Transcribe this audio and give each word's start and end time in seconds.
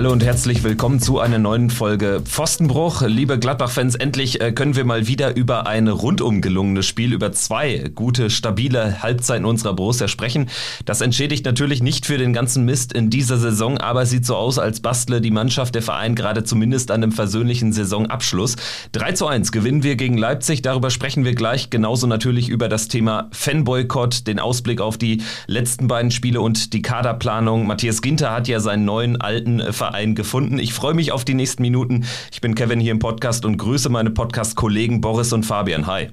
Hallo 0.00 0.12
und 0.12 0.24
herzlich 0.24 0.62
willkommen 0.62 0.98
zu 0.98 1.20
einer 1.20 1.38
neuen 1.38 1.68
Folge 1.68 2.22
Pfostenbruch. 2.24 3.02
Liebe 3.02 3.38
Gladbach-Fans, 3.38 3.96
endlich 3.96 4.40
äh, 4.40 4.50
können 4.50 4.74
wir 4.74 4.86
mal 4.86 5.06
wieder 5.08 5.36
über 5.36 5.66
ein 5.66 5.88
rundum 5.88 6.40
gelungenes 6.40 6.86
Spiel, 6.86 7.12
über 7.12 7.32
zwei 7.32 7.90
gute, 7.94 8.30
stabile 8.30 9.02
Halbzeiten 9.02 9.44
unserer 9.44 9.74
Borussia 9.74 10.08
sprechen. 10.08 10.48
Das 10.86 11.02
entschädigt 11.02 11.44
natürlich 11.44 11.82
nicht 11.82 12.06
für 12.06 12.16
den 12.16 12.32
ganzen 12.32 12.64
Mist 12.64 12.94
in 12.94 13.10
dieser 13.10 13.36
Saison, 13.36 13.76
aber 13.76 14.06
sieht 14.06 14.24
so 14.24 14.36
aus, 14.36 14.58
als 14.58 14.80
bastle 14.80 15.20
die 15.20 15.30
Mannschaft 15.30 15.74
der 15.74 15.82
Verein 15.82 16.14
gerade 16.14 16.44
zumindest 16.44 16.90
an 16.90 17.02
einem 17.02 17.12
versöhnlichen 17.12 17.74
Saisonabschluss. 17.74 18.56
3 18.92 19.12
zu 19.12 19.26
1 19.26 19.52
gewinnen 19.52 19.82
wir 19.82 19.96
gegen 19.96 20.16
Leipzig, 20.16 20.62
darüber 20.62 20.88
sprechen 20.88 21.26
wir 21.26 21.34
gleich. 21.34 21.68
Genauso 21.68 22.06
natürlich 22.06 22.48
über 22.48 22.70
das 22.70 22.88
Thema 22.88 23.28
Fanboykott, 23.32 24.26
den 24.26 24.38
Ausblick 24.38 24.80
auf 24.80 24.96
die 24.96 25.22
letzten 25.46 25.88
beiden 25.88 26.10
Spiele 26.10 26.40
und 26.40 26.72
die 26.72 26.80
Kaderplanung. 26.80 27.66
Matthias 27.66 28.00
Ginter 28.00 28.32
hat 28.32 28.48
ja 28.48 28.60
seinen 28.60 28.86
neuen 28.86 29.20
alten 29.20 29.60
Verein 29.74 29.89
gefunden. 30.14 30.58
Ich 30.58 30.72
freue 30.72 30.94
mich 30.94 31.12
auf 31.12 31.24
die 31.24 31.34
nächsten 31.34 31.62
Minuten. 31.62 32.04
Ich 32.32 32.40
bin 32.40 32.54
Kevin 32.54 32.80
hier 32.80 32.92
im 32.92 32.98
Podcast 32.98 33.44
und 33.44 33.56
grüße 33.56 33.88
meine 33.88 34.10
Podcast-Kollegen 34.10 35.00
Boris 35.00 35.32
und 35.32 35.44
Fabian. 35.44 35.86
Hi. 35.86 36.08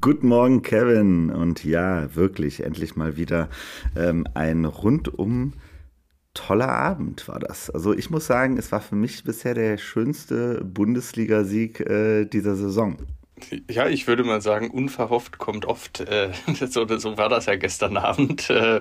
Guten 0.00 0.28
Morgen, 0.28 0.62
Kevin. 0.62 1.30
Und 1.30 1.64
ja, 1.64 2.14
wirklich, 2.14 2.62
endlich 2.62 2.94
mal 2.96 3.16
wieder 3.16 3.48
ähm, 3.96 4.26
ein 4.34 4.64
rundum 4.64 5.54
toller 6.34 6.68
Abend 6.68 7.26
war 7.28 7.38
das. 7.38 7.70
Also 7.70 7.94
ich 7.94 8.10
muss 8.10 8.26
sagen, 8.26 8.58
es 8.58 8.72
war 8.72 8.80
für 8.80 8.96
mich 8.96 9.24
bisher 9.24 9.54
der 9.54 9.78
schönste 9.78 10.62
Bundesligasieg 10.64 11.80
äh, 11.80 12.24
dieser 12.24 12.56
Saison. 12.56 12.98
Ja, 13.68 13.88
ich 13.88 14.06
würde 14.06 14.24
mal 14.24 14.40
sagen, 14.40 14.70
unverhofft 14.70 15.38
kommt 15.38 15.66
oft. 15.66 16.00
Äh, 16.00 16.30
so, 16.68 16.86
so 16.98 17.16
war 17.16 17.28
das 17.28 17.46
ja 17.46 17.56
gestern 17.56 17.96
Abend. 17.96 18.50
Äh, 18.50 18.80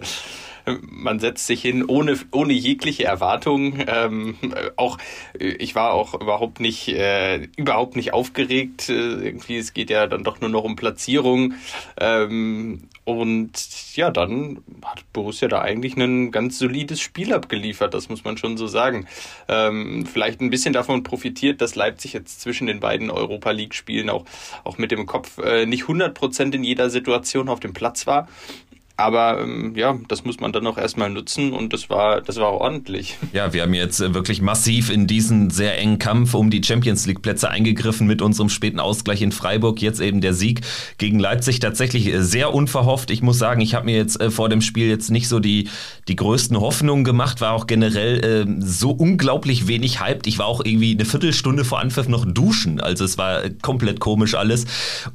man 0.81 1.19
setzt 1.19 1.47
sich 1.47 1.61
hin 1.61 1.85
ohne, 1.85 2.17
ohne 2.31 2.53
jegliche 2.53 3.05
Erwartung. 3.05 3.75
Ähm, 3.87 4.35
auch 4.75 4.97
ich 5.37 5.75
war 5.75 5.93
auch 5.93 6.13
überhaupt 6.13 6.59
nicht 6.59 6.87
äh, 6.89 7.47
überhaupt 7.57 7.95
nicht 7.95 8.13
aufgeregt. 8.13 8.89
Äh, 8.89 8.93
irgendwie 8.93 9.57
es 9.57 9.73
geht 9.73 9.89
ja 9.89 10.07
dann 10.07 10.23
doch 10.23 10.41
nur 10.41 10.49
noch 10.49 10.63
um 10.63 10.75
Platzierung. 10.75 11.53
Ähm, 11.99 12.89
und 13.03 13.51
ja, 13.95 14.11
dann 14.11 14.63
hat 14.85 15.03
Borussia 15.11 15.47
da 15.47 15.61
eigentlich 15.61 15.97
ein 15.97 16.31
ganz 16.31 16.59
solides 16.59 17.01
Spiel 17.01 17.33
abgeliefert, 17.33 17.93
das 17.95 18.09
muss 18.09 18.23
man 18.23 18.37
schon 18.37 18.57
so 18.57 18.67
sagen. 18.67 19.07
Ähm, 19.47 20.05
vielleicht 20.05 20.39
ein 20.39 20.51
bisschen 20.51 20.71
davon 20.73 21.01
profitiert, 21.01 21.61
dass 21.61 21.75
Leipzig 21.75 22.13
jetzt 22.13 22.41
zwischen 22.41 22.67
den 22.67 22.79
beiden 22.79 23.09
Europa 23.09 23.51
League-Spielen 23.51 24.09
auch, 24.09 24.25
auch 24.63 24.77
mit 24.77 24.91
dem 24.91 25.07
Kopf 25.07 25.39
äh, 25.39 25.65
nicht 25.65 25.85
100% 25.85 26.53
in 26.53 26.63
jeder 26.63 26.89
Situation 26.91 27.49
auf 27.49 27.59
dem 27.59 27.73
Platz 27.73 28.05
war. 28.05 28.27
Aber 29.01 29.41
ähm, 29.41 29.73
ja, 29.75 29.97
das 30.07 30.25
muss 30.25 30.39
man 30.39 30.51
dann 30.51 30.67
auch 30.67 30.77
erstmal 30.77 31.09
nutzen 31.09 31.53
und 31.53 31.73
das 31.73 31.89
war, 31.89 32.21
das 32.21 32.37
war 32.37 32.51
ordentlich. 32.53 33.17
Ja, 33.33 33.53
wir 33.53 33.61
haben 33.61 33.73
jetzt 33.73 34.01
äh, 34.01 34.13
wirklich 34.13 34.41
massiv 34.41 34.89
in 34.89 35.07
diesen 35.07 35.51
sehr 35.51 35.79
engen 35.79 35.99
Kampf 35.99 36.33
um 36.33 36.49
die 36.49 36.61
Champions 36.61 37.05
League 37.05 37.21
Plätze 37.21 37.49
eingegriffen 37.49 38.05
mit 38.05 38.21
unserem 38.21 38.49
späten 38.49 38.79
Ausgleich 38.79 39.21
in 39.21 39.31
Freiburg. 39.31 39.81
Jetzt 39.81 40.01
eben 40.01 40.19
der 40.19 40.33
Sieg 40.33 40.61
gegen 40.97 41.17
Leipzig 41.17 41.59
tatsächlich 41.59 42.07
äh, 42.07 42.21
sehr 42.21 42.53
unverhofft. 42.53 43.09
Ich 43.09 43.21
muss 43.21 43.39
sagen, 43.39 43.61
ich 43.61 43.73
habe 43.73 43.85
mir 43.85 43.95
jetzt 43.95 44.19
äh, 44.19 44.29
vor 44.29 44.49
dem 44.49 44.61
Spiel 44.61 44.89
jetzt 44.89 45.11
nicht 45.11 45.29
so 45.29 45.39
die, 45.39 45.69
die 46.09 46.17
größten 46.17 46.59
Hoffnungen 46.59 47.05
gemacht, 47.05 47.39
war 47.39 47.53
auch 47.53 47.67
generell 47.67 48.19
äh, 48.19 48.45
so 48.59 48.91
unglaublich 48.91 49.67
wenig 49.67 50.01
hyped. 50.01 50.27
Ich 50.27 50.37
war 50.37 50.45
auch 50.45 50.63
irgendwie 50.63 50.91
eine 50.93 51.05
Viertelstunde 51.05 51.63
vor 51.63 51.79
Anpfiff 51.79 52.09
noch 52.09 52.25
duschen. 52.25 52.81
Also 52.81 53.05
es 53.05 53.17
war 53.17 53.49
komplett 53.61 54.01
komisch 54.01 54.35
alles 54.35 54.65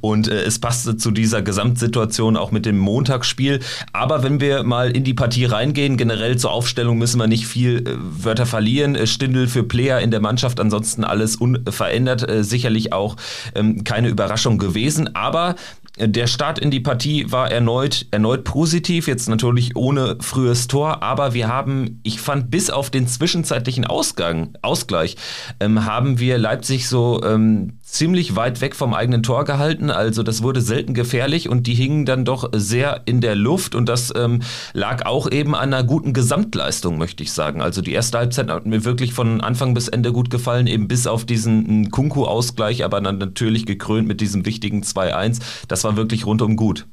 und 0.01 0.27
äh, 0.27 0.41
es 0.41 0.57
passte 0.59 0.97
zu 0.97 1.11
dieser 1.11 1.43
Gesamtsituation 1.43 2.35
auch 2.35 2.51
mit 2.51 2.65
dem 2.65 2.79
Montagsspiel. 2.79 3.59
Aber 3.93 4.23
wenn 4.23 4.39
wir 4.39 4.63
mal 4.63 4.91
in 4.91 5.03
die 5.03 5.13
Partie 5.13 5.45
reingehen, 5.45 5.97
generell 5.97 6.37
zur 6.37 6.51
Aufstellung 6.51 6.97
müssen 6.97 7.19
wir 7.19 7.27
nicht 7.27 7.47
viel 7.47 7.87
äh, 7.87 7.95
Wörter 7.97 8.45
verlieren. 8.45 8.95
Äh, 8.95 9.07
Stindel 9.07 9.47
für 9.47 9.63
Player 9.63 9.99
in 9.99 10.11
der 10.11 10.19
Mannschaft, 10.19 10.59
ansonsten 10.59 11.03
alles 11.03 11.35
unverändert. 11.35 12.27
Äh, 12.27 12.43
sicherlich 12.43 12.93
auch 12.93 13.15
ähm, 13.55 13.83
keine 13.83 14.09
Überraschung 14.09 14.57
gewesen. 14.57 15.15
Aber 15.15 15.55
der 15.99 16.27
Start 16.27 16.59
in 16.59 16.69
die 16.69 16.79
Partie 16.79 17.31
war 17.31 17.51
erneut, 17.51 18.05
erneut 18.11 18.43
positiv, 18.43 19.07
jetzt 19.07 19.27
natürlich 19.29 19.75
ohne 19.75 20.17
frühes 20.19 20.67
Tor, 20.67 21.01
aber 21.01 21.33
wir 21.33 21.47
haben, 21.47 22.01
ich 22.03 22.21
fand, 22.21 22.51
bis 22.51 22.69
auf 22.69 22.91
den 22.91 23.07
zwischenzeitlichen 23.07 23.85
Ausgang, 23.85 24.53
Ausgleich, 24.61 25.17
ähm, 25.59 25.85
haben 25.85 26.19
wir 26.19 26.37
Leipzig 26.37 26.87
so 26.87 27.21
ähm, 27.23 27.79
ziemlich 27.87 28.35
weit 28.35 28.59
weg 28.59 28.75
vom 28.75 28.93
eigenen 28.93 29.23
Tor 29.23 29.45
gehalten. 29.45 29.89
Also 29.89 30.21
das 30.21 30.43
wurde 30.43 30.61
selten 30.61 30.93
gefährlich 30.93 31.47
und 31.47 31.67
die 31.67 31.73
hingen 31.73 32.05
dann 32.05 32.25
doch 32.25 32.49
sehr 32.53 33.01
in 33.05 33.21
der 33.21 33.35
Luft 33.35 33.75
und 33.75 33.87
das 33.87 34.13
ähm, 34.15 34.41
lag 34.73 35.05
auch 35.05 35.31
eben 35.31 35.55
an 35.55 35.73
einer 35.73 35.83
guten 35.83 36.13
Gesamtleistung, 36.13 36.97
möchte 36.97 37.23
ich 37.23 37.31
sagen. 37.31 37.61
Also 37.61 37.81
die 37.81 37.93
erste 37.93 38.17
Halbzeit 38.17 38.49
hat 38.49 38.65
mir 38.65 38.83
wirklich 38.83 39.13
von 39.13 39.41
Anfang 39.41 39.73
bis 39.73 39.87
Ende 39.87 40.11
gut 40.11 40.29
gefallen, 40.29 40.67
eben 40.67 40.87
bis 40.87 41.07
auf 41.07 41.25
diesen 41.25 41.89
Kunku-Ausgleich, 41.89 42.83
aber 42.83 42.99
dann 42.99 43.17
natürlich 43.17 43.65
gekrönt 43.65 44.07
mit 44.07 44.19
diesem 44.19 44.45
wichtigen 44.45 44.83
2-1. 44.83 45.39
Das 45.67 45.83
war 45.85 45.95
wirklich 45.95 46.25
rundum 46.25 46.57
gut. 46.57 46.87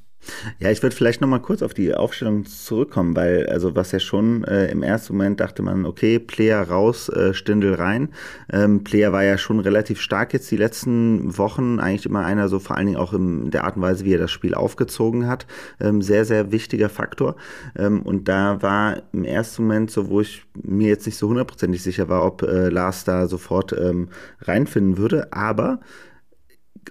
Ja, 0.59 0.71
ich 0.71 0.83
würde 0.83 0.95
vielleicht 0.95 1.21
nochmal 1.21 1.41
kurz 1.41 1.63
auf 1.63 1.75
die 1.75 1.95
Aufstellung 1.95 2.45
zurückkommen, 2.47 3.17
weil, 3.17 3.47
also 3.47 3.75
was 3.75 3.93
ja 3.93 3.99
schon 3.99 4.45
äh, 4.45 4.71
im 4.71 4.83
ersten 4.83 5.15
Moment 5.15 5.41
dachte 5.41 5.63
man, 5.63 5.85
okay, 5.85 6.19
Player 6.19 6.63
raus, 6.63 7.09
äh, 7.09 7.35
Stindel 7.35 7.75
rein. 7.75 8.09
Ähm, 8.53 8.85
Player 8.85 9.13
war 9.13 9.25
ja 9.25 9.39
schon 9.39 9.61
relativ 9.61 10.01
stark 10.01 10.33
jetzt 10.33 10.51
die 10.51 10.57
letzten 10.57 11.37
Wochen, 11.39 11.79
eigentlich 11.79 12.07
immer 12.07 12.25
einer 12.25 12.49
so 12.49 12.59
vor 12.59 12.77
allen 12.77 12.87
Dingen 12.87 12.99
auch 12.99 13.13
in 13.13 13.51
der 13.51 13.65
Art 13.65 13.77
und 13.77 13.83
Weise, 13.83 14.05
wie 14.05 14.15
er 14.15 14.19
das 14.19 14.31
Spiel 14.31 14.55
aufgezogen 14.55 15.27
hat. 15.27 15.47
Ähm, 15.81 16.03
sehr, 16.03 16.25
sehr 16.25 16.53
wichtiger 16.53 16.89
Faktor. 16.89 17.37
Ähm, 17.77 18.03
und 18.03 18.29
da 18.29 18.63
war 18.63 19.03
im 19.13 19.25
ersten 19.25 19.63
Moment 19.63 19.91
so, 19.91 20.09
wo 20.09 20.21
ich 20.21 20.45
mir 20.63 20.89
jetzt 20.89 21.07
nicht 21.07 21.17
so 21.17 21.29
hundertprozentig 21.29 21.83
sicher 21.83 22.09
war, 22.09 22.25
ob 22.25 22.43
äh, 22.43 22.69
Lars 22.69 23.05
da 23.05 23.27
sofort 23.27 23.73
ähm, 23.73 24.09
reinfinden 24.41 24.99
würde, 24.99 25.33
aber 25.33 25.81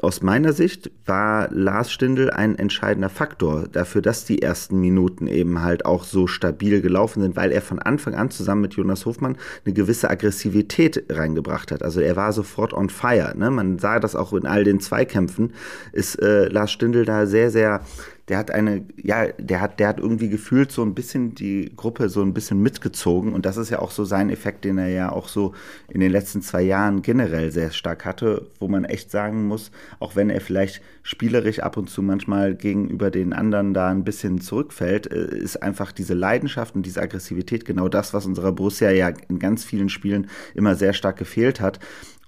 aus 0.01 0.21
meiner 0.21 0.53
Sicht 0.53 0.91
war 1.05 1.49
Lars 1.51 1.91
Stindl 1.91 2.29
ein 2.29 2.57
entscheidender 2.57 3.09
Faktor 3.09 3.67
dafür, 3.71 4.01
dass 4.01 4.25
die 4.25 4.41
ersten 4.41 4.79
Minuten 4.79 5.27
eben 5.27 5.61
halt 5.61 5.85
auch 5.85 6.03
so 6.03 6.27
stabil 6.27 6.81
gelaufen 6.81 7.21
sind, 7.21 7.35
weil 7.35 7.51
er 7.51 7.61
von 7.61 7.79
Anfang 7.79 8.15
an 8.15 8.31
zusammen 8.31 8.61
mit 8.61 8.73
Jonas 8.73 9.05
Hofmann 9.05 9.37
eine 9.65 9.73
gewisse 9.73 10.09
Aggressivität 10.09 11.05
reingebracht 11.09 11.71
hat. 11.71 11.83
Also 11.83 11.99
er 11.99 12.15
war 12.15 12.33
sofort 12.33 12.73
on 12.73 12.89
fire. 12.89 13.33
Ne? 13.37 13.51
Man 13.51 13.79
sah 13.79 13.99
das 13.99 14.15
auch 14.15 14.33
in 14.33 14.45
all 14.45 14.63
den 14.63 14.79
Zweikämpfen, 14.79 15.53
ist 15.91 16.21
äh, 16.21 16.47
Lars 16.47 16.71
Stindl 16.71 17.05
da 17.05 17.25
sehr, 17.25 17.51
sehr 17.51 17.81
der 18.29 18.37
hat 18.37 18.51
eine, 18.51 18.85
ja, 18.95 19.27
der 19.37 19.59
hat, 19.59 19.79
der 19.79 19.89
hat 19.89 19.99
irgendwie 19.99 20.29
gefühlt 20.29 20.71
so 20.71 20.81
ein 20.81 20.93
bisschen 20.93 21.35
die 21.35 21.71
Gruppe 21.75 22.07
so 22.07 22.21
ein 22.21 22.33
bisschen 22.33 22.61
mitgezogen 22.61 23.33
und 23.33 23.45
das 23.45 23.57
ist 23.57 23.69
ja 23.69 23.79
auch 23.79 23.91
so 23.91 24.05
sein 24.05 24.29
Effekt, 24.29 24.63
den 24.63 24.77
er 24.77 24.87
ja 24.87 25.11
auch 25.11 25.27
so 25.27 25.53
in 25.89 25.99
den 25.99 26.11
letzten 26.11 26.41
zwei 26.41 26.61
Jahren 26.61 27.01
generell 27.01 27.51
sehr 27.51 27.71
stark 27.71 28.05
hatte, 28.05 28.47
wo 28.59 28.69
man 28.69 28.85
echt 28.85 29.11
sagen 29.11 29.45
muss, 29.47 29.71
auch 29.99 30.15
wenn 30.15 30.29
er 30.29 30.39
vielleicht 30.39 30.81
spielerisch 31.01 31.59
ab 31.59 31.75
und 31.75 31.89
zu 31.89 32.01
manchmal 32.01 32.55
gegenüber 32.55 33.11
den 33.11 33.33
anderen 33.33 33.73
da 33.73 33.89
ein 33.89 34.05
bisschen 34.05 34.39
zurückfällt, 34.39 35.11
äh, 35.11 35.37
ist 35.37 35.61
einfach 35.61 35.91
diese 35.91 36.13
Leidenschaft 36.13 36.75
und 36.75 36.85
diese 36.85 37.01
Aggressivität 37.01 37.65
genau 37.65 37.89
das, 37.89 38.13
was 38.13 38.25
unserer 38.25 38.53
Borussia 38.53 38.89
ja 38.91 39.11
in 39.27 39.39
ganz 39.39 39.65
vielen 39.65 39.89
Spielen 39.89 40.27
immer 40.55 40.75
sehr 40.75 40.93
stark 40.93 41.17
gefehlt 41.17 41.59
hat. 41.59 41.79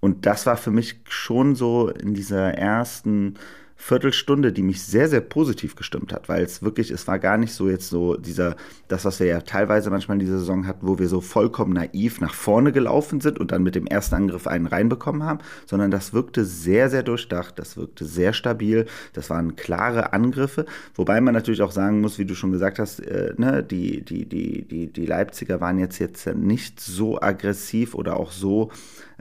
Und 0.02 0.26
das 0.26 0.46
war 0.46 0.58
für 0.58 0.72
mich 0.72 1.00
schon 1.08 1.56
so 1.56 1.90
in 1.90 2.14
dieser 2.14 2.54
ersten 2.54 3.36
Viertelstunde, 3.85 4.51
die 4.51 4.63
mich 4.63 4.81
sehr, 4.81 5.07
sehr 5.07 5.22
positiv 5.22 5.75
gestimmt 5.75 6.12
hat, 6.12 6.28
weil 6.28 6.44
es 6.44 6.63
wirklich, 6.63 6.90
es 6.90 7.07
war 7.07 7.19
gar 7.19 7.38
nicht 7.38 7.53
so 7.53 7.69
jetzt 7.69 7.88
so 7.88 8.16
dieser, 8.16 8.56
das, 8.88 9.06
was 9.06 9.19
wir 9.19 9.28
ja 9.28 9.41
teilweise 9.41 9.91
manchmal 9.91 10.16
in 10.16 10.22
dieser 10.25 10.40
Saison 10.40 10.66
hatten, 10.66 10.88
wo 10.88 10.97
wir 10.97 11.07
so 11.07 11.22
vollkommen 11.22 11.73
naiv 11.73 12.19
nach 12.19 12.34
vorne 12.34 12.72
gelaufen 12.72 13.22
sind 13.22 13.40
und 13.40 13.51
dann 13.51 13.62
mit 13.62 13.75
dem 13.75 13.85
ersten 13.85 14.16
Angriff 14.16 14.47
einen 14.47 14.66
reinbekommen 14.66 15.22
haben, 15.22 15.37
sondern 15.67 15.91
das 15.91 16.14
wirkte 16.14 16.46
sehr, 16.46 16.90
sehr 16.90 17.03
durchdacht, 17.03 17.59
das 17.59 17.78
wirkte 17.78 18.05
sehr 18.05 18.34
stabil, 18.34 18.87
das 19.14 19.29
waren 19.29 19.55
klare 19.55 20.14
Angriffe, 20.14 20.66
wobei 20.96 21.22
man 21.22 21.35
natürlich 21.35 21.61
auch 21.61 21.72
sagen 21.72 22.02
muss, 22.02 22.17
wie 22.17 22.26
du 22.26 22.34
schon 22.34 22.52
gesagt 22.52 22.79
hast, 22.79 23.02
äh, 23.02 23.35
ne, 23.38 23.61
die, 23.61 24.02
die, 24.03 24.26
die, 24.26 24.67
die, 24.67 24.88
die 24.88 25.05
Leipziger 25.05 25.61
waren 25.61 25.78
jetzt, 25.78 25.99
jetzt 25.99 26.26
nicht 26.26 26.79
so 26.79 27.22
aggressiv 27.22 27.93
oder 27.93 28.17
auch 28.17 28.31
so, 28.31 28.72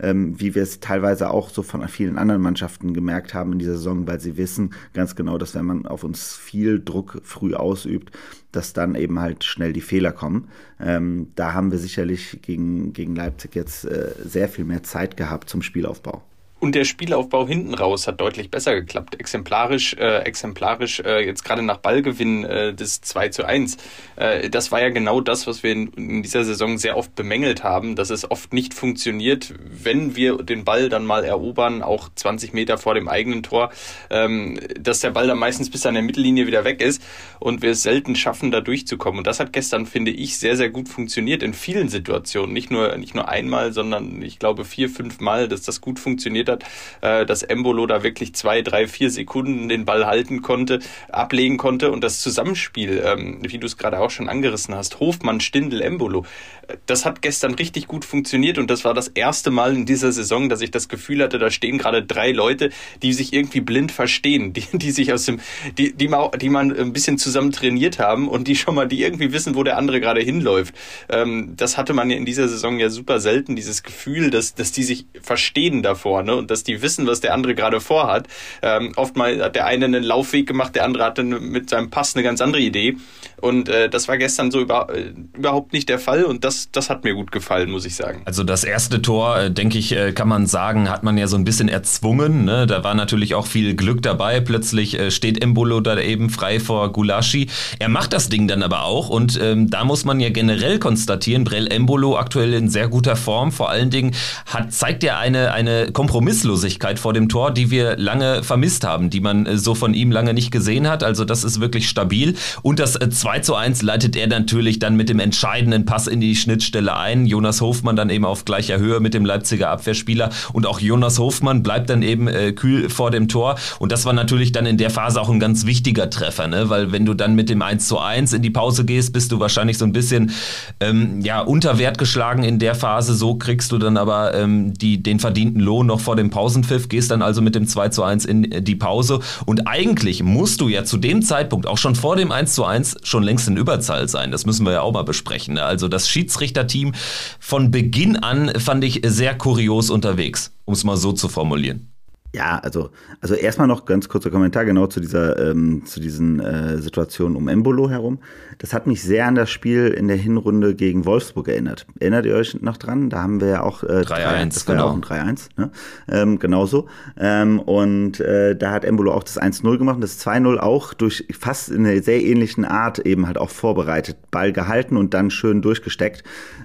ähm, 0.00 0.38
wie 0.40 0.54
wir 0.54 0.62
es 0.62 0.80
teilweise 0.80 1.30
auch 1.30 1.50
so 1.50 1.62
von 1.62 1.86
vielen 1.88 2.18
anderen 2.18 2.42
Mannschaften 2.42 2.94
gemerkt 2.94 3.34
haben 3.34 3.52
in 3.52 3.58
dieser 3.58 3.74
Saison, 3.74 4.06
weil 4.06 4.20
sie 4.20 4.36
wissen 4.36 4.74
ganz 4.92 5.16
genau, 5.16 5.38
dass 5.38 5.54
wenn 5.54 5.64
man 5.64 5.86
auf 5.86 6.04
uns 6.04 6.34
viel 6.34 6.82
Druck 6.82 7.20
früh 7.22 7.54
ausübt, 7.54 8.16
dass 8.52 8.72
dann 8.72 8.94
eben 8.94 9.20
halt 9.20 9.44
schnell 9.44 9.72
die 9.72 9.80
Fehler 9.80 10.12
kommen. 10.12 10.48
Ähm, 10.80 11.28
da 11.34 11.52
haben 11.52 11.70
wir 11.70 11.78
sicherlich 11.78 12.40
gegen, 12.42 12.92
gegen 12.92 13.14
Leipzig 13.14 13.54
jetzt 13.54 13.84
äh, 13.84 14.12
sehr 14.24 14.48
viel 14.48 14.64
mehr 14.64 14.82
Zeit 14.82 15.16
gehabt 15.16 15.48
zum 15.48 15.62
Spielaufbau. 15.62 16.22
Und 16.64 16.74
der 16.74 16.86
Spielaufbau 16.86 17.46
hinten 17.46 17.74
raus 17.74 18.06
hat 18.06 18.22
deutlich 18.22 18.50
besser 18.50 18.74
geklappt. 18.74 19.20
Exemplarisch, 19.20 19.92
äh, 19.98 20.20
exemplarisch 20.20 21.00
äh, 21.00 21.22
jetzt 21.22 21.44
gerade 21.44 21.60
nach 21.60 21.76
Ballgewinn 21.76 22.42
äh, 22.42 22.72
des 22.72 23.02
2 23.02 23.28
zu 23.28 23.44
1. 23.44 23.76
Äh, 24.16 24.48
das 24.48 24.72
war 24.72 24.80
ja 24.80 24.88
genau 24.88 25.20
das, 25.20 25.46
was 25.46 25.62
wir 25.62 25.72
in, 25.72 25.88
in, 25.88 26.22
dieser 26.22 26.42
Saison 26.42 26.78
sehr 26.78 26.96
oft 26.96 27.14
bemängelt 27.14 27.62
haben, 27.64 27.96
dass 27.96 28.08
es 28.08 28.30
oft 28.30 28.54
nicht 28.54 28.72
funktioniert, 28.72 29.52
wenn 29.60 30.16
wir 30.16 30.38
den 30.38 30.64
Ball 30.64 30.88
dann 30.88 31.04
mal 31.04 31.22
erobern, 31.22 31.82
auch 31.82 32.08
20 32.14 32.54
Meter 32.54 32.78
vor 32.78 32.94
dem 32.94 33.08
eigenen 33.08 33.42
Tor, 33.42 33.68
ähm, 34.08 34.58
dass 34.80 35.00
der 35.00 35.10
Ball 35.10 35.26
dann 35.26 35.38
meistens 35.38 35.68
bis 35.68 35.84
an 35.84 35.92
der 35.92 36.02
Mittellinie 36.02 36.46
wieder 36.46 36.64
weg 36.64 36.80
ist 36.80 37.02
und 37.40 37.60
wir 37.60 37.72
es 37.72 37.82
selten 37.82 38.16
schaffen, 38.16 38.50
da 38.50 38.62
durchzukommen. 38.62 39.18
Und 39.18 39.26
das 39.26 39.38
hat 39.38 39.52
gestern, 39.52 39.84
finde 39.84 40.12
ich, 40.12 40.38
sehr, 40.38 40.56
sehr 40.56 40.70
gut 40.70 40.88
funktioniert 40.88 41.42
in 41.42 41.52
vielen 41.52 41.90
Situationen. 41.90 42.54
Nicht 42.54 42.70
nur, 42.70 42.96
nicht 42.96 43.14
nur 43.14 43.28
einmal, 43.28 43.74
sondern 43.74 44.22
ich 44.22 44.38
glaube 44.38 44.64
vier, 44.64 44.88
fünf 44.88 45.20
Mal, 45.20 45.46
dass 45.46 45.60
das 45.60 45.82
gut 45.82 45.98
funktioniert 45.98 46.48
hat, 46.48 46.53
äh, 47.00 47.26
dass 47.26 47.42
Embolo 47.42 47.86
da 47.86 48.02
wirklich 48.02 48.34
zwei, 48.34 48.62
drei, 48.62 48.86
vier 48.86 49.10
Sekunden 49.10 49.68
den 49.68 49.84
Ball 49.84 50.06
halten 50.06 50.42
konnte, 50.42 50.80
ablegen 51.10 51.56
konnte 51.56 51.90
und 51.90 52.02
das 52.02 52.20
Zusammenspiel, 52.20 53.02
ähm, 53.04 53.38
wie 53.42 53.58
du 53.58 53.66
es 53.66 53.76
gerade 53.76 53.98
auch 54.00 54.10
schon 54.10 54.28
angerissen 54.28 54.74
hast, 54.74 55.00
Hofmann, 55.00 55.40
Stindel, 55.40 55.82
Embolo, 55.82 56.24
äh, 56.68 56.76
das 56.86 57.04
hat 57.04 57.22
gestern 57.22 57.54
richtig 57.54 57.86
gut 57.86 58.04
funktioniert 58.04 58.58
und 58.58 58.70
das 58.70 58.84
war 58.84 58.94
das 58.94 59.08
erste 59.08 59.50
Mal 59.50 59.74
in 59.74 59.86
dieser 59.86 60.12
Saison, 60.12 60.48
dass 60.48 60.60
ich 60.60 60.70
das 60.70 60.88
Gefühl 60.88 61.22
hatte, 61.22 61.38
da 61.38 61.50
stehen 61.50 61.78
gerade 61.78 62.04
drei 62.04 62.32
Leute, 62.32 62.70
die 63.02 63.12
sich 63.12 63.32
irgendwie 63.32 63.60
blind 63.60 63.92
verstehen, 63.92 64.52
die, 64.54 64.64
die 64.72 64.90
sich 64.90 65.12
aus 65.12 65.24
dem, 65.24 65.40
die, 65.78 65.92
die, 65.94 66.08
man, 66.08 66.30
die 66.38 66.48
man 66.48 66.74
ein 66.76 66.92
bisschen 66.92 67.18
zusammen 67.18 67.52
trainiert 67.52 67.98
haben 67.98 68.28
und 68.28 68.48
die 68.48 68.56
schon 68.56 68.74
mal, 68.74 68.88
die 68.88 69.02
irgendwie 69.02 69.32
wissen, 69.32 69.54
wo 69.54 69.62
der 69.62 69.76
andere 69.78 70.00
gerade 70.00 70.20
hinläuft. 70.20 70.74
Ähm, 71.08 71.54
das 71.56 71.76
hatte 71.76 71.94
man 71.94 72.10
ja 72.10 72.16
in 72.16 72.24
dieser 72.24 72.48
Saison 72.48 72.78
ja 72.78 72.90
super 72.90 73.20
selten, 73.20 73.56
dieses 73.56 73.82
Gefühl, 73.82 74.30
dass, 74.30 74.54
dass 74.54 74.72
die 74.72 74.82
sich 74.82 75.06
verstehen 75.20 75.82
davor, 75.82 76.22
ne? 76.22 76.43
Und 76.44 76.50
dass 76.50 76.62
die 76.62 76.82
wissen, 76.82 77.06
was 77.06 77.20
der 77.20 77.32
andere 77.32 77.54
gerade 77.54 77.80
vorhat. 77.80 78.28
Ähm, 78.60 78.92
oftmals 78.96 79.40
hat 79.40 79.56
der 79.56 79.64
eine 79.64 79.86
einen 79.86 80.04
Laufweg 80.04 80.46
gemacht, 80.46 80.74
der 80.74 80.84
andere 80.84 81.04
hatte 81.04 81.22
mit 81.22 81.70
seinem 81.70 81.88
Pass 81.88 82.14
eine 82.14 82.22
ganz 82.22 82.42
andere 82.42 82.60
Idee. 82.60 82.98
Und 83.40 83.70
äh, 83.70 83.88
das 83.88 84.08
war 84.08 84.18
gestern 84.18 84.50
so 84.50 84.60
über, 84.60 84.88
äh, 84.94 85.12
überhaupt 85.34 85.72
nicht 85.72 85.88
der 85.88 85.98
Fall 85.98 86.24
und 86.24 86.44
das, 86.44 86.70
das 86.70 86.90
hat 86.90 87.04
mir 87.04 87.14
gut 87.14 87.32
gefallen, 87.32 87.70
muss 87.70 87.86
ich 87.86 87.94
sagen. 87.96 88.20
Also 88.26 88.44
das 88.44 88.62
erste 88.62 89.00
Tor, 89.00 89.38
äh, 89.38 89.50
denke 89.50 89.78
ich, 89.78 89.92
äh, 89.92 90.12
kann 90.12 90.28
man 90.28 90.46
sagen, 90.46 90.90
hat 90.90 91.02
man 91.02 91.16
ja 91.16 91.26
so 91.28 91.36
ein 91.36 91.44
bisschen 91.44 91.68
erzwungen. 91.68 92.44
Ne? 92.44 92.66
Da 92.66 92.84
war 92.84 92.94
natürlich 92.94 93.34
auch 93.34 93.46
viel 93.46 93.74
Glück 93.74 94.02
dabei. 94.02 94.40
Plötzlich 94.40 94.98
äh, 94.98 95.10
steht 95.10 95.42
Embolo 95.42 95.80
da 95.80 95.98
eben 95.98 96.28
frei 96.28 96.60
vor 96.60 96.92
Gulaschi. 96.92 97.48
Er 97.78 97.88
macht 97.88 98.12
das 98.12 98.28
Ding 98.28 98.48
dann 98.48 98.62
aber 98.62 98.84
auch 98.84 99.08
und 99.08 99.38
ähm, 99.42 99.70
da 99.70 99.84
muss 99.84 100.04
man 100.04 100.20
ja 100.20 100.28
generell 100.30 100.78
konstatieren, 100.78 101.44
Brell 101.44 101.66
Embolo 101.66 102.18
aktuell 102.18 102.52
in 102.54 102.68
sehr 102.68 102.88
guter 102.88 103.16
Form. 103.16 103.52
Vor 103.52 103.70
allen 103.70 103.90
Dingen 103.90 104.14
hat, 104.46 104.72
zeigt 104.72 105.04
er 105.04 105.18
eine, 105.18 105.52
eine 105.52 105.92
Kompromisslosigkeit 106.24 106.98
vor 106.98 107.12
dem 107.12 107.28
Tor, 107.28 107.50
die 107.50 107.70
wir 107.70 107.96
lange 107.98 108.42
vermisst 108.42 108.84
haben, 108.84 109.10
die 109.10 109.20
man 109.20 109.44
äh, 109.44 109.58
so 109.58 109.74
von 109.74 109.92
ihm 109.92 110.10
lange 110.10 110.32
nicht 110.32 110.50
gesehen 110.50 110.88
hat. 110.88 111.04
Also 111.04 111.26
das 111.26 111.44
ist 111.44 111.60
wirklich 111.60 111.86
stabil. 111.86 112.34
Und 112.62 112.78
das 112.78 112.96
äh, 112.96 113.10
2 113.10 113.40
zu 113.40 113.54
1 113.54 113.82
leitet 113.82 114.16
er 114.16 114.26
natürlich 114.26 114.78
dann 114.78 114.96
mit 114.96 115.10
dem 115.10 115.20
entscheidenden 115.20 115.84
Pass 115.84 116.06
in 116.06 116.20
die 116.20 116.34
Schnittstelle 116.34 116.96
ein. 116.96 117.26
Jonas 117.26 117.60
Hofmann 117.60 117.96
dann 117.96 118.08
eben 118.08 118.24
auf 118.24 118.46
gleicher 118.46 118.78
Höhe 118.78 119.00
mit 119.00 119.12
dem 119.12 119.26
Leipziger 119.26 119.68
Abwehrspieler 119.68 120.30
und 120.54 120.66
auch 120.66 120.80
Jonas 120.80 121.18
Hofmann 121.18 121.62
bleibt 121.62 121.90
dann 121.90 122.02
eben 122.02 122.26
äh, 122.26 122.52
kühl 122.52 122.88
vor 122.88 123.10
dem 123.10 123.28
Tor 123.28 123.56
und 123.78 123.92
das 123.92 124.06
war 124.06 124.14
natürlich 124.14 124.52
dann 124.52 124.64
in 124.64 124.78
der 124.78 124.90
Phase 124.90 125.20
auch 125.20 125.28
ein 125.28 125.40
ganz 125.40 125.66
wichtiger 125.66 126.08
Treffer, 126.08 126.46
ne? 126.46 126.70
weil 126.70 126.90
wenn 126.92 127.04
du 127.04 127.12
dann 127.12 127.34
mit 127.34 127.50
dem 127.50 127.60
1 127.60 127.86
zu 127.86 127.98
1 127.98 128.32
in 128.32 128.40
die 128.40 128.50
Pause 128.50 128.84
gehst, 128.84 129.12
bist 129.12 129.30
du 129.30 129.40
wahrscheinlich 129.40 129.76
so 129.76 129.84
ein 129.84 129.92
bisschen 129.92 130.32
ähm, 130.80 131.20
ja, 131.20 131.40
unter 131.40 131.78
Wert 131.78 131.98
geschlagen 131.98 132.44
in 132.44 132.58
der 132.58 132.74
Phase, 132.74 133.14
so 133.14 133.34
kriegst 133.36 133.72
du 133.72 133.78
dann 133.78 133.96
aber 133.96 134.34
ähm, 134.34 134.72
die, 134.74 135.02
den 135.02 135.20
verdienten 135.20 135.60
Lohn 135.60 135.86
noch 135.86 136.00
vor 136.00 136.13
dem 136.16 136.30
Pausenpfiff, 136.30 136.88
gehst 136.88 137.10
dann 137.10 137.22
also 137.22 137.42
mit 137.42 137.54
dem 137.54 137.66
2 137.66 137.88
zu 137.88 138.02
1 138.02 138.24
in 138.24 138.64
die 138.64 138.76
Pause 138.76 139.20
und 139.46 139.66
eigentlich 139.66 140.22
musst 140.22 140.60
du 140.60 140.68
ja 140.68 140.84
zu 140.84 140.96
dem 140.96 141.22
Zeitpunkt, 141.22 141.66
auch 141.66 141.78
schon 141.78 141.94
vor 141.94 142.16
dem 142.16 142.32
1 142.32 142.54
zu 142.54 142.64
1, 142.64 142.96
schon 143.02 143.22
längst 143.22 143.48
in 143.48 143.56
Überzahl 143.56 144.08
sein. 144.08 144.30
Das 144.30 144.46
müssen 144.46 144.66
wir 144.66 144.72
ja 144.72 144.80
auch 144.82 144.92
mal 144.92 145.04
besprechen. 145.04 145.54
Ne? 145.54 145.64
Also 145.64 145.88
das 145.88 146.08
Schiedsrichterteam 146.08 146.92
von 147.38 147.70
Beginn 147.70 148.16
an 148.16 148.52
fand 148.58 148.84
ich 148.84 149.02
sehr 149.04 149.36
kurios 149.36 149.90
unterwegs, 149.90 150.52
um 150.64 150.74
es 150.74 150.84
mal 150.84 150.96
so 150.96 151.12
zu 151.12 151.28
formulieren. 151.28 151.93
Ja, 152.34 152.58
also, 152.58 152.90
also 153.20 153.34
erstmal 153.34 153.68
noch 153.68 153.84
ganz 153.84 154.08
kurzer 154.08 154.28
Kommentar 154.28 154.64
genau 154.64 154.88
zu 154.88 154.98
dieser, 154.98 155.50
ähm, 155.50 155.86
zu 155.86 156.00
diesen 156.00 156.40
äh, 156.40 156.78
Situationen 156.78 157.36
um 157.36 157.46
Embolo 157.46 157.88
herum. 157.88 158.18
Das 158.58 158.74
hat 158.74 158.88
mich 158.88 159.04
sehr 159.04 159.28
an 159.28 159.36
das 159.36 159.50
Spiel 159.50 159.86
in 159.86 160.08
der 160.08 160.16
Hinrunde 160.16 160.74
gegen 160.74 161.04
Wolfsburg 161.06 161.46
erinnert. 161.46 161.86
Erinnert 162.00 162.26
ihr 162.26 162.34
euch 162.34 162.60
noch 162.60 162.76
dran? 162.76 163.08
Da 163.08 163.22
haben 163.22 163.40
wir 163.40 163.48
ja 163.48 163.62
auch 163.62 163.84
äh, 163.84 164.02
3-1, 164.02 164.46
das 164.46 164.66
war 164.66 164.74
genau. 164.74 164.88
auch 164.88 164.94
ein 164.94 165.02
3-1, 165.02 165.50
ne? 165.56 165.70
ähm, 166.08 166.40
genauso. 166.40 166.88
Ähm, 167.16 167.60
und 167.60 168.18
äh, 168.18 168.56
da 168.56 168.72
hat 168.72 168.84
Embolo 168.84 169.12
auch 169.12 169.22
das 169.22 169.40
1-0 169.40 169.78
gemacht 169.78 169.94
und 169.94 170.00
das 170.00 170.20
2-0 170.26 170.58
auch 170.58 170.92
durch 170.92 171.24
fast 171.38 171.68
in 171.68 171.86
einer 171.86 172.02
sehr 172.02 172.20
ähnlichen 172.20 172.64
Art 172.64 172.98
eben 172.98 173.28
halt 173.28 173.38
auch 173.38 173.50
vorbereitet. 173.50 174.16
Ball 174.32 174.52
gehalten 174.52 174.96
und 174.96 175.14
dann 175.14 175.30
schön 175.30 175.62
durchgesteckt. 175.62 176.24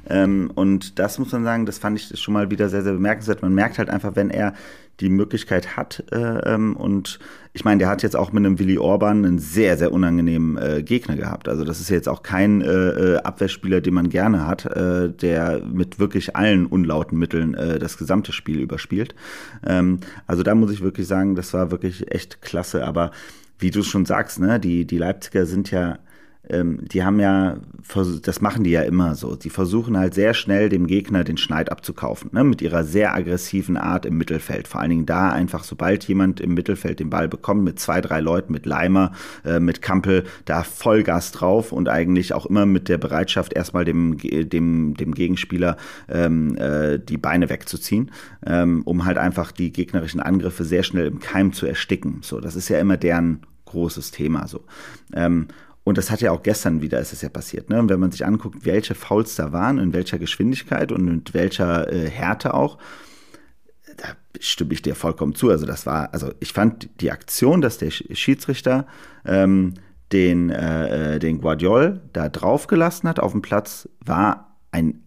Ähm, 0.10 0.52
und 0.56 0.98
das 0.98 1.20
muss 1.20 1.32
man 1.32 1.44
sagen, 1.44 1.68
das 1.68 1.78
fand 1.78 2.00
ich 2.00 2.20
schon 2.20 2.34
mal 2.34 2.50
wieder 2.50 2.70
sehr, 2.70 2.82
sehr 2.82 2.94
bemerkenswert. 2.94 3.44
Man 3.44 3.54
merkt 3.54 3.78
halt 3.78 3.92
einfach, 3.92 4.16
wenn 4.16 4.32
er 4.32 4.56
die 5.00 5.10
Möglichkeit 5.10 5.78
hat. 5.78 6.04
Äh, 6.12 6.18
ähm, 6.18 6.76
und 6.76 7.20
ich 7.54 7.66
meine, 7.66 7.80
der 7.80 7.90
hat 7.90 8.04
jetzt 8.04 8.16
auch 8.16 8.32
mit 8.32 8.46
einem 8.46 8.60
Willy 8.60 8.78
Orban 8.78 9.26
einen 9.26 9.40
sehr, 9.40 9.78
sehr 9.78 9.92
unangenehmen 9.92 10.58
äh, 10.58 10.84
Gegner 10.84 11.16
gehabt. 11.16 11.48
Also 11.48 11.64
das 11.64 11.80
ist 11.80 11.90
jetzt 11.90 12.08
auch 12.08 12.24
kein 12.24 12.62
äh, 12.62 13.20
Abwehrspieler, 13.24 13.82
den 13.82 13.94
man 13.94 14.10
gerne 14.10 14.46
hat, 14.46 14.70
der 14.70 15.62
mit 15.66 16.00
wirklich 16.00 16.36
allen 16.36 16.66
unlauten 16.66 17.18
Mitteln 17.18 17.54
das 17.80 17.98
gesamte 17.98 18.32
Spiel 18.32 18.60
überspielt. 18.60 19.16
Ähm, 19.66 20.00
also 20.28 20.44
da 20.44 20.56
muss 20.56 20.72
ich 20.72 20.82
wirklich 20.82 21.08
sagen, 21.08 21.36
das 21.36 21.54
war 21.54 21.72
wirklich 21.72 22.12
echt 22.12 22.42
klasse. 22.42 22.86
Aber 22.86 23.12
wie 23.58 23.72
du 23.72 23.84
schon 23.84 24.06
sagst, 24.06 24.40
ne, 24.40 24.60
die, 24.60 24.86
die 24.86 24.98
Leipziger 24.98 25.46
sind 25.46 25.72
ja 25.72 26.00
ähm, 26.48 26.80
die 26.88 27.04
haben 27.04 27.20
ja, 27.20 27.58
das 28.24 28.42
machen 28.42 28.64
die 28.64 28.72
ja 28.72 28.82
immer 28.82 29.16
so. 29.16 29.36
Die 29.36 29.50
versuchen 29.50 29.98
halt 29.98 30.14
sehr 30.14 30.34
schnell 30.34 30.70
dem 30.70 30.88
Gegner 30.88 31.24
den 31.24 31.38
Schneid 31.38 31.72
abzukaufen, 31.72 32.30
ne, 32.34 32.44
mit 32.44 32.62
ihrer 32.62 32.84
sehr 32.84 33.14
aggressiven 33.14 33.78
Art 33.78 34.06
im 34.06 34.18
Mittelfeld. 34.18 34.68
Vor 34.68 34.80
allen 34.80 34.90
Dingen 34.90 35.06
da 35.06 35.30
einfach, 35.30 35.64
sobald 35.64 36.06
jemand 36.06 36.40
im 36.40 36.54
Mittelfeld 36.54 37.00
den 37.00 37.10
Ball 37.10 37.28
bekommt, 37.28 37.64
mit 37.64 37.80
zwei, 37.80 38.00
drei 38.02 38.22
Leuten, 38.22 38.54
mit 38.54 38.66
Leimer, 38.66 39.12
äh, 39.44 39.60
mit 39.60 39.82
Kampel, 39.82 40.24
da 40.46 40.64
Vollgas 40.64 41.32
drauf 41.32 41.72
und 41.72 41.90
eigentlich 41.90 42.34
auch 42.34 42.46
immer 42.46 42.66
mit 42.66 42.90
der 42.90 42.98
Bereitschaft, 42.98 43.54
erstmal 43.54 43.86
dem, 43.86 44.18
dem, 44.18 44.96
dem 44.96 45.14
Gegenspieler 45.14 45.78
ähm, 46.08 46.56
äh, 46.58 47.00
die 47.00 47.18
Beine 47.18 47.50
wegzuziehen, 47.50 48.12
ähm, 48.46 48.82
um 48.86 49.06
halt 49.06 49.18
einfach 49.18 49.52
die 49.52 49.74
gegnerischen 49.74 50.22
Angriffe 50.22 50.64
sehr 50.64 50.84
schnell 50.84 51.08
im 51.08 51.20
Keim 51.20 51.54
zu 51.54 51.66
ersticken. 51.66 52.20
So, 52.22 52.40
das 52.40 52.56
ist 52.56 52.70
ja 52.70 52.80
immer 52.80 52.98
deren 52.98 53.42
großes 53.66 54.12
Thema 54.12 54.48
so. 54.48 54.64
Ähm, 55.14 55.48
und 55.84 55.98
das 55.98 56.12
hat 56.12 56.22
ja 56.22 56.32
auch 56.32 56.44
gestern 56.44 56.82
wieder, 56.82 57.00
ist 57.00 57.14
es 57.14 57.22
ja 57.22 57.30
passiert. 57.30 57.70
Ne? 57.70 57.80
Und 57.80 57.90
wenn 57.90 58.00
man 58.00 58.12
sich 58.12 58.26
anguckt, 58.26 58.66
welche 58.66 58.96
Fouls 58.96 59.36
da 59.36 59.52
waren, 59.52 59.80
in 59.80 59.94
welcher 59.94 60.20
Geschwindigkeit 60.20 60.92
und 60.92 61.06
mit 61.06 61.34
welcher 61.34 61.92
äh, 61.92 62.10
Härte 62.10 62.54
auch, 62.54 62.78
da 63.98 64.10
stimme 64.40 64.74
ich 64.74 64.82
dir 64.82 64.96
vollkommen 64.96 65.36
zu. 65.36 65.50
Also 65.50 65.66
das 65.66 65.86
war, 65.86 66.14
also 66.14 66.32
ich 66.40 66.54
fand 66.54 66.90
die 67.02 67.12
Aktion, 67.12 67.62
dass 67.62 67.78
der 67.78 67.92
Schiedsrichter 67.92 68.88
ähm, 69.26 69.74
den, 70.12 70.50
äh, 70.50 71.16
äh 71.16 71.20
den 71.20 71.42
Guardiol 71.42 72.02
da 72.14 72.30
draufgelassen 72.30 73.10
hat 73.10 73.20
auf 73.20 73.32
dem 73.32 73.42
Platz, 73.42 73.90
war 74.04 74.58
ein 74.72 75.04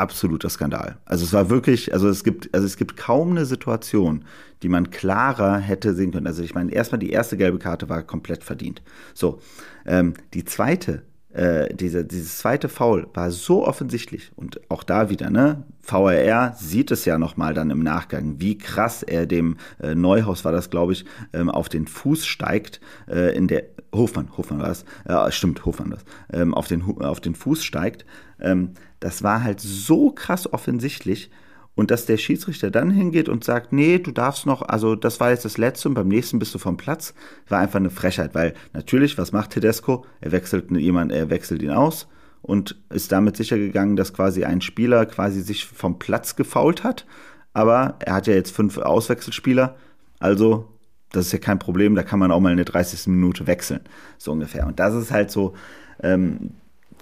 absoluter 0.00 0.48
Skandal. 0.48 0.96
Also 1.04 1.24
es 1.24 1.32
war 1.32 1.50
wirklich, 1.50 1.92
also 1.92 2.08
es 2.08 2.24
gibt, 2.24 2.52
also 2.54 2.66
es 2.66 2.76
gibt 2.76 2.96
kaum 2.96 3.30
eine 3.30 3.44
Situation, 3.44 4.24
die 4.62 4.68
man 4.68 4.90
klarer 4.90 5.58
hätte 5.58 5.94
sehen 5.94 6.10
können. 6.10 6.26
Also 6.26 6.42
ich 6.42 6.54
meine, 6.54 6.72
erstmal 6.72 6.98
die 6.98 7.10
erste 7.10 7.36
gelbe 7.36 7.58
Karte 7.58 7.88
war 7.88 8.02
komplett 8.02 8.42
verdient. 8.42 8.82
So, 9.14 9.40
ähm, 9.86 10.14
die 10.34 10.44
zweite, 10.44 11.02
äh, 11.32 11.72
diese, 11.74 12.04
dieses 12.04 12.38
zweite 12.38 12.68
Foul 12.68 13.06
war 13.14 13.30
so 13.30 13.66
offensichtlich 13.66 14.32
und 14.34 14.60
auch 14.68 14.82
da 14.82 15.10
wieder, 15.10 15.30
ne? 15.30 15.64
VRR 15.80 16.54
sieht 16.56 16.90
es 16.90 17.04
ja 17.04 17.18
nochmal 17.18 17.54
dann 17.54 17.70
im 17.70 17.82
Nachgang, 17.82 18.36
wie 18.38 18.58
krass 18.58 19.02
er 19.02 19.26
dem 19.26 19.56
äh, 19.80 19.94
Neuhaus 19.94 20.44
war 20.44 20.52
das, 20.52 20.70
glaube 20.70 20.92
ich, 20.92 21.04
ähm, 21.32 21.48
auf 21.50 21.68
den 21.68 21.86
Fuß 21.86 22.26
steigt, 22.26 22.80
äh, 23.08 23.34
in 23.36 23.48
der 23.48 23.64
Hofmann, 23.94 24.36
Hofmann 24.36 24.60
war 24.60 24.70
es, 24.70 24.84
äh, 25.04 25.30
stimmt, 25.32 25.64
Hofmann 25.64 25.90
das, 25.90 26.04
ähm, 26.32 26.54
auf, 26.54 26.68
den, 26.68 26.82
auf 26.82 27.20
den 27.20 27.34
Fuß 27.34 27.64
steigt. 27.64 28.04
Ähm, 28.40 28.70
das 29.00 29.22
war 29.22 29.42
halt 29.42 29.60
so 29.60 30.10
krass 30.10 30.52
offensichtlich. 30.52 31.30
Und 31.74 31.90
dass 31.90 32.04
der 32.04 32.18
Schiedsrichter 32.18 32.70
dann 32.70 32.90
hingeht 32.90 33.28
und 33.28 33.44
sagt, 33.44 33.72
nee, 33.72 33.98
du 33.98 34.10
darfst 34.10 34.44
noch, 34.44 34.60
also 34.62 34.96
das 34.96 35.18
war 35.20 35.30
jetzt 35.30 35.44
das 35.44 35.56
letzte 35.56 35.88
und 35.88 35.94
beim 35.94 36.08
nächsten 36.08 36.38
bist 36.38 36.54
du 36.54 36.58
vom 36.58 36.76
Platz, 36.76 37.14
war 37.48 37.60
einfach 37.60 37.78
eine 37.78 37.90
Frechheit, 37.90 38.34
weil 38.34 38.54
natürlich, 38.72 39.16
was 39.16 39.32
macht 39.32 39.50
Tedesco? 39.50 40.04
Er 40.20 40.32
wechselt 40.32 40.70
jemand, 40.70 41.12
er 41.12 41.30
wechselt 41.30 41.62
ihn 41.62 41.70
aus 41.70 42.06
und 42.42 42.76
ist 42.90 43.12
damit 43.12 43.36
sicher 43.36 43.56
gegangen, 43.56 43.96
dass 43.96 44.12
quasi 44.12 44.44
ein 44.44 44.60
Spieler 44.60 45.06
quasi 45.06 45.40
sich 45.40 45.64
vom 45.64 45.98
Platz 45.98 46.36
gefault 46.36 46.84
hat. 46.84 47.06
Aber 47.52 47.96
er 48.00 48.14
hat 48.14 48.26
ja 48.26 48.34
jetzt 48.34 48.54
fünf 48.54 48.76
Auswechselspieler, 48.76 49.76
also 50.18 50.68
das 51.12 51.26
ist 51.26 51.32
ja 51.32 51.38
kein 51.38 51.58
Problem, 51.58 51.94
da 51.94 52.02
kann 52.02 52.18
man 52.18 52.30
auch 52.30 52.40
mal 52.40 52.50
in 52.50 52.56
der 52.56 52.66
30. 52.66 53.08
Minute 53.08 53.46
wechseln, 53.46 53.80
so 54.18 54.32
ungefähr. 54.32 54.66
Und 54.66 54.78
das 54.78 54.94
ist 54.94 55.10
halt 55.10 55.30
so, 55.30 55.54
ähm, 56.02 56.52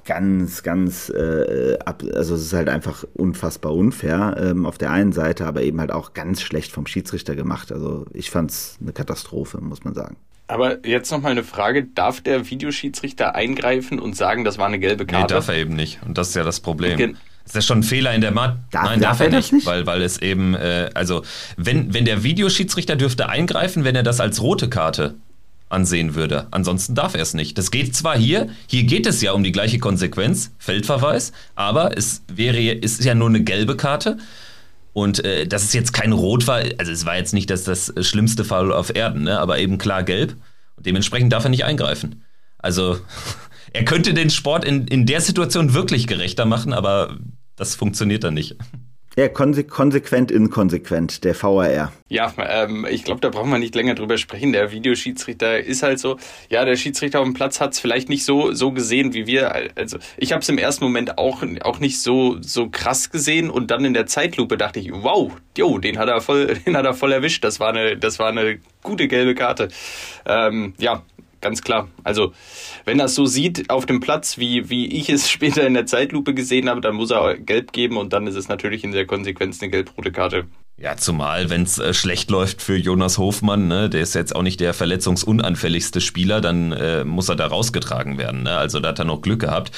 ganz, 0.09 0.63
ganz, 0.63 1.11
äh, 1.11 1.77
ab, 1.85 2.03
also 2.15 2.35
es 2.35 2.41
ist 2.41 2.53
halt 2.55 2.71
einfach 2.71 3.05
unfassbar 3.13 3.75
unfair 3.75 4.37
ähm, 4.41 4.65
auf 4.65 4.79
der 4.79 4.91
einen 4.91 5.13
Seite, 5.13 5.45
aber 5.45 5.63
eben 5.63 5.79
halt 5.81 5.93
auch 5.93 6.15
ganz 6.15 6.41
schlecht 6.41 6.73
vom 6.73 6.87
Schiedsrichter 6.87 7.37
gemacht. 7.37 7.71
Also 7.71 8.07
ich 8.15 8.31
fand 8.31 8.51
es 8.51 8.79
eine 8.81 8.95
Katastrophe, 8.95 9.61
muss 9.61 9.85
man 9.85 9.93
sagen. 9.93 10.17
Aber 10.47 10.87
jetzt 10.87 11.13
noch 11.13 11.21
mal 11.21 11.31
eine 11.33 11.45
Frage: 11.45 11.85
Darf 11.85 12.23
der 12.23 12.49
Videoschiedsrichter 12.49 13.35
eingreifen 13.35 13.99
und 14.01 14.17
sagen, 14.17 14.45
das 14.45 14.57
war 14.57 14.67
eine 14.67 14.79
gelbe 14.79 15.05
Karte? 15.05 15.25
Nee, 15.25 15.29
darf 15.29 15.49
er 15.49 15.57
eben 15.57 15.77
nicht. 15.77 16.01
Und 16.07 16.17
das 16.17 16.31
ist 16.31 16.37
ja 16.37 16.43
das 16.43 16.61
Problem. 16.61 16.97
Gen 16.97 17.19
ist 17.45 17.57
das 17.57 17.67
schon 17.67 17.81
ein 17.81 17.83
Fehler 17.83 18.15
in 18.15 18.21
der 18.23 18.31
Mat? 18.31 18.59
Darf, 18.71 18.85
Nein, 18.85 19.01
darf, 19.01 19.19
darf 19.19 19.27
er 19.27 19.37
nicht, 19.37 19.53
nicht, 19.53 19.67
weil 19.67 19.87
weil 19.87 20.03
es 20.03 20.21
eben 20.21 20.55
äh, 20.55 20.91
also 20.95 21.23
wenn 21.57 21.93
wenn 21.93 22.07
der 22.07 22.23
Videoschiedsrichter 22.23 22.97
dürfte 22.97 23.29
eingreifen, 23.29 23.85
wenn 23.85 23.95
er 23.95 24.03
das 24.03 24.21
als 24.21 24.43
rote 24.43 24.71
Karte 24.71 25.17
ansehen 25.69 26.15
würde. 26.15 26.47
Ansonsten 26.51 26.95
darf 26.95 27.15
er 27.15 27.23
es 27.23 27.35
nicht. 27.35 27.59
Das 27.59 27.71
geht 27.71 27.95
zwar 27.95 28.17
hier, 28.17 28.49
hier 28.67 28.85
geht 28.85 29.07
es 29.07 29.21
ja 29.21 29.33
um 29.33 29.45
die 29.45 29.53
gleiche 29.53 29.79
Konsequenz, 29.79 30.53
Feldverweis, 30.59 31.33
aber 31.55 31.97
es 31.97 32.23
wäre, 32.33 32.59
ist 32.59 33.05
ja 33.05 33.15
nur 33.15 33.29
eine 33.29 33.43
gelbe 33.43 33.77
Karte. 33.77 34.19
Und 34.93 35.25
äh, 35.25 35.47
dass 35.47 35.65
es 35.65 35.73
jetzt 35.75 35.93
kein 35.93 36.13
Rot 36.13 36.47
war, 36.47 36.63
also 36.79 36.91
es 36.91 37.07
war 37.07 37.17
jetzt 37.17 37.35
nicht 37.35 37.51
das, 37.51 37.65
das 37.65 37.93
schlimmste 38.01 38.45
Fall 38.45 38.73
auf 38.73 38.95
Erden, 38.95 39.25
ne? 39.25 39.39
aber 39.39 39.59
eben 39.59 39.79
klar 39.79 40.03
gelb. 40.03 40.37
Und 40.77 40.87
dementsprechend 40.87 41.33
darf 41.33 41.45
er 41.45 41.51
nicht 41.51 41.65
eingreifen. 41.65 42.25
Also 42.59 42.99
er 43.73 43.85
könnte 43.85 44.15
den 44.15 44.31
Sport 44.31 44.65
in, 44.65 44.89
in 44.89 45.07
der 45.07 45.21
Situation 45.21 45.75
wirklich 45.75 46.07
gerechter 46.07 46.47
machen, 46.47 46.73
aber 46.73 47.19
das 47.57 47.75
funktioniert 47.75 48.25
dann 48.25 48.35
nicht. 48.35 48.57
Ja, 49.19 49.27
konse 49.27 49.65
konsequent 49.65 50.31
inkonsequent, 50.31 51.25
der 51.25 51.35
VAR. 51.35 51.93
Ja, 52.09 52.33
ähm, 52.39 52.87
ich 52.89 53.03
glaube, 53.03 53.21
da 53.21 53.31
brauchen 53.31 53.51
wir 53.51 53.59
nicht 53.59 53.75
länger 53.75 53.97
drüber 53.97 54.17
sprechen. 54.17 54.53
Der 54.53 54.71
Videoschiedsrichter 54.71 55.59
ist 55.59 55.83
halt 55.83 55.99
so, 55.99 56.19
ja, 56.51 56.65
der 56.65 56.77
Schiedsrichter 56.77 57.19
auf 57.19 57.25
dem 57.25 57.35
Platz 57.35 57.61
hat 57.61 57.73
es 57.73 57.81
vielleicht 57.81 58.09
nicht 58.09 58.25
so, 58.25 58.53
so 58.53 58.71
gesehen 58.71 59.15
wie 59.15 59.27
wir. 59.27 59.73
Also 59.75 59.99
ich 60.19 60.31
habe 60.31 60.43
es 60.43 60.49
im 60.49 60.57
ersten 60.57 60.85
Moment 60.85 61.19
auch, 61.19 61.43
auch 61.63 61.81
nicht 61.81 62.01
so, 62.01 62.37
so 62.41 62.69
krass 62.71 63.11
gesehen 63.11 63.51
und 63.51 63.73
dann 63.73 63.85
in 63.85 63.93
der 63.93 64.07
Zeitlupe 64.07 64.57
dachte 64.57 64.79
ich, 64.79 64.93
wow, 64.93 65.33
jo, 65.57 65.79
den 65.79 65.99
hat 65.99 66.09
er 66.09 66.21
voll, 66.21 66.55
den 66.65 66.77
hat 66.77 66.85
er 66.85 66.95
voll 66.95 67.11
erwischt. 67.11 67.43
Das 67.43 67.59
war 67.59 67.71
eine, 67.71 67.97
das 67.97 68.21
war 68.21 68.29
eine 68.29 68.61
gute 68.85 69.09
gelbe 69.09 69.35
Karte. 69.35 69.67
Ähm, 70.27 70.75
ja, 70.79 71.03
ganz 71.41 71.63
klar. 71.63 71.89
Also, 72.05 72.33
wenn 72.85 72.99
er 72.99 73.07
es 73.07 73.15
so 73.15 73.27
sieht 73.27 73.71
auf 73.71 73.87
dem 73.87 74.01
Platz, 74.01 74.39
wie, 74.39 74.71
wie 74.71 74.87
ich 74.87 75.09
es 75.09 75.31
später 75.31 75.67
in 75.67 75.75
der 75.75 75.87
Zeitlupe 75.87 76.35
gesehen 76.35 76.69
habe, 76.69 76.81
dann 76.81 76.95
muss 76.95 77.11
er 77.11 77.37
gelb 77.37 77.73
geben 77.73 77.97
und 77.97 78.13
dann 78.13 78.27
ist 78.27 78.37
es 78.37 78.49
natürlich 78.49 78.85
in 78.85 78.93
der 78.93 79.07
Konsequenz 79.07 79.61
eine 79.61 79.71
gelb-rote 79.71 80.13
Karte. 80.13 80.47
Ja, 80.81 80.97
zumal, 80.97 81.51
wenn 81.51 81.65
es 81.65 81.79
äh, 81.79 81.93
schlecht 81.93 82.31
läuft 82.31 82.63
für 82.63 82.77
Jonas 82.77 83.19
Hofmann, 83.19 83.67
ne, 83.67 83.91
der 83.91 84.01
ist 84.01 84.15
jetzt 84.15 84.37
auch 84.37 84.43
nicht 84.43 84.61
der 84.61 84.75
verletzungsunanfälligste 84.75 86.01
Spieler, 86.01 86.41
dann 86.41 86.71
äh, 86.71 87.03
muss 87.03 87.29
er 87.29 87.35
da 87.35 87.49
rausgetragen 87.49 88.17
werden. 88.17 88.45
Ne? 88.45 88.57
Also 88.57 88.79
da 88.79 88.91
hat 88.91 89.01
er 89.01 89.05
noch 89.05 89.21
Glück 89.21 89.41
gehabt. 89.41 89.73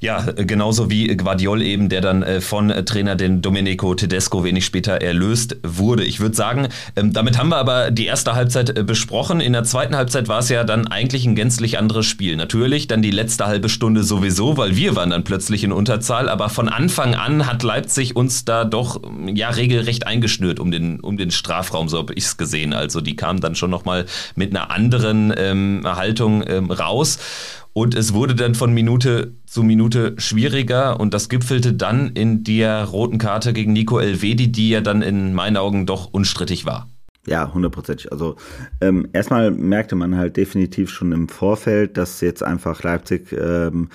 Ja, 0.00 0.20
genauso 0.36 0.90
wie 0.90 1.08
Guardiol 1.16 1.62
eben, 1.62 1.88
der 1.88 2.00
dann 2.00 2.22
äh, 2.22 2.40
von 2.40 2.68
Trainer 2.84 3.16
den 3.16 3.42
Domenico 3.42 3.94
Tedesco 3.94 4.44
wenig 4.44 4.64
später 4.64 4.92
erlöst 5.00 5.56
wurde. 5.62 6.04
Ich 6.04 6.20
würde 6.20 6.36
sagen, 6.36 6.68
ähm, 6.96 7.12
damit 7.12 7.38
haben 7.38 7.48
wir 7.48 7.56
aber 7.56 7.90
die 7.90 8.06
erste 8.06 8.34
Halbzeit 8.34 8.76
äh, 8.76 8.84
besprochen. 8.84 9.40
In 9.40 9.52
der 9.52 9.64
zweiten 9.64 9.96
Halbzeit 9.96 10.28
war 10.28 10.38
es 10.40 10.48
ja 10.48 10.64
dann 10.64 10.86
eigentlich 10.86 11.26
ein 11.26 11.34
gänzlich 11.34 11.78
anderes 11.78 12.06
Spiel. 12.06 12.36
Natürlich 12.36 12.86
dann 12.86 13.02
die 13.02 13.10
letzte 13.10 13.46
halbe 13.46 13.68
Stunde 13.68 14.04
sowieso, 14.04 14.56
weil 14.56 14.76
wir 14.76 14.94
waren 14.94 15.10
dann 15.10 15.24
plötzlich 15.24 15.64
in 15.64 15.72
Unterzahl, 15.72 16.28
aber 16.28 16.48
von 16.48 16.68
Anfang 16.68 17.14
an 17.14 17.46
hat 17.46 17.62
Leipzig 17.62 18.14
uns 18.14 18.44
da 18.44 18.64
doch 18.64 19.00
ja 19.34 19.50
regelrecht 19.50 20.06
eingeschnürt 20.06 20.60
um 20.60 20.70
den, 20.70 21.00
um 21.00 21.16
den 21.16 21.30
Strafraum, 21.30 21.88
so 21.88 21.98
habe 21.98 22.14
ich 22.14 22.24
es 22.24 22.36
gesehen. 22.36 22.72
Also 22.72 23.00
die 23.00 23.16
kamen 23.16 23.40
dann 23.40 23.54
schon 23.54 23.70
nochmal 23.70 24.06
mit 24.36 24.54
einer 24.54 24.70
anderen 24.70 25.32
ähm, 25.36 25.82
Haltung 25.84 26.44
ähm, 26.46 26.70
raus. 26.70 27.18
Und 27.72 27.94
es 27.94 28.12
wurde 28.12 28.34
dann 28.34 28.54
von 28.54 28.72
Minute 28.72 29.34
zu 29.46 29.62
Minute 29.62 30.14
schwieriger 30.18 30.98
und 30.98 31.14
das 31.14 31.28
gipfelte 31.28 31.72
dann 31.74 32.10
in 32.10 32.42
der 32.44 32.84
roten 32.84 33.18
Karte 33.18 33.52
gegen 33.52 33.72
Nico 33.72 33.98
Elvedi, 33.98 34.50
die 34.50 34.70
ja 34.70 34.80
dann 34.80 35.02
in 35.02 35.34
meinen 35.34 35.56
Augen 35.56 35.86
doch 35.86 36.12
unstrittig 36.12 36.66
war. 36.66 36.88
Ja, 37.26 37.52
hundertprozentig. 37.52 38.10
Also 38.10 38.36
ähm, 38.80 39.08
erstmal 39.12 39.50
merkte 39.50 39.96
man 39.96 40.16
halt 40.16 40.36
definitiv 40.36 40.90
schon 40.90 41.12
im 41.12 41.28
Vorfeld, 41.28 41.96
dass 41.96 42.20
jetzt 42.20 42.42
einfach 42.42 42.82
Leipzig 42.82 43.32
ähm, 43.32 43.90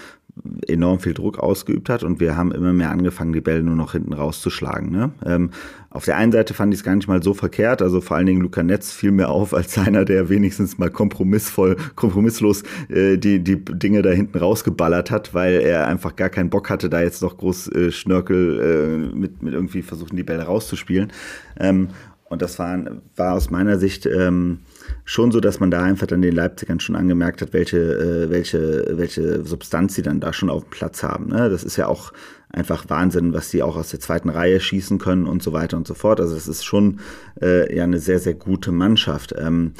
enorm 0.68 1.00
viel 1.00 1.13
Druck 1.13 1.38
ausgeübt 1.38 1.90
hat 1.90 2.04
und 2.04 2.20
wir 2.20 2.36
haben 2.36 2.52
immer 2.52 2.74
mehr 2.74 2.90
angefangen, 2.90 3.34
die 3.34 3.42
Bälle 3.42 3.62
nur 3.62 3.75
noch 3.75 3.92
hinten 3.92 4.13
rauszuschlagen. 4.13 4.92
Ne? 4.92 5.12
Ähm, 5.25 5.52
auf 5.92 6.06
der 6.06 6.18
einen 6.18 6.32
Seite 6.32 6.56
fand 6.56 6.74
ich 6.74 6.80
es 6.80 6.84
gar 6.84 6.96
nicht 6.96 7.08
mal 7.08 7.22
so 7.22 7.36
verkehrt, 7.36 7.84
also 7.84 8.02
vor 8.02 8.18
allen 8.18 8.25
Dingen 8.25 8.42
Luca 8.42 8.63
Netz 8.63 8.92
fiel 8.92 9.12
mir 9.12 9.30
auf 9.30 9.54
als 9.54 9.78
einer, 9.78 10.06
der 10.06 10.30
wenigstens 10.30 10.80
mal 10.80 10.90
kompromissvoll, 10.90 11.78
kompromisslos 11.96 12.63
äh, 12.90 13.18
die, 13.18 13.44
die 13.44 13.63
Dinge 13.63 14.02
da 14.02 14.10
hinten 14.10 14.38
rausgeballert 14.38 15.12
hat, 15.12 15.36
weil 15.36 15.62
er 15.62 15.88
einfach 15.88 16.16
gar 16.16 16.30
keinen 16.30 16.50
Bock 16.50 16.70
hatte, 16.70 16.90
da 16.90 17.02
jetzt 17.02 17.22
noch 17.22 17.38
groß 17.38 17.68
äh, 17.72 17.92
Schnörkel 17.92 19.12
äh, 19.13 19.16
mit, 19.16 19.44
mit 19.44 19.54
irgendwie 19.54 19.84
versuchen, 19.84 20.16
die 20.16 20.24
Bälle 20.24 20.44
rauszuspielen. 20.44 21.12
Ähm, 21.60 21.90
und 22.34 22.42
das 22.42 22.58
war, 22.58 22.80
war 23.16 23.34
aus 23.34 23.52
meiner 23.52 23.78
Sicht 23.78 24.08
ähm, 24.08 24.62
schon 25.05 25.31
so, 25.31 25.39
dass 25.39 25.59
man 25.59 25.71
da 25.71 25.81
einfach 25.83 26.07
dann 26.07 26.21
den 26.21 26.35
Leipzigern 26.35 26.79
schon 26.79 26.95
angemerkt 26.95 27.41
hat, 27.41 27.53
welche, 27.53 27.77
äh, 27.77 28.29
welche, 28.29 28.85
welche 28.91 29.43
Substanz 29.45 29.95
sie 29.95 30.01
dann 30.01 30.19
da 30.19 30.33
schon 30.33 30.50
auf 30.50 30.63
dem 30.63 30.69
Platz 30.71 31.03
haben. 31.03 31.27
Ne? 31.27 31.50
Das 31.50 31.63
ist 31.63 31.77
ja 31.77 31.88
auch 31.88 32.13
einfach 32.50 32.89
Wahnsinn, 32.89 33.33
was 33.33 33.50
sie 33.50 33.63
auch 33.63 33.75
aus 33.75 33.89
der 33.89 34.00
zweiten 34.00 34.29
Reihe 34.29 34.59
schießen 34.59 35.00
können 35.00 35.25
und 35.25 35.41
so 35.41 35.53
weiter 35.53 35.75
und 35.77 35.88
so 35.88 35.93
fort. 35.93 36.19
Also 36.19 36.35
das 36.35 36.47
ist 36.47 36.63
schon 36.63 37.00
äh, 37.41 37.75
ja 37.75 37.83
eine 37.83 38.00
sehr, 38.00 38.19
sehr 38.19 38.35
gute 38.35 38.71
Mannschaft. 38.71 39.33
Ähm, 39.38 39.73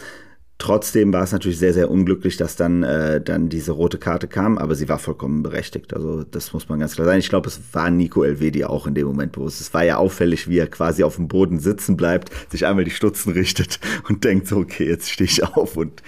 Trotzdem 0.63 1.12
war 1.12 1.24
es 1.24 1.34
natürlich 1.34 1.60
sehr, 1.60 1.74
sehr 1.74 1.91
unglücklich, 1.91 2.38
dass 2.38 2.55
dann, 2.55 2.84
äh, 2.84 3.20
dann 3.20 3.50
diese 3.50 3.74
rote 3.74 3.98
Karte 3.98 4.29
kam, 4.29 4.58
aber 4.58 4.75
sie 4.75 4.88
war 4.88 4.98
vollkommen 4.98 5.43
berechtigt. 5.43 5.93
Also 5.93 6.24
das 6.24 6.53
muss 6.53 6.70
man 6.70 6.79
ganz 6.79 6.96
klar 6.96 7.05
sagen. 7.05 7.20
Ich 7.20 7.27
glaube, 7.27 7.50
es 7.50 7.60
war 7.74 7.89
Nico 7.89 8.24
Elvedi 8.24 8.63
auch 8.63 8.88
in 8.88 8.96
dem 8.96 9.05
Moment 9.05 9.34
bewusst. 9.34 9.60
Es 9.60 9.74
war 9.74 9.84
ja 9.84 9.98
auffällig, 9.98 10.48
wie 10.48 10.60
er 10.60 10.67
quasi 10.67 11.03
auf 11.03 11.17
dem 11.17 11.27
Boden 11.27 11.60
sitzen 11.60 11.98
bleibt, 11.98 12.29
sich 12.50 12.65
einmal 12.65 12.86
die 12.86 12.91
Stutzen 12.91 13.34
richtet 13.34 13.82
und 14.08 14.24
denkt 14.24 14.48
so, 14.48 14.55
okay, 14.55 14.88
jetzt 14.88 15.10
stehe 15.10 15.29
ich 15.29 15.43
auf 15.43 15.75
und 15.75 16.01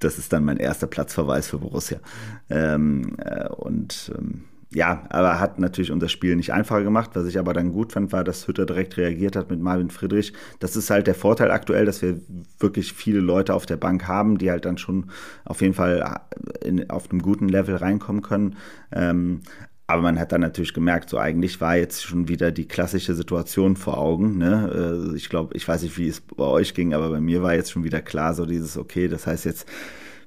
das 0.00 0.16
ist 0.16 0.32
dann 0.32 0.42
mein 0.42 0.56
erster 0.56 0.86
Platzverweis 0.86 1.48
für 1.48 1.58
Borussia. 1.58 2.00
Ähm, 2.48 3.14
äh, 3.18 3.46
und 3.50 4.10
ähm, 4.16 4.44
ja, 4.70 5.04
aber 5.08 5.40
hat 5.40 5.58
natürlich 5.58 5.90
unser 5.90 6.08
Spiel 6.08 6.36
nicht 6.36 6.52
einfacher 6.52 6.82
gemacht. 6.82 7.10
Was 7.14 7.26
ich 7.26 7.38
aber 7.38 7.54
dann 7.54 7.72
gut 7.72 7.92
fand, 7.92 8.12
war, 8.12 8.22
dass 8.22 8.46
Hütter 8.46 8.66
direkt 8.66 8.98
reagiert 8.98 9.34
hat 9.34 9.50
mit 9.50 9.60
Marvin 9.60 9.88
Friedrich. 9.90 10.34
Das 10.60 10.76
ist 10.76 10.90
halt 10.90 11.06
der 11.06 11.14
Vorteil 11.14 11.50
aktuell, 11.50 11.86
dass 11.86 12.02
wir 12.02 12.20
wirklich 12.58 12.92
viele 12.92 13.20
Leute 13.20 13.54
auf 13.54 13.64
der 13.64 13.78
Bank 13.78 14.06
haben, 14.06 14.36
die 14.36 14.50
halt 14.50 14.66
dann 14.66 14.76
schon 14.76 15.06
auf 15.46 15.62
jeden 15.62 15.72
Fall 15.72 16.20
in, 16.62 16.90
auf 16.90 17.10
einem 17.10 17.22
guten 17.22 17.48
Level 17.48 17.76
reinkommen 17.76 18.20
können. 18.20 18.56
Ähm, 18.92 19.40
aber 19.86 20.02
man 20.02 20.18
hat 20.18 20.32
dann 20.32 20.42
natürlich 20.42 20.74
gemerkt, 20.74 21.08
so 21.08 21.16
eigentlich 21.16 21.62
war 21.62 21.76
jetzt 21.76 22.04
schon 22.04 22.28
wieder 22.28 22.52
die 22.52 22.68
klassische 22.68 23.14
Situation 23.14 23.74
vor 23.74 23.96
Augen. 23.96 24.36
Ne? 24.36 25.08
Äh, 25.10 25.16
ich 25.16 25.30
glaube, 25.30 25.56
ich 25.56 25.66
weiß 25.66 25.80
nicht, 25.80 25.96
wie 25.96 26.08
es 26.08 26.20
bei 26.20 26.44
euch 26.44 26.74
ging, 26.74 26.92
aber 26.92 27.08
bei 27.08 27.22
mir 27.22 27.42
war 27.42 27.54
jetzt 27.54 27.72
schon 27.72 27.84
wieder 27.84 28.02
klar, 28.02 28.34
so 28.34 28.44
dieses, 28.44 28.76
okay, 28.76 29.08
das 29.08 29.26
heißt 29.26 29.46
jetzt 29.46 29.66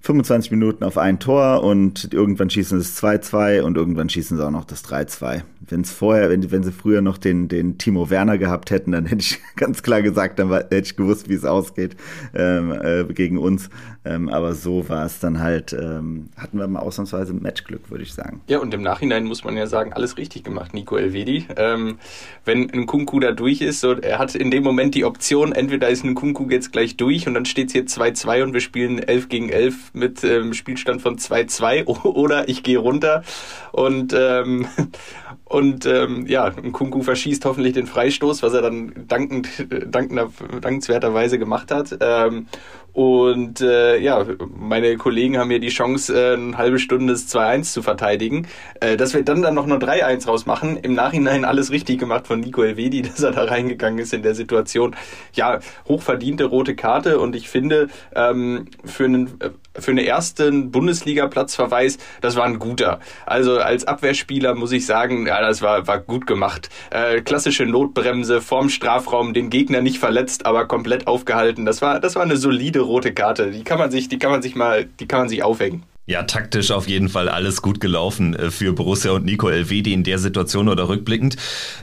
25 0.04 0.50
Minuten 0.50 0.84
auf 0.84 0.98
ein 0.98 1.20
Tor 1.20 1.64
und 1.64 2.12
irgendwann 2.12 2.50
schießen 2.50 2.82
sie 2.82 2.88
das 2.88 3.04
2-2 3.04 3.62
und 3.62 3.78
irgendwann 3.78 4.10
schießen 4.10 4.36
sie 4.36 4.46
auch 4.46 4.52
noch 4.52 4.66
das 4.66 4.84
3-2. 4.84 5.44
Wenn 5.60 5.82
es 5.82 5.92
vorher, 5.92 6.32
wenn, 6.32 6.50
wenn 6.52 6.64
sie 6.64 6.72
früher 6.72 7.02
noch 7.02 7.20
den, 7.20 7.48
den 7.48 7.78
Timo 7.78 8.10
Werner 8.10 8.40
gehabt 8.40 8.72
hätten, 8.72 8.94
dann 8.94 9.06
hätte 9.08 9.22
ich 9.22 9.40
ganz 9.56 9.84
klar 9.84 10.02
gesagt, 10.02 10.40
dann 10.40 10.52
hätte 10.52 10.76
ich 10.78 10.96
gewusst, 10.96 11.30
wie 11.30 11.36
es 11.36 11.46
ausgeht 11.46 11.96
ähm, 12.34 12.72
äh, 12.72 13.04
gegen 13.14 13.38
uns. 13.38 13.70
Ähm, 14.04 14.30
aber 14.30 14.56
so 14.56 14.90
war 14.90 15.06
es 15.06 15.20
dann 15.20 15.40
halt, 15.40 15.74
ähm, 15.74 16.30
hatten 16.36 16.58
wir 16.58 16.68
mal 16.68 16.80
ausnahmsweise 16.80 17.36
Matchglück, 17.36 17.92
würde 17.92 18.04
ich 18.04 18.14
sagen. 18.14 18.42
Ja, 18.48 18.58
und 18.58 18.74
im 18.74 18.82
Nachhinein 18.82 19.26
muss 19.26 19.44
man 19.44 19.56
ja 19.56 19.68
sagen, 19.68 19.94
alles 19.94 20.18
richtig 20.18 20.44
gemacht, 20.44 20.74
Nico 20.74 20.98
Elvedi. 20.98 21.46
Ähm, 21.56 22.00
wenn 22.44 22.72
ein 22.72 22.88
Kunku 22.88 23.20
da 23.20 23.32
durch 23.32 23.62
ist, 23.62 23.82
so, 23.82 23.94
er 23.94 24.18
hat 24.18 24.34
in 24.34 24.50
dem 24.50 24.64
Moment 24.64 24.96
die 24.96 25.06
Option, 25.06 25.52
entweder 25.52 25.90
ist 25.90 26.04
ein 26.04 26.16
Kunku 26.16 26.50
jetzt 26.50 26.72
gleich 26.72 26.98
durch 26.98 27.28
und 27.28 27.36
dann 27.36 27.46
steht 27.46 27.68
es 27.68 27.74
hier 27.74 27.86
2-2 27.86 28.42
und 28.42 28.54
wir 28.54 28.62
spielen 28.62 28.98
11 28.98 29.30
gegen 29.30 29.50
11 29.50 29.91
mit 29.94 30.24
ähm, 30.24 30.54
Spielstand 30.54 31.02
von 31.02 31.18
2-2 31.18 31.86
oder 32.06 32.50
ich 32.50 32.64
gehe 32.64 32.78
runter 32.78 33.24
und 33.72 34.14
ähm, 34.18 34.68
und 35.46 35.86
ähm, 35.86 36.26
ja, 36.28 36.50
Kunku 36.50 37.02
verschießt 37.02 37.44
hoffentlich 37.46 37.74
den 37.74 37.86
Freistoß, 37.86 38.42
was 38.42 38.54
er 38.54 38.62
dann 38.62 38.94
dankend, 39.08 39.50
dankender, 39.86 40.32
dankenswerterweise 40.62 41.38
gemacht 41.38 41.72
hat. 41.72 41.98
Ähm, 42.00 42.48
und 42.94 43.62
äh, 43.62 43.98
ja, 44.00 44.26
meine 44.58 44.98
Kollegen 44.98 45.38
haben 45.38 45.48
mir 45.48 45.60
die 45.60 45.70
Chance, 45.70 46.14
äh, 46.14 46.34
eine 46.34 46.58
halbe 46.58 46.78
Stunde 46.78 47.14
das 47.14 47.34
2-1 47.34 47.74
zu 47.74 47.82
verteidigen. 47.82 48.48
Äh, 48.82 48.98
dass 48.98 49.14
wir 49.14 49.24
dann 49.24 49.42
dann 49.42 49.56
noch 49.56 49.66
nur 49.66 49.78
3-1 49.78 50.26
rausmachen. 50.26 50.78
Im 50.78 50.94
Nachhinein 50.94 51.46
alles 51.46 51.72
richtig 51.72 52.00
gemacht 52.00 52.28
von 52.28 52.42
Nico 52.42 52.64
Elvedi, 52.64 53.02
dass 53.02 53.22
er 53.24 53.32
da 53.32 53.46
reingegangen 53.46 54.00
ist 54.00 54.14
in 54.14 54.24
der 54.24 54.36
Situation. 54.36 54.96
Ja, 55.34 55.60
hochverdiente 55.88 56.46
rote 56.46 56.76
Karte 56.76 57.20
und 57.20 57.36
ich 57.36 57.50
finde, 57.50 57.88
ähm, 58.14 58.68
für 58.84 59.06
einen 59.06 59.40
äh, 59.40 59.52
für 59.78 59.92
einen 59.92 60.06
ersten 60.06 60.72
Bundesliga-Platzverweis, 60.72 61.98
das 62.22 62.36
war 62.36 62.46
ein 62.46 62.60
guter. 62.60 63.00
Also 63.26 63.60
als 63.60 63.86
Abwehrspieler 63.86 64.56
muss 64.56 64.72
ich 64.72 64.86
sagen, 64.86 65.28
ja, 65.28 65.42
das 65.42 65.62
war, 65.62 65.88
war 65.88 66.00
gut 66.00 66.28
gemacht. 66.28 66.70
Äh, 66.90 67.22
klassische 67.22 67.66
Notbremse 67.66 68.42
vorm 68.42 68.70
Strafraum, 68.70 69.34
den 69.34 69.50
Gegner 69.50 69.82
nicht 69.82 70.00
verletzt, 70.00 70.46
aber 70.46 70.68
komplett 70.68 71.08
aufgehalten. 71.08 71.66
Das 71.66 71.82
war, 71.82 72.00
das 72.00 72.16
war 72.16 72.24
eine 72.24 72.38
solide 72.38 72.82
rote 72.82 73.14
Karte. 73.14 73.52
Die 73.52 73.64
kann 73.64 73.80
man 73.80 73.92
sich, 73.92 74.10
die 74.10 74.20
kann 74.20 74.32
man 74.32 74.42
sich 74.42 74.56
mal, 74.56 74.86
die 74.86 75.08
kann 75.08 75.22
man 75.22 75.30
sich 75.30 75.44
aufhängen. 75.44 75.84
Ja, 76.12 76.24
taktisch 76.24 76.72
auf 76.72 76.90
jeden 76.90 77.08
Fall 77.08 77.30
alles 77.30 77.62
gut 77.62 77.80
gelaufen 77.80 78.36
äh, 78.36 78.52
für 78.52 78.74
Borussia 78.74 79.12
und 79.12 79.24
Nico 79.24 79.48
Elvedi 79.48 79.94
in 79.94 80.04
der 80.04 80.20
Situation 80.20 80.68
oder 80.68 80.90
rückblickend. 80.90 81.38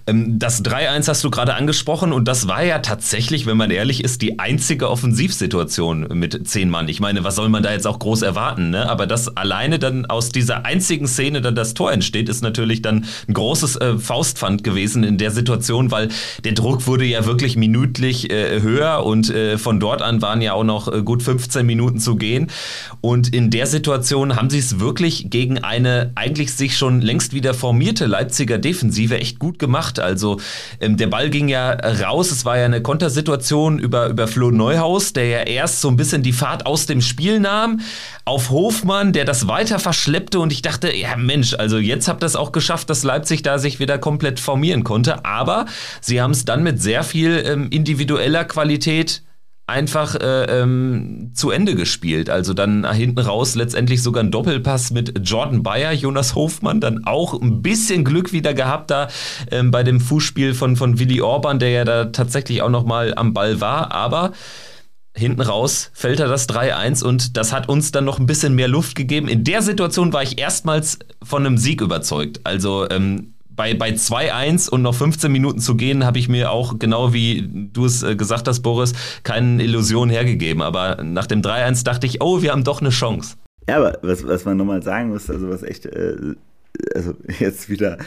Ähm, 0.06 0.38
das 0.38 0.62
3-1 0.62 1.08
hast 1.08 1.24
du 1.24 1.30
gerade 1.30 1.54
angesprochen 1.54 2.12
und 2.12 2.28
das 2.28 2.46
war 2.46 2.62
ja 2.62 2.80
tatsächlich, 2.80 3.46
wenn 3.46 3.56
man 3.56 3.70
ehrlich 3.70 4.04
ist, 4.04 4.20
die 4.20 4.38
einzige 4.38 4.90
Offensivsituation 4.90 6.08
mit 6.12 6.46
zehn 6.46 6.68
Mann. 6.68 6.88
Ich 6.88 7.00
meine, 7.00 7.24
was 7.24 7.36
soll 7.36 7.48
man 7.48 7.62
da 7.62 7.72
jetzt 7.72 7.86
auch 7.86 7.98
groß 7.98 8.20
erwarten? 8.20 8.68
Ne? 8.68 8.86
Aber 8.90 9.06
dass 9.06 9.34
alleine 9.34 9.78
dann 9.78 10.04
aus 10.04 10.28
dieser 10.28 10.66
einzigen 10.66 11.06
Szene 11.06 11.40
dann 11.40 11.54
das 11.54 11.72
Tor 11.72 11.90
entsteht, 11.90 12.28
ist 12.28 12.42
natürlich 12.42 12.82
dann 12.82 13.06
ein 13.28 13.32
großes 13.32 13.76
äh, 13.76 13.96
Faustpfand 13.96 14.62
gewesen 14.62 15.04
in 15.04 15.16
der 15.16 15.30
Situation, 15.30 15.90
weil 15.90 16.10
der 16.44 16.52
Druck 16.52 16.86
wurde 16.86 17.06
ja 17.06 17.24
wirklich 17.24 17.56
minütlich 17.56 18.30
äh, 18.30 18.60
höher 18.60 19.06
und 19.06 19.30
äh, 19.30 19.56
von 19.56 19.80
dort 19.80 20.02
an 20.02 20.20
waren 20.20 20.42
ja 20.42 20.52
auch 20.52 20.64
noch 20.64 20.92
äh, 20.92 21.02
gut 21.02 21.22
15 21.22 21.64
Minuten 21.64 21.98
zu 21.98 22.16
gehen. 22.16 22.50
Und 23.00 23.34
in 23.34 23.48
der 23.48 23.66
Situation 23.66 24.17
Situation 24.18 24.36
haben 24.36 24.50
sie 24.50 24.58
es 24.58 24.80
wirklich 24.80 25.30
gegen 25.30 25.58
eine 25.58 26.10
eigentlich 26.14 26.52
sich 26.52 26.76
schon 26.76 27.00
längst 27.00 27.32
wieder 27.32 27.54
formierte 27.54 28.06
Leipziger 28.06 28.58
Defensive 28.58 29.18
echt 29.18 29.38
gut 29.38 29.58
gemacht. 29.58 30.00
Also 30.00 30.40
ähm, 30.80 30.96
der 30.96 31.06
Ball 31.06 31.30
ging 31.30 31.48
ja 31.48 31.70
raus, 31.70 32.32
es 32.32 32.44
war 32.44 32.58
ja 32.58 32.64
eine 32.64 32.82
Kontersituation 32.82 33.78
über, 33.78 34.08
über 34.08 34.26
Flo 34.26 34.50
Neuhaus, 34.50 35.12
der 35.12 35.26
ja 35.26 35.38
erst 35.40 35.80
so 35.80 35.88
ein 35.88 35.96
bisschen 35.96 36.22
die 36.22 36.32
Fahrt 36.32 36.66
aus 36.66 36.86
dem 36.86 37.00
Spiel 37.00 37.38
nahm, 37.38 37.80
auf 38.24 38.50
Hofmann, 38.50 39.12
der 39.12 39.24
das 39.24 39.46
weiter 39.46 39.78
verschleppte. 39.78 40.40
Und 40.40 40.52
ich 40.52 40.62
dachte, 40.62 40.94
ja 40.94 41.16
Mensch, 41.16 41.54
also 41.54 41.78
jetzt 41.78 42.08
habt 42.08 42.22
ihr 42.22 42.26
es 42.26 42.36
auch 42.36 42.52
geschafft, 42.52 42.90
dass 42.90 43.04
Leipzig 43.04 43.42
da 43.42 43.58
sich 43.58 43.78
wieder 43.78 43.98
komplett 43.98 44.40
formieren 44.40 44.82
konnte, 44.82 45.24
aber 45.24 45.66
sie 46.00 46.20
haben 46.20 46.32
es 46.32 46.44
dann 46.44 46.62
mit 46.62 46.82
sehr 46.82 47.04
viel 47.04 47.42
ähm, 47.46 47.68
individueller 47.70 48.44
Qualität 48.44 49.22
einfach 49.68 50.14
äh, 50.14 50.44
ähm, 50.44 51.32
zu 51.34 51.50
Ende 51.50 51.74
gespielt. 51.74 52.30
Also 52.30 52.54
dann 52.54 52.90
hinten 52.92 53.18
raus 53.18 53.54
letztendlich 53.54 54.02
sogar 54.02 54.22
ein 54.22 54.30
Doppelpass 54.30 54.90
mit 54.90 55.28
Jordan 55.28 55.62
Bayer, 55.62 55.92
Jonas 55.92 56.34
Hofmann, 56.34 56.80
dann 56.80 57.04
auch 57.04 57.40
ein 57.40 57.62
bisschen 57.62 58.04
Glück 58.04 58.32
wieder 58.32 58.54
gehabt 58.54 58.90
da 58.90 59.08
ähm, 59.50 59.70
bei 59.70 59.82
dem 59.82 60.00
Fußspiel 60.00 60.54
von, 60.54 60.76
von 60.76 60.98
Willi 60.98 61.20
Orban, 61.20 61.58
der 61.58 61.70
ja 61.70 61.84
da 61.84 62.06
tatsächlich 62.06 62.62
auch 62.62 62.70
nochmal 62.70 63.14
am 63.14 63.34
Ball 63.34 63.60
war. 63.60 63.92
Aber 63.92 64.32
hinten 65.14 65.42
raus 65.42 65.90
fällt 65.92 66.20
er 66.20 66.28
das 66.28 66.48
3-1 66.48 67.04
und 67.04 67.36
das 67.36 67.52
hat 67.52 67.68
uns 67.68 67.92
dann 67.92 68.04
noch 68.04 68.18
ein 68.18 68.26
bisschen 68.26 68.54
mehr 68.54 68.68
Luft 68.68 68.94
gegeben. 68.94 69.28
In 69.28 69.44
der 69.44 69.62
Situation 69.62 70.12
war 70.12 70.22
ich 70.22 70.38
erstmals 70.38 70.98
von 71.22 71.44
einem 71.44 71.58
Sieg 71.58 71.80
überzeugt. 71.80 72.40
Also 72.44 72.88
ähm, 72.88 73.34
bei, 73.58 73.74
bei 73.74 73.90
2-1 73.90 74.70
und 74.70 74.82
noch 74.82 74.94
15 74.94 75.30
Minuten 75.30 75.58
zu 75.58 75.76
gehen, 75.76 76.06
habe 76.06 76.18
ich 76.18 76.28
mir 76.28 76.52
auch, 76.52 76.78
genau 76.78 77.12
wie 77.12 77.46
du 77.72 77.84
es 77.84 78.02
äh, 78.02 78.14
gesagt 78.16 78.48
hast, 78.48 78.60
Boris, 78.60 78.94
keine 79.24 79.62
Illusion 79.62 80.08
hergegeben. 80.08 80.62
Aber 80.62 81.02
nach 81.02 81.26
dem 81.26 81.42
3-1 81.42 81.84
dachte 81.84 82.06
ich, 82.06 82.22
oh, 82.22 82.40
wir 82.40 82.52
haben 82.52 82.64
doch 82.64 82.80
eine 82.80 82.90
Chance. 82.90 83.36
Ja, 83.68 83.76
aber 83.78 83.98
was, 84.02 84.26
was 84.26 84.44
man 84.44 84.56
nochmal 84.56 84.82
sagen 84.82 85.10
muss, 85.10 85.28
also 85.28 85.50
was 85.50 85.62
echt, 85.64 85.84
äh, 85.86 86.16
also 86.94 87.14
jetzt 87.40 87.68
wieder 87.68 87.98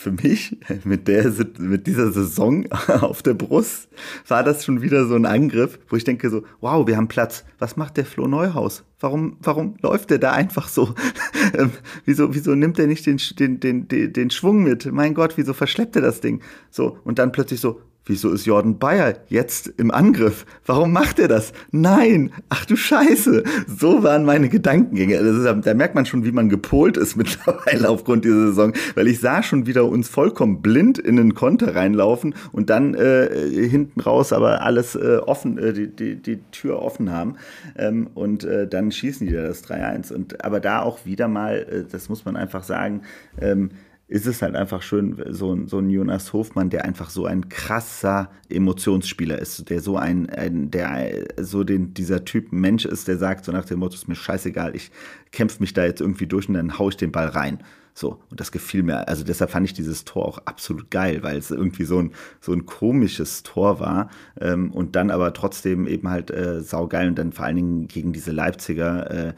für 0.00 0.12
mich 0.12 0.56
mit, 0.84 1.08
der, 1.08 1.30
mit 1.58 1.86
dieser 1.86 2.10
Saison 2.10 2.66
auf 3.02 3.22
der 3.22 3.34
Brust 3.34 3.90
war 4.26 4.42
das 4.42 4.64
schon 4.64 4.80
wieder 4.80 5.04
so 5.04 5.14
ein 5.14 5.26
Angriff, 5.26 5.78
wo 5.90 5.96
ich 5.96 6.04
denke 6.04 6.30
so, 6.30 6.42
wow, 6.62 6.86
wir 6.86 6.96
haben 6.96 7.08
Platz. 7.08 7.44
Was 7.58 7.76
macht 7.76 7.98
der 7.98 8.06
Flo 8.06 8.26
Neuhaus? 8.26 8.82
Warum, 8.98 9.36
warum 9.42 9.74
läuft 9.82 10.08
der 10.08 10.16
da 10.16 10.32
einfach 10.32 10.68
so? 10.68 10.94
Ähm, 11.52 11.70
wieso, 12.04 12.32
wieso 12.32 12.54
nimmt 12.54 12.78
er 12.78 12.86
nicht 12.86 13.06
den, 13.06 13.18
den, 13.36 13.58
den, 13.58 13.88
den, 13.88 14.12
den 14.12 14.30
Schwung 14.30 14.62
mit? 14.62 14.86
Mein 14.92 15.14
Gott, 15.14 15.32
wieso 15.36 15.52
verschleppt 15.52 15.96
er 15.96 16.02
das 16.02 16.20
Ding? 16.20 16.40
So, 16.70 16.98
und 17.02 17.18
dann 17.18 17.32
plötzlich 17.32 17.60
so, 17.60 17.80
Wieso 18.10 18.32
ist 18.32 18.44
Jordan 18.44 18.76
Bayer 18.76 19.14
jetzt 19.28 19.68
im 19.76 19.92
Angriff? 19.92 20.44
Warum 20.66 20.92
macht 20.92 21.20
er 21.20 21.28
das? 21.28 21.52
Nein! 21.70 22.32
Ach 22.48 22.64
du 22.64 22.74
Scheiße! 22.74 23.44
So 23.68 24.02
waren 24.02 24.24
meine 24.24 24.48
Gedankengänge. 24.48 25.14
Ist, 25.14 25.44
da 25.64 25.74
merkt 25.74 25.94
man 25.94 26.06
schon, 26.06 26.24
wie 26.24 26.32
man 26.32 26.48
gepolt 26.48 26.96
ist 26.96 27.14
mittlerweile 27.16 27.88
aufgrund 27.88 28.24
dieser 28.24 28.48
Saison, 28.48 28.72
weil 28.96 29.06
ich 29.06 29.20
sah 29.20 29.44
schon 29.44 29.66
wieder 29.66 29.84
uns 29.84 30.08
vollkommen 30.08 30.60
blind 30.60 30.98
in 30.98 31.14
den 31.14 31.34
Konter 31.34 31.76
reinlaufen 31.76 32.34
und 32.50 32.68
dann 32.68 32.94
äh, 32.94 33.28
hinten 33.68 34.00
raus 34.00 34.32
aber 34.32 34.62
alles 34.62 34.96
äh, 34.96 35.18
offen, 35.24 35.56
äh, 35.58 35.72
die, 35.72 35.86
die, 35.86 36.16
die 36.16 36.40
Tür 36.50 36.82
offen 36.82 37.12
haben. 37.12 37.36
Ähm, 37.78 38.10
und 38.14 38.42
äh, 38.42 38.66
dann 38.66 38.90
schießen 38.90 39.24
die 39.24 39.34
da 39.34 39.42
das 39.42 39.64
3-1. 39.64 40.12
Und 40.12 40.44
aber 40.44 40.58
da 40.58 40.82
auch 40.82 41.06
wieder 41.06 41.28
mal, 41.28 41.58
äh, 41.58 41.84
das 41.88 42.08
muss 42.08 42.24
man 42.24 42.34
einfach 42.34 42.64
sagen, 42.64 43.02
ähm, 43.40 43.70
ist 44.10 44.26
es 44.26 44.42
halt 44.42 44.56
einfach 44.56 44.82
schön, 44.82 45.22
so, 45.28 45.56
so 45.66 45.78
ein 45.78 45.88
Jonas 45.88 46.32
Hofmann, 46.32 46.68
der 46.68 46.84
einfach 46.84 47.10
so 47.10 47.26
ein 47.26 47.48
krasser 47.48 48.28
Emotionsspieler 48.48 49.38
ist, 49.38 49.70
der 49.70 49.80
so 49.80 49.96
ein, 49.96 50.28
ein 50.28 50.72
der 50.72 51.28
so 51.36 51.62
den, 51.62 51.94
dieser 51.94 52.24
Typ 52.24 52.52
Mensch 52.52 52.84
ist, 52.84 53.06
der 53.06 53.18
sagt 53.18 53.44
so 53.44 53.52
nach 53.52 53.64
dem 53.64 53.78
Motto, 53.78 53.94
ist 53.94 54.08
mir 54.08 54.16
scheißegal, 54.16 54.74
ich 54.74 54.90
kämpfe 55.30 55.60
mich 55.60 55.74
da 55.74 55.84
jetzt 55.84 56.00
irgendwie 56.00 56.26
durch 56.26 56.48
und 56.48 56.54
dann 56.54 56.76
haue 56.76 56.90
ich 56.90 56.96
den 56.96 57.12
Ball 57.12 57.28
rein. 57.28 57.62
So, 57.94 58.20
und 58.30 58.40
das 58.40 58.50
gefiel 58.50 58.82
mir. 58.82 59.06
Also 59.06 59.22
deshalb 59.22 59.52
fand 59.52 59.66
ich 59.66 59.74
dieses 59.74 60.04
Tor 60.04 60.26
auch 60.26 60.38
absolut 60.38 60.90
geil, 60.90 61.22
weil 61.22 61.36
es 61.36 61.52
irgendwie 61.52 61.84
so 61.84 62.00
ein, 62.00 62.10
so 62.40 62.52
ein 62.52 62.66
komisches 62.66 63.44
Tor 63.44 63.78
war 63.78 64.10
ähm, 64.40 64.72
und 64.72 64.96
dann 64.96 65.12
aber 65.12 65.32
trotzdem 65.34 65.86
eben 65.86 66.08
halt 66.08 66.32
äh, 66.32 66.62
saugeil 66.62 67.06
und 67.06 67.16
dann 67.16 67.32
vor 67.32 67.44
allen 67.44 67.56
Dingen 67.56 67.86
gegen 67.86 68.12
diese 68.12 68.32
Leipziger, 68.32 69.28
äh, 69.28 69.32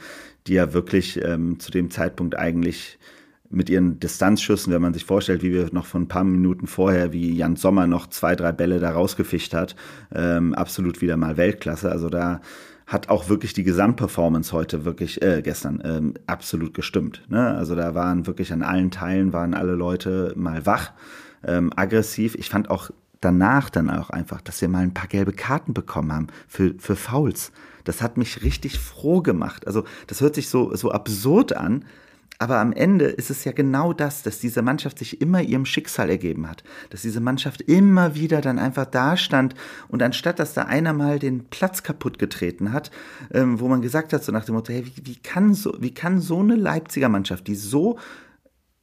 die 0.46 0.54
ja 0.54 0.72
wirklich 0.72 1.22
ähm, 1.22 1.60
zu 1.60 1.70
dem 1.70 1.90
Zeitpunkt 1.90 2.38
eigentlich 2.38 2.98
mit 3.52 3.70
ihren 3.70 4.00
Distanzschüssen, 4.00 4.72
wenn 4.72 4.82
man 4.82 4.94
sich 4.94 5.04
vorstellt, 5.04 5.42
wie 5.42 5.52
wir 5.52 5.68
noch 5.72 5.86
von 5.86 6.02
ein 6.02 6.08
paar 6.08 6.24
Minuten 6.24 6.66
vorher, 6.66 7.12
wie 7.12 7.32
Jan 7.34 7.56
Sommer 7.56 7.86
noch 7.86 8.08
zwei, 8.08 8.34
drei 8.34 8.52
Bälle 8.52 8.80
da 8.80 8.90
rausgefischt 8.90 9.54
hat, 9.54 9.76
ähm, 10.14 10.54
absolut 10.54 11.00
wieder 11.00 11.16
mal 11.16 11.36
Weltklasse. 11.36 11.90
Also 11.90 12.08
da 12.08 12.40
hat 12.86 13.08
auch 13.08 13.28
wirklich 13.28 13.52
die 13.52 13.62
Gesamtperformance 13.62 14.52
heute 14.52 14.84
wirklich, 14.84 15.22
äh, 15.22 15.42
gestern, 15.42 15.80
ähm, 15.84 16.14
absolut 16.26 16.74
gestimmt. 16.74 17.22
Ne? 17.28 17.54
Also 17.54 17.74
da 17.74 17.94
waren 17.94 18.26
wirklich 18.26 18.52
an 18.52 18.62
allen 18.62 18.90
Teilen, 18.90 19.32
waren 19.32 19.54
alle 19.54 19.74
Leute 19.74 20.32
mal 20.36 20.66
wach, 20.66 20.92
ähm, 21.44 21.72
aggressiv. 21.76 22.34
Ich 22.34 22.50
fand 22.50 22.70
auch 22.70 22.90
danach 23.20 23.70
dann 23.70 23.88
auch 23.88 24.10
einfach, 24.10 24.40
dass 24.40 24.60
wir 24.60 24.68
mal 24.68 24.82
ein 24.82 24.94
paar 24.94 25.08
gelbe 25.08 25.32
Karten 25.32 25.74
bekommen 25.74 26.12
haben 26.12 26.26
für, 26.48 26.74
für 26.78 26.96
Fouls. 26.96 27.52
Das 27.84 28.02
hat 28.02 28.16
mich 28.16 28.42
richtig 28.42 28.78
froh 28.78 29.22
gemacht. 29.22 29.66
Also 29.66 29.84
das 30.06 30.20
hört 30.20 30.34
sich 30.34 30.48
so, 30.48 30.74
so 30.74 30.90
absurd 30.90 31.56
an, 31.56 31.84
aber 32.38 32.58
am 32.58 32.72
Ende 32.72 33.04
ist 33.04 33.30
es 33.30 33.44
ja 33.44 33.52
genau 33.52 33.92
das, 33.92 34.22
dass 34.22 34.40
diese 34.40 34.62
Mannschaft 34.62 34.98
sich 34.98 35.20
immer 35.20 35.42
ihrem 35.42 35.64
Schicksal 35.64 36.10
ergeben 36.10 36.48
hat. 36.48 36.64
Dass 36.90 37.02
diese 37.02 37.20
Mannschaft 37.20 37.60
immer 37.62 38.14
wieder 38.16 38.40
dann 38.40 38.58
einfach 38.58 38.86
da 38.86 39.16
stand 39.16 39.54
und 39.88 40.02
anstatt, 40.02 40.38
dass 40.38 40.52
da 40.54 40.62
einer 40.62 40.92
mal 40.92 41.18
den 41.18 41.44
Platz 41.44 41.82
kaputt 41.82 42.18
getreten 42.18 42.72
hat, 42.72 42.90
ähm, 43.32 43.60
wo 43.60 43.68
man 43.68 43.80
gesagt 43.80 44.12
hat, 44.12 44.24
so 44.24 44.32
nach 44.32 44.44
dem 44.44 44.56
Motto, 44.56 44.72
hey, 44.72 44.84
wie, 44.84 45.06
wie, 45.06 45.16
kann 45.16 45.54
so, 45.54 45.76
wie 45.78 45.94
kann 45.94 46.20
so 46.20 46.40
eine 46.40 46.56
Leipziger 46.56 47.08
Mannschaft, 47.08 47.46
die 47.46 47.54
so 47.54 47.98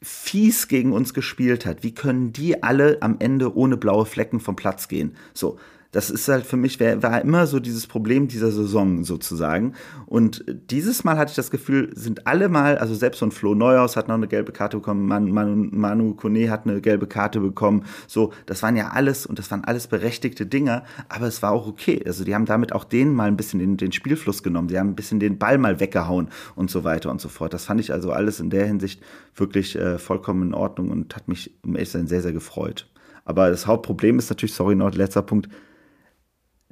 fies 0.01 0.69
gegen 0.69 0.93
uns 0.93 1.13
gespielt 1.13 1.65
hat, 1.65 1.83
wie 1.83 1.93
können 1.93 2.31
die 2.31 2.63
alle 2.63 2.97
am 3.01 3.17
Ende 3.19 3.55
ohne 3.55 3.75
blaue 3.75 4.05
Flecken 4.05 4.39
vom 4.39 4.55
Platz 4.55 4.87
gehen? 4.87 5.15
So, 5.33 5.59
das 5.91 6.11
ist 6.11 6.27
halt 6.27 6.45
für 6.45 6.57
mich, 6.57 6.79
war 6.79 7.21
immer 7.21 7.47
so 7.47 7.59
dieses 7.59 7.87
Problem 7.87 8.27
dieser 8.27 8.51
Saison 8.51 9.03
sozusagen. 9.03 9.73
Und 10.05 10.45
dieses 10.69 11.03
Mal 11.03 11.17
hatte 11.17 11.31
ich 11.31 11.35
das 11.35 11.49
Gefühl, 11.49 11.89
sind 11.95 12.27
alle 12.27 12.47
mal, 12.47 12.77
also 12.77 12.93
selbst 12.93 13.19
so 13.19 13.25
ein 13.25 13.31
Flo 13.31 13.55
Neuhaus 13.55 13.95
hat 13.95 14.07
noch 14.07 14.15
eine 14.15 14.27
gelbe 14.27 14.51
Karte 14.51 14.77
bekommen, 14.77 15.07
Manu, 15.07 15.33
Manu, 15.33 15.67
Manu 15.71 16.13
Kone 16.13 16.51
hat 16.51 16.67
eine 16.67 16.79
gelbe 16.79 17.07
Karte 17.07 17.39
bekommen. 17.39 17.85
So, 18.07 18.31
das 18.45 18.61
waren 18.61 18.75
ja 18.75 18.89
alles 18.89 19.25
und 19.25 19.39
das 19.39 19.49
waren 19.49 19.63
alles 19.63 19.87
berechtigte 19.87 20.45
Dinger, 20.45 20.83
aber 21.09 21.25
es 21.25 21.41
war 21.41 21.51
auch 21.51 21.67
okay. 21.67 22.03
Also 22.05 22.23
die 22.23 22.35
haben 22.35 22.45
damit 22.45 22.71
auch 22.71 22.83
denen 22.83 23.15
mal 23.15 23.27
ein 23.27 23.37
bisschen 23.37 23.59
den, 23.59 23.77
den 23.77 23.91
Spielfluss 23.91 24.43
genommen, 24.43 24.67
die 24.67 24.77
haben 24.77 24.89
ein 24.89 24.95
bisschen 24.95 25.19
den 25.19 25.39
Ball 25.39 25.57
mal 25.57 25.79
weggehauen 25.79 26.29
und 26.55 26.69
so 26.69 26.83
weiter 26.83 27.09
und 27.09 27.19
so 27.19 27.29
fort. 27.29 27.53
Das 27.53 27.65
fand 27.65 27.79
ich 27.79 27.91
also 27.91 28.11
alles 28.11 28.39
in 28.39 28.51
der 28.51 28.67
Hinsicht 28.67 29.01
wirklich 29.35 29.75
äh, 29.75 29.97
vollkommen 29.97 30.43
in 30.43 30.53
Ordnung 30.53 30.89
und 30.89 31.15
hat 31.15 31.27
mich 31.27 31.51
um 31.63 31.75
ehrlich 31.75 31.89
sein 31.89 32.05
sehr, 32.05 32.21
sehr 32.21 32.33
gefreut. 32.33 32.87
Aber 33.25 33.49
das 33.49 33.67
Hauptproblem 33.67 34.17
ist 34.19 34.29
natürlich, 34.29 34.53
sorry, 34.53 34.75
noch 34.75 34.93
letzter 34.93 35.21
Punkt, 35.21 35.49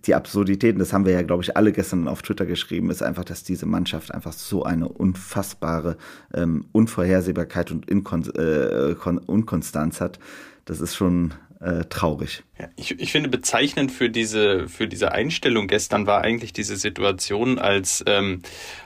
die 0.05 0.13
Absurditäten, 0.13 0.79
das 0.79 0.93
haben 0.93 1.05
wir 1.05 1.13
ja, 1.13 1.23
glaube 1.23 1.43
ich, 1.43 1.57
alle 1.57 1.71
gestern 1.71 2.07
auf 2.07 2.21
Twitter 2.21 2.45
geschrieben, 2.45 2.91
ist 2.91 3.01
einfach, 3.01 3.25
dass 3.25 3.43
diese 3.43 3.65
Mannschaft 3.65 4.13
einfach 4.13 4.33
so 4.33 4.63
eine 4.63 4.87
unfassbare 4.87 5.97
ähm, 6.33 6.65
Unvorhersehbarkeit 6.71 7.71
und 7.71 7.89
Inkon 7.89 8.23
äh, 8.35 8.95
Unkonstanz 9.25 9.99
hat. 9.99 10.19
Das 10.65 10.81
ist 10.81 10.95
schon 10.95 11.33
äh, 11.59 11.85
traurig. 11.85 12.43
Ja, 12.59 12.67
ich, 12.75 12.99
ich 12.99 13.11
finde 13.11 13.29
bezeichnend 13.29 13.91
für 13.91 14.09
diese, 14.09 14.67
für 14.67 14.87
diese 14.87 15.11
Einstellung 15.11 15.67
gestern 15.67 16.05
war 16.05 16.21
eigentlich 16.21 16.53
diese 16.53 16.75
Situation, 16.75 17.57
als 17.57 18.03
ähm, 18.05 18.43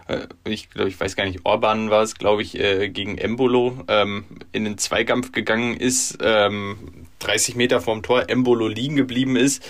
äh, 0.07 0.27
ich 0.45 0.69
glaube, 0.69 0.89
ich 0.89 0.99
weiß 0.99 1.17
gar 1.17 1.25
nicht, 1.25 1.41
Orban 1.43 1.89
war 1.89 2.03
es, 2.03 2.15
glaube 2.15 2.41
ich, 2.41 2.57
äh, 2.57 2.89
gegen 2.89 3.17
Embolo 3.17 3.83
ähm, 3.89 4.23
in 4.53 4.63
den 4.63 4.77
Zweikampf 4.77 5.33
gegangen 5.33 5.75
ist, 5.75 6.19
ähm, 6.21 6.77
30 7.19 7.55
Meter 7.55 7.81
vom 7.81 8.03
Tor 8.03 8.29
Embolo 8.29 8.67
liegen 8.67 8.95
geblieben 8.95 9.35
ist 9.35 9.63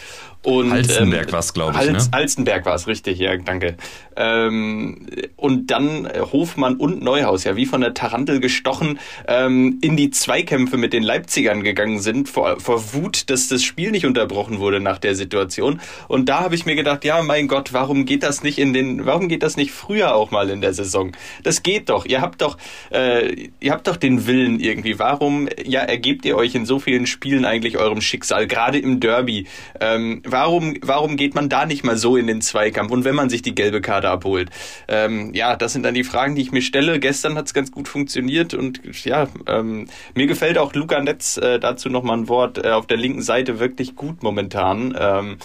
Und, 0.43 0.71
Halstenberg 0.71 1.27
ähm, 1.27 1.33
war 1.33 1.39
es, 1.39 1.53
glaube 1.53 1.71
ich. 1.73 1.77
Hals, 1.77 2.05
ne? 2.07 2.17
Halstenberg 2.17 2.65
war 2.65 2.73
es, 2.73 2.87
richtig, 2.87 3.19
ja, 3.19 3.37
danke. 3.37 3.75
Ähm, 4.15 5.05
und 5.35 5.69
dann 5.69 6.09
Hofmann 6.31 6.77
und 6.77 7.03
Neuhaus, 7.03 7.43
ja, 7.43 7.55
wie 7.55 7.67
von 7.67 7.81
der 7.81 7.93
Tarantel 7.93 8.39
gestochen, 8.39 8.99
ähm, 9.27 9.77
in 9.81 9.97
die 9.97 10.09
Zweikämpfe 10.09 10.77
mit 10.77 10.93
den 10.93 11.03
Leipzigern 11.03 11.61
gegangen 11.61 11.99
sind, 11.99 12.27
vor, 12.27 12.59
vor 12.59 12.93
Wut, 12.93 13.29
dass 13.29 13.49
das 13.49 13.63
Spiel 13.63 13.91
nicht 13.91 14.07
unterbrochen 14.07 14.59
wurde 14.59 14.79
nach 14.79 14.97
der 14.97 15.13
Situation. 15.13 15.79
Und 16.07 16.27
da 16.27 16.39
habe 16.39 16.55
ich 16.55 16.65
mir 16.65 16.75
gedacht, 16.75 17.05
ja, 17.05 17.21
mein 17.21 17.47
Gott, 17.47 17.71
warum 17.71 18.05
geht 18.05 18.23
das 18.23 18.41
nicht 18.41 18.57
in 18.57 18.73
den, 18.73 19.05
warum 19.05 19.27
geht 19.27 19.43
das 19.43 19.57
nicht 19.57 19.71
früher 19.71 20.15
auch 20.15 20.31
mal 20.31 20.49
in 20.49 20.61
der 20.61 20.73
Saison? 20.73 21.11
Das 21.43 21.61
geht 21.61 21.89
doch. 21.89 22.05
Ihr 22.05 22.21
habt 22.21 22.41
doch, 22.41 22.57
äh, 22.91 23.49
ihr 23.59 23.71
habt 23.71 23.85
doch 23.85 23.97
den 23.97 24.25
Willen 24.25 24.59
irgendwie. 24.59 24.97
Warum, 24.97 25.47
ja, 25.63 25.81
ergebt 25.81 26.25
ihr 26.25 26.35
euch 26.35 26.55
in 26.55 26.65
so 26.65 26.79
vielen 26.79 27.05
Spielen 27.05 27.45
eigentlich 27.45 27.77
eurem 27.77 28.01
Schicksal, 28.01 28.47
gerade 28.47 28.79
im 28.79 28.99
Derby? 28.99 29.45
Ähm, 29.79 30.23
warum, 30.31 30.75
warum 30.81 31.17
geht 31.17 31.35
man 31.35 31.49
da 31.49 31.65
nicht 31.65 31.83
mal 31.83 31.97
so 31.97 32.17
in 32.17 32.27
den 32.27 32.41
Zweikampf? 32.41 32.91
Und 32.91 33.05
wenn 33.05 33.15
man 33.15 33.29
sich 33.29 33.41
die 33.41 33.55
gelbe 33.55 33.81
Karte 33.81 34.09
abholt? 34.09 34.49
Ähm, 34.87 35.33
ja, 35.33 35.55
das 35.55 35.73
sind 35.73 35.83
dann 35.83 35.93
die 35.93 36.03
Fragen, 36.03 36.35
die 36.35 36.41
ich 36.41 36.51
mir 36.51 36.61
stelle. 36.61 36.99
Gestern 36.99 37.35
hat 37.35 37.47
es 37.47 37.53
ganz 37.53 37.71
gut 37.71 37.87
funktioniert 37.87 38.53
und 38.53 38.81
ja, 39.05 39.27
ähm, 39.47 39.87
mir 40.15 40.27
gefällt 40.27 40.57
auch 40.57 40.73
Luca 40.73 40.99
Netz 41.01 41.37
äh, 41.37 41.59
dazu 41.59 41.89
nochmal 41.89 42.17
ein 42.17 42.29
Wort 42.29 42.63
äh, 42.63 42.69
auf 42.69 42.87
der 42.87 42.97
linken 42.97 43.21
Seite 43.21 43.59
wirklich 43.59 43.95
gut 43.95 44.23
momentan. 44.23 44.95
Ähm, 44.99 45.37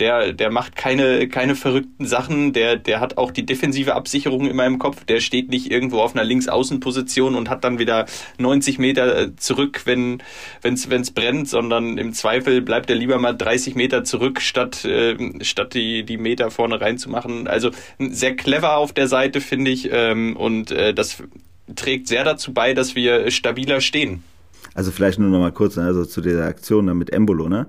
der, 0.00 0.32
der 0.32 0.50
macht 0.50 0.76
keine, 0.76 1.28
keine 1.28 1.54
verrückten 1.54 2.06
Sachen, 2.06 2.52
der, 2.52 2.76
der 2.76 3.00
hat 3.00 3.18
auch 3.18 3.30
die 3.30 3.44
defensive 3.44 3.94
Absicherung 3.94 4.46
immer 4.46 4.66
im 4.66 4.78
Kopf, 4.78 5.04
der 5.04 5.20
steht 5.20 5.50
nicht 5.50 5.70
irgendwo 5.70 6.00
auf 6.00 6.14
einer 6.14 6.24
Linksaußenposition 6.24 7.34
und 7.34 7.50
hat 7.50 7.64
dann 7.64 7.78
wieder 7.78 8.06
90 8.38 8.78
Meter 8.78 9.18
äh, 9.18 9.36
zurück, 9.36 9.82
wenn 9.84 10.22
es 10.62 10.90
wenn's 10.90 11.10
brennt, 11.10 11.48
sondern 11.48 11.98
im 11.98 12.12
Zweifel 12.14 12.62
bleibt 12.62 12.90
er 12.90 12.96
lieber 12.96 13.18
mal 13.18 13.36
30 13.36 13.74
Meter 13.74 14.02
zurück, 14.02 14.40
statt, 14.40 14.84
äh, 14.84 15.44
statt 15.44 15.74
die, 15.74 16.04
die 16.04 16.16
Meter 16.16 16.50
vorne 16.50 16.80
reinzumachen. 16.80 17.46
Also 17.46 17.70
sehr 17.98 18.34
clever 18.34 18.76
auf 18.76 18.92
der 18.92 19.06
Seite, 19.06 19.40
finde 19.40 19.70
ich, 19.70 19.90
ähm, 19.92 20.36
und 20.36 20.70
äh, 20.70 20.94
das 20.94 21.22
trägt 21.76 22.08
sehr 22.08 22.24
dazu 22.24 22.52
bei, 22.52 22.74
dass 22.74 22.96
wir 22.96 23.30
stabiler 23.30 23.80
stehen. 23.80 24.22
Also 24.74 24.92
vielleicht 24.92 25.18
nur 25.18 25.28
noch 25.28 25.40
mal 25.40 25.52
kurz 25.52 25.78
also 25.78 26.04
zu 26.04 26.20
dieser 26.20 26.44
Aktion 26.44 26.96
mit 26.96 27.12
Embolo, 27.12 27.48
ne? 27.48 27.66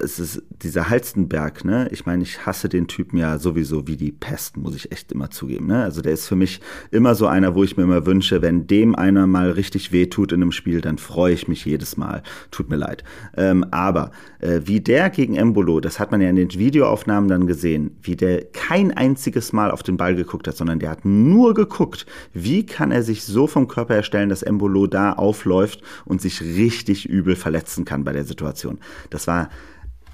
Es 0.00 0.18
ist 0.18 0.42
dieser 0.62 0.88
Halstenberg, 0.88 1.64
ne? 1.64 1.88
Ich 1.90 2.06
meine, 2.06 2.22
ich 2.22 2.46
hasse 2.46 2.68
den 2.68 2.86
Typen 2.86 3.16
ja 3.16 3.38
sowieso 3.38 3.86
wie 3.88 3.96
die 3.96 4.12
Pest, 4.12 4.56
muss 4.56 4.74
ich 4.74 4.92
echt 4.92 5.12
immer 5.12 5.30
zugeben, 5.30 5.66
ne? 5.66 5.82
Also 5.82 6.02
der 6.02 6.12
ist 6.12 6.28
für 6.28 6.36
mich 6.36 6.60
immer 6.90 7.14
so 7.14 7.26
einer, 7.26 7.54
wo 7.54 7.64
ich 7.64 7.76
mir 7.76 7.82
immer 7.82 8.06
wünsche, 8.06 8.42
wenn 8.42 8.66
dem 8.66 8.94
einer 8.94 9.26
mal 9.26 9.50
richtig 9.50 9.92
wehtut 9.92 10.32
in 10.32 10.42
einem 10.42 10.52
Spiel, 10.52 10.80
dann 10.80 10.98
freue 10.98 11.34
ich 11.34 11.48
mich 11.48 11.64
jedes 11.64 11.96
Mal. 11.96 12.22
Tut 12.50 12.70
mir 12.70 12.76
leid. 12.76 13.04
Ähm, 13.36 13.64
aber 13.70 14.12
äh, 14.40 14.60
wie 14.64 14.80
der 14.80 15.10
gegen 15.10 15.36
Embolo, 15.36 15.80
das 15.80 15.98
hat 15.98 16.10
man 16.10 16.20
ja 16.20 16.28
in 16.28 16.36
den 16.36 16.52
Videoaufnahmen 16.52 17.28
dann 17.28 17.46
gesehen, 17.46 17.96
wie 18.02 18.16
der 18.16 18.44
kein 18.44 18.92
einziges 18.96 19.52
Mal 19.52 19.70
auf 19.70 19.82
den 19.82 19.96
Ball 19.96 20.14
geguckt 20.14 20.48
hat, 20.48 20.56
sondern 20.56 20.78
der 20.78 20.90
hat 20.90 21.04
nur 21.04 21.54
geguckt, 21.54 22.06
wie 22.32 22.66
kann 22.66 22.90
er 22.90 23.02
sich 23.02 23.24
so 23.24 23.46
vom 23.46 23.68
Körper 23.68 23.94
erstellen, 23.94 24.28
dass 24.28 24.42
Embolo 24.42 24.86
da 24.86 25.12
aufläuft 25.12 25.82
und 26.04 26.20
sich 26.20 26.40
richtig 26.42 27.08
übel 27.08 27.36
verletzen 27.36 27.84
kann 27.84 28.04
bei 28.04 28.12
der 28.12 28.24
Situation. 28.24 28.78
Das 29.10 29.26
war 29.26 29.48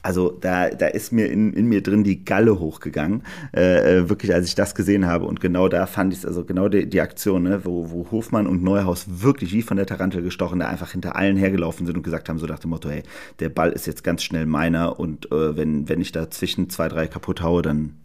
also 0.06 0.30
da, 0.30 0.68
da 0.68 0.86
ist 0.86 1.12
mir 1.12 1.28
in, 1.28 1.52
in 1.52 1.66
mir 1.66 1.82
drin 1.82 2.04
die 2.04 2.24
Galle 2.24 2.60
hochgegangen, 2.60 3.24
äh, 3.52 3.96
äh 3.98 4.08
wirklich, 4.08 4.32
als 4.32 4.46
ich 4.46 4.54
das 4.54 4.76
gesehen 4.76 5.04
habe. 5.04 5.24
Und 5.24 5.40
genau 5.40 5.66
da 5.68 5.86
fand 5.86 6.12
ich 6.12 6.20
es, 6.20 6.24
also 6.24 6.44
genau 6.44 6.68
die, 6.68 6.88
die 6.88 7.00
Aktion, 7.00 7.42
ne, 7.42 7.64
wo, 7.64 7.90
wo 7.90 8.08
Hofmann 8.12 8.46
und 8.46 8.62
Neuhaus 8.62 9.06
wirklich 9.08 9.52
wie 9.52 9.62
von 9.62 9.76
der 9.76 9.86
Tarantel 9.86 10.22
gestochen, 10.22 10.60
da 10.60 10.68
einfach 10.68 10.92
hinter 10.92 11.16
allen 11.16 11.36
hergelaufen 11.36 11.86
sind 11.86 11.96
und 11.96 12.04
gesagt 12.04 12.28
haben, 12.28 12.38
so 12.38 12.46
nach 12.46 12.60
dem 12.60 12.70
Motto, 12.70 12.88
hey, 12.88 13.02
der 13.40 13.48
Ball 13.48 13.72
ist 13.72 13.88
jetzt 13.88 14.04
ganz 14.04 14.22
schnell 14.22 14.46
meiner 14.46 15.00
und 15.00 15.32
äh, 15.32 15.56
wenn, 15.56 15.88
wenn 15.88 16.00
ich 16.00 16.12
da 16.12 16.30
zwischen 16.30 16.70
zwei, 16.70 16.86
drei 16.86 17.08
kaputt 17.08 17.42
haue, 17.42 17.62
dann 17.62 17.96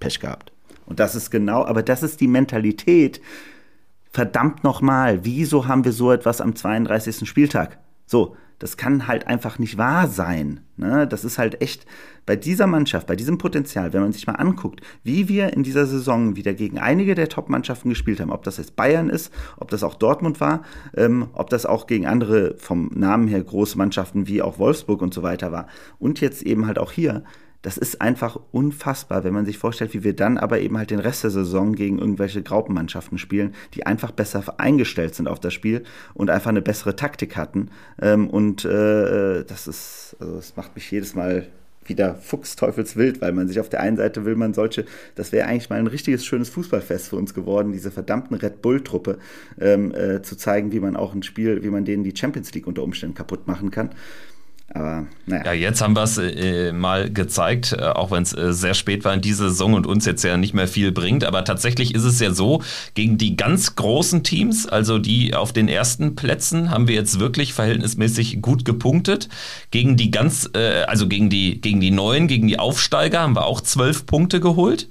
Pech 0.00 0.20
gehabt. 0.20 0.50
Und 0.86 0.98
das 0.98 1.14
ist 1.14 1.30
genau, 1.30 1.62
aber 1.66 1.82
das 1.82 2.02
ist 2.02 2.22
die 2.22 2.28
Mentalität, 2.28 3.20
verdammt 4.10 4.64
nochmal, 4.64 5.26
wieso 5.26 5.68
haben 5.68 5.84
wir 5.84 5.92
so 5.92 6.10
etwas 6.10 6.40
am 6.40 6.56
32. 6.56 7.28
Spieltag? 7.28 7.80
So, 8.06 8.34
das 8.64 8.78
kann 8.78 9.06
halt 9.06 9.26
einfach 9.26 9.58
nicht 9.58 9.76
wahr 9.76 10.08
sein. 10.08 10.60
Ne? 10.78 11.06
Das 11.06 11.22
ist 11.22 11.36
halt 11.36 11.60
echt 11.60 11.84
bei 12.24 12.34
dieser 12.34 12.66
Mannschaft, 12.66 13.06
bei 13.06 13.14
diesem 13.14 13.36
Potenzial, 13.36 13.92
wenn 13.92 14.00
man 14.00 14.12
sich 14.14 14.26
mal 14.26 14.36
anguckt, 14.36 14.80
wie 15.02 15.28
wir 15.28 15.52
in 15.52 15.62
dieser 15.62 15.84
Saison 15.84 16.34
wieder 16.34 16.54
gegen 16.54 16.78
einige 16.78 17.14
der 17.14 17.28
Top-Mannschaften 17.28 17.90
gespielt 17.90 18.20
haben, 18.20 18.32
ob 18.32 18.42
das 18.42 18.56
jetzt 18.56 18.74
Bayern 18.74 19.10
ist, 19.10 19.30
ob 19.58 19.68
das 19.68 19.82
auch 19.82 19.96
Dortmund 19.96 20.40
war, 20.40 20.62
ähm, 20.96 21.28
ob 21.34 21.50
das 21.50 21.66
auch 21.66 21.86
gegen 21.86 22.06
andere 22.06 22.54
vom 22.56 22.90
Namen 22.94 23.28
her 23.28 23.44
große 23.44 23.76
Mannschaften 23.76 24.28
wie 24.28 24.40
auch 24.40 24.58
Wolfsburg 24.58 25.02
und 25.02 25.12
so 25.12 25.22
weiter 25.22 25.52
war 25.52 25.66
und 25.98 26.22
jetzt 26.22 26.40
eben 26.40 26.66
halt 26.66 26.78
auch 26.78 26.90
hier, 26.90 27.22
das 27.64 27.78
ist 27.78 28.02
einfach 28.02 28.38
unfassbar, 28.52 29.24
wenn 29.24 29.32
man 29.32 29.46
sich 29.46 29.56
vorstellt, 29.56 29.94
wie 29.94 30.04
wir 30.04 30.14
dann 30.14 30.36
aber 30.36 30.60
eben 30.60 30.76
halt 30.76 30.90
den 30.90 30.98
Rest 30.98 31.24
der 31.24 31.30
Saison 31.30 31.74
gegen 31.74 31.98
irgendwelche 31.98 32.42
Graupenmannschaften 32.42 33.16
spielen, 33.16 33.54
die 33.72 33.86
einfach 33.86 34.10
besser 34.10 34.42
eingestellt 34.58 35.14
sind 35.14 35.28
auf 35.28 35.40
das 35.40 35.54
Spiel 35.54 35.82
und 36.12 36.28
einfach 36.28 36.50
eine 36.50 36.60
bessere 36.60 36.94
Taktik 36.94 37.38
hatten. 37.38 37.70
Ähm, 38.02 38.28
und 38.28 38.66
äh, 38.66 39.44
das 39.44 39.66
ist, 39.66 40.14
also 40.20 40.36
das 40.36 40.56
macht 40.56 40.74
mich 40.74 40.90
jedes 40.90 41.14
Mal 41.14 41.46
wieder 41.86 42.16
fuchsteufelswild, 42.16 43.22
weil 43.22 43.32
man 43.32 43.48
sich 43.48 43.58
auf 43.60 43.70
der 43.70 43.80
einen 43.80 43.96
Seite 43.96 44.26
will 44.26 44.36
man 44.36 44.52
solche, 44.52 44.84
das 45.14 45.32
wäre 45.32 45.48
eigentlich 45.48 45.70
mal 45.70 45.78
ein 45.78 45.86
richtiges 45.86 46.26
schönes 46.26 46.50
Fußballfest 46.50 47.08
für 47.08 47.16
uns 47.16 47.32
geworden, 47.32 47.72
diese 47.72 47.90
verdammten 47.90 48.36
Red 48.36 48.60
Bull-Truppe 48.60 49.18
ähm, 49.58 49.94
äh, 49.94 50.20
zu 50.20 50.36
zeigen, 50.36 50.70
wie 50.72 50.80
man 50.80 50.96
auch 50.96 51.14
ein 51.14 51.22
Spiel, 51.22 51.62
wie 51.62 51.70
man 51.70 51.86
denen 51.86 52.04
die 52.04 52.14
Champions 52.14 52.52
League 52.52 52.66
unter 52.66 52.82
Umständen 52.82 53.14
kaputt 53.14 53.46
machen 53.46 53.70
kann. 53.70 53.90
Aber 54.72 55.06
naja. 55.26 55.46
Ja, 55.46 55.52
jetzt 55.52 55.82
haben 55.82 55.94
wir 55.94 56.02
es 56.02 56.16
äh, 56.18 56.72
mal 56.72 57.10
gezeigt, 57.10 57.76
äh, 57.78 57.82
auch 57.82 58.10
wenn 58.10 58.22
es 58.22 58.32
äh, 58.32 58.52
sehr 58.52 58.74
spät 58.74 59.04
war 59.04 59.12
in 59.12 59.20
dieser 59.20 59.50
Saison 59.50 59.74
und 59.74 59.86
uns 59.86 60.06
jetzt 60.06 60.24
ja 60.24 60.36
nicht 60.36 60.54
mehr 60.54 60.66
viel 60.66 60.90
bringt. 60.90 61.24
Aber 61.24 61.44
tatsächlich 61.44 61.94
ist 61.94 62.04
es 62.04 62.18
ja 62.18 62.32
so, 62.32 62.62
gegen 62.94 63.18
die 63.18 63.36
ganz 63.36 63.76
großen 63.76 64.24
Teams, 64.24 64.66
also 64.66 64.98
die 64.98 65.34
auf 65.34 65.52
den 65.52 65.68
ersten 65.68 66.16
Plätzen, 66.16 66.70
haben 66.70 66.88
wir 66.88 66.94
jetzt 66.94 67.20
wirklich 67.20 67.52
verhältnismäßig 67.52 68.40
gut 68.40 68.64
gepunktet. 68.64 69.28
Gegen 69.70 69.96
die 69.96 70.10
ganz, 70.10 70.50
äh, 70.54 70.82
also 70.84 71.08
gegen 71.08 71.30
die, 71.30 71.60
gegen 71.60 71.80
die 71.80 71.90
neuen, 71.90 72.26
gegen 72.26 72.48
die 72.48 72.58
Aufsteiger 72.58 73.20
haben 73.20 73.36
wir 73.36 73.44
auch 73.44 73.60
zwölf 73.60 74.06
Punkte 74.06 74.40
geholt. 74.40 74.88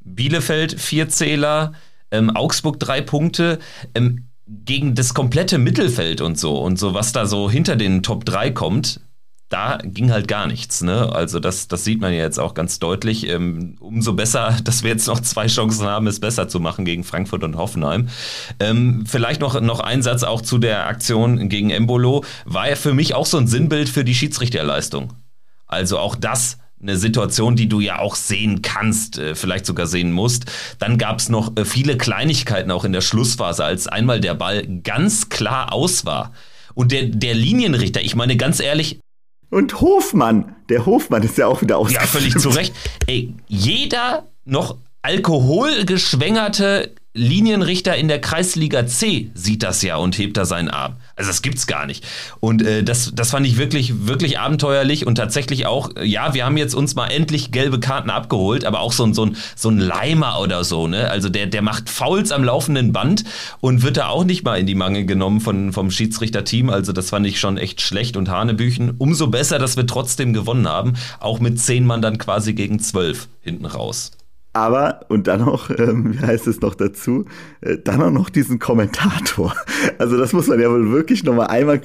Bielefeld 0.00 0.80
vier 0.80 1.08
Zähler, 1.08 1.74
ähm, 2.10 2.30
Augsburg 2.30 2.80
drei 2.80 3.02
Punkte. 3.02 3.58
Ähm, 3.94 4.25
gegen 4.46 4.94
das 4.94 5.14
komplette 5.14 5.58
Mittelfeld 5.58 6.20
und 6.20 6.38
so 6.38 6.58
und 6.58 6.78
so, 6.78 6.94
was 6.94 7.12
da 7.12 7.26
so 7.26 7.50
hinter 7.50 7.76
den 7.76 8.02
Top 8.02 8.24
3 8.24 8.50
kommt, 8.52 9.00
da 9.48 9.78
ging 9.82 10.10
halt 10.10 10.26
gar 10.26 10.46
nichts. 10.46 10.82
Ne? 10.82 11.12
Also 11.12 11.38
das, 11.38 11.68
das 11.68 11.84
sieht 11.84 12.00
man 12.00 12.12
ja 12.12 12.20
jetzt 12.20 12.38
auch 12.38 12.54
ganz 12.54 12.78
deutlich. 12.78 13.28
Ähm, 13.28 13.76
umso 13.80 14.14
besser, 14.14 14.56
dass 14.64 14.82
wir 14.82 14.90
jetzt 14.90 15.06
noch 15.06 15.20
zwei 15.20 15.46
Chancen 15.46 15.86
haben, 15.86 16.06
es 16.06 16.20
besser 16.20 16.48
zu 16.48 16.60
machen 16.60 16.84
gegen 16.84 17.04
Frankfurt 17.04 17.44
und 17.44 17.56
Hoffenheim. 17.56 18.08
Ähm, 18.58 19.04
vielleicht 19.06 19.40
noch, 19.40 19.60
noch 19.60 19.80
ein 19.80 20.02
Satz 20.02 20.22
auch 20.22 20.42
zu 20.42 20.58
der 20.58 20.86
Aktion 20.86 21.48
gegen 21.48 21.70
Embolo. 21.70 22.24
War 22.44 22.68
ja 22.68 22.76
für 22.76 22.94
mich 22.94 23.14
auch 23.14 23.26
so 23.26 23.38
ein 23.38 23.46
Sinnbild 23.46 23.88
für 23.88 24.04
die 24.04 24.14
Schiedsrichterleistung. 24.14 25.12
Also 25.66 25.98
auch 25.98 26.16
das 26.16 26.58
eine 26.80 26.96
Situation, 26.96 27.56
die 27.56 27.68
du 27.68 27.80
ja 27.80 27.98
auch 27.98 28.14
sehen 28.16 28.62
kannst, 28.62 29.18
äh, 29.18 29.34
vielleicht 29.34 29.66
sogar 29.66 29.86
sehen 29.86 30.12
musst. 30.12 30.44
Dann 30.78 30.98
gab 30.98 31.18
es 31.18 31.28
noch 31.28 31.56
äh, 31.56 31.64
viele 31.64 31.96
Kleinigkeiten 31.96 32.70
auch 32.70 32.84
in 32.84 32.92
der 32.92 33.00
Schlussphase, 33.00 33.64
als 33.64 33.88
einmal 33.88 34.20
der 34.20 34.34
Ball 34.34 34.66
ganz 34.84 35.28
klar 35.28 35.72
aus 35.72 36.04
war. 36.04 36.32
Und 36.74 36.92
der, 36.92 37.04
der 37.06 37.34
Linienrichter, 37.34 38.02
ich 38.02 38.14
meine 38.14 38.36
ganz 38.36 38.60
ehrlich. 38.60 39.00
Und 39.50 39.80
Hofmann, 39.80 40.56
der 40.68 40.84
Hofmann 40.84 41.22
ist 41.22 41.38
ja 41.38 41.46
auch 41.46 41.62
wieder 41.62 41.78
aus. 41.78 41.92
Ja, 41.92 42.00
völlig 42.00 42.36
zu 42.36 42.50
Recht. 42.50 42.74
Ey, 43.06 43.32
jeder 43.46 44.26
noch 44.44 44.76
alkoholgeschwängerte 45.02 46.92
Linienrichter 47.16 47.96
in 47.96 48.08
der 48.08 48.20
Kreisliga 48.20 48.86
C 48.86 49.30
sieht 49.34 49.62
das 49.62 49.82
ja 49.82 49.96
und 49.96 50.18
hebt 50.18 50.36
da 50.36 50.44
seinen 50.44 50.68
Arm. 50.68 50.96
Also 51.16 51.30
das 51.30 51.40
gibt's 51.40 51.66
gar 51.66 51.86
nicht. 51.86 52.06
Und 52.40 52.62
äh, 52.62 52.84
das, 52.84 53.12
das 53.14 53.30
fand 53.30 53.46
ich 53.46 53.56
wirklich, 53.56 54.06
wirklich 54.06 54.38
abenteuerlich 54.38 55.06
und 55.06 55.14
tatsächlich 55.14 55.66
auch, 55.66 55.90
ja, 56.02 56.34
wir 56.34 56.44
haben 56.44 56.58
jetzt 56.58 56.74
uns 56.74 56.94
mal 56.94 57.08
endlich 57.08 57.50
gelbe 57.50 57.80
Karten 57.80 58.10
abgeholt, 58.10 58.64
aber 58.64 58.80
auch 58.80 58.92
so 58.92 59.04
ein, 59.04 59.14
so 59.14 59.24
ein, 59.24 59.36
so 59.56 59.70
ein 59.70 59.78
Leimer 59.78 60.40
oder 60.40 60.62
so, 60.62 60.86
ne? 60.86 61.10
Also 61.10 61.30
der, 61.30 61.46
der 61.46 61.62
macht 61.62 61.88
Fouls 61.88 62.32
am 62.32 62.44
laufenden 62.44 62.92
Band 62.92 63.24
und 63.60 63.82
wird 63.82 63.96
da 63.96 64.08
auch 64.08 64.24
nicht 64.24 64.44
mal 64.44 64.60
in 64.60 64.66
die 64.66 64.74
Mangel 64.74 65.06
genommen 65.06 65.40
von, 65.40 65.72
vom 65.72 65.90
Schiedsrichterteam. 65.90 66.68
Also 66.68 66.92
das 66.92 67.10
fand 67.10 67.26
ich 67.26 67.40
schon 67.40 67.56
echt 67.56 67.80
schlecht 67.80 68.16
und 68.16 68.28
Hanebüchen. 68.28 68.94
Umso 68.98 69.28
besser, 69.28 69.58
dass 69.58 69.76
wir 69.76 69.86
trotzdem 69.86 70.34
gewonnen 70.34 70.68
haben. 70.68 70.94
Auch 71.18 71.40
mit 71.40 71.58
zehn 71.58 71.86
Mann 71.86 72.02
dann 72.02 72.18
quasi 72.18 72.52
gegen 72.52 72.78
zwölf 72.78 73.28
hinten 73.40 73.64
raus. 73.64 74.12
Aber, 74.56 75.00
und 75.10 75.26
dann 75.26 75.44
noch, 75.44 75.68
ähm, 75.78 76.14
wie 76.14 76.18
heißt 76.18 76.46
es 76.46 76.62
noch 76.62 76.74
dazu, 76.74 77.26
äh, 77.60 77.76
dann 77.76 78.00
auch 78.00 78.10
noch 78.10 78.30
diesen 78.30 78.58
Kommentator. 78.58 79.54
Also 79.98 80.16
das 80.18 80.32
muss 80.32 80.46
man 80.48 80.60
ja 80.60 80.70
wohl 80.70 80.90
wirklich 80.90 81.24
nochmal 81.24 81.46
einmal 81.46 81.80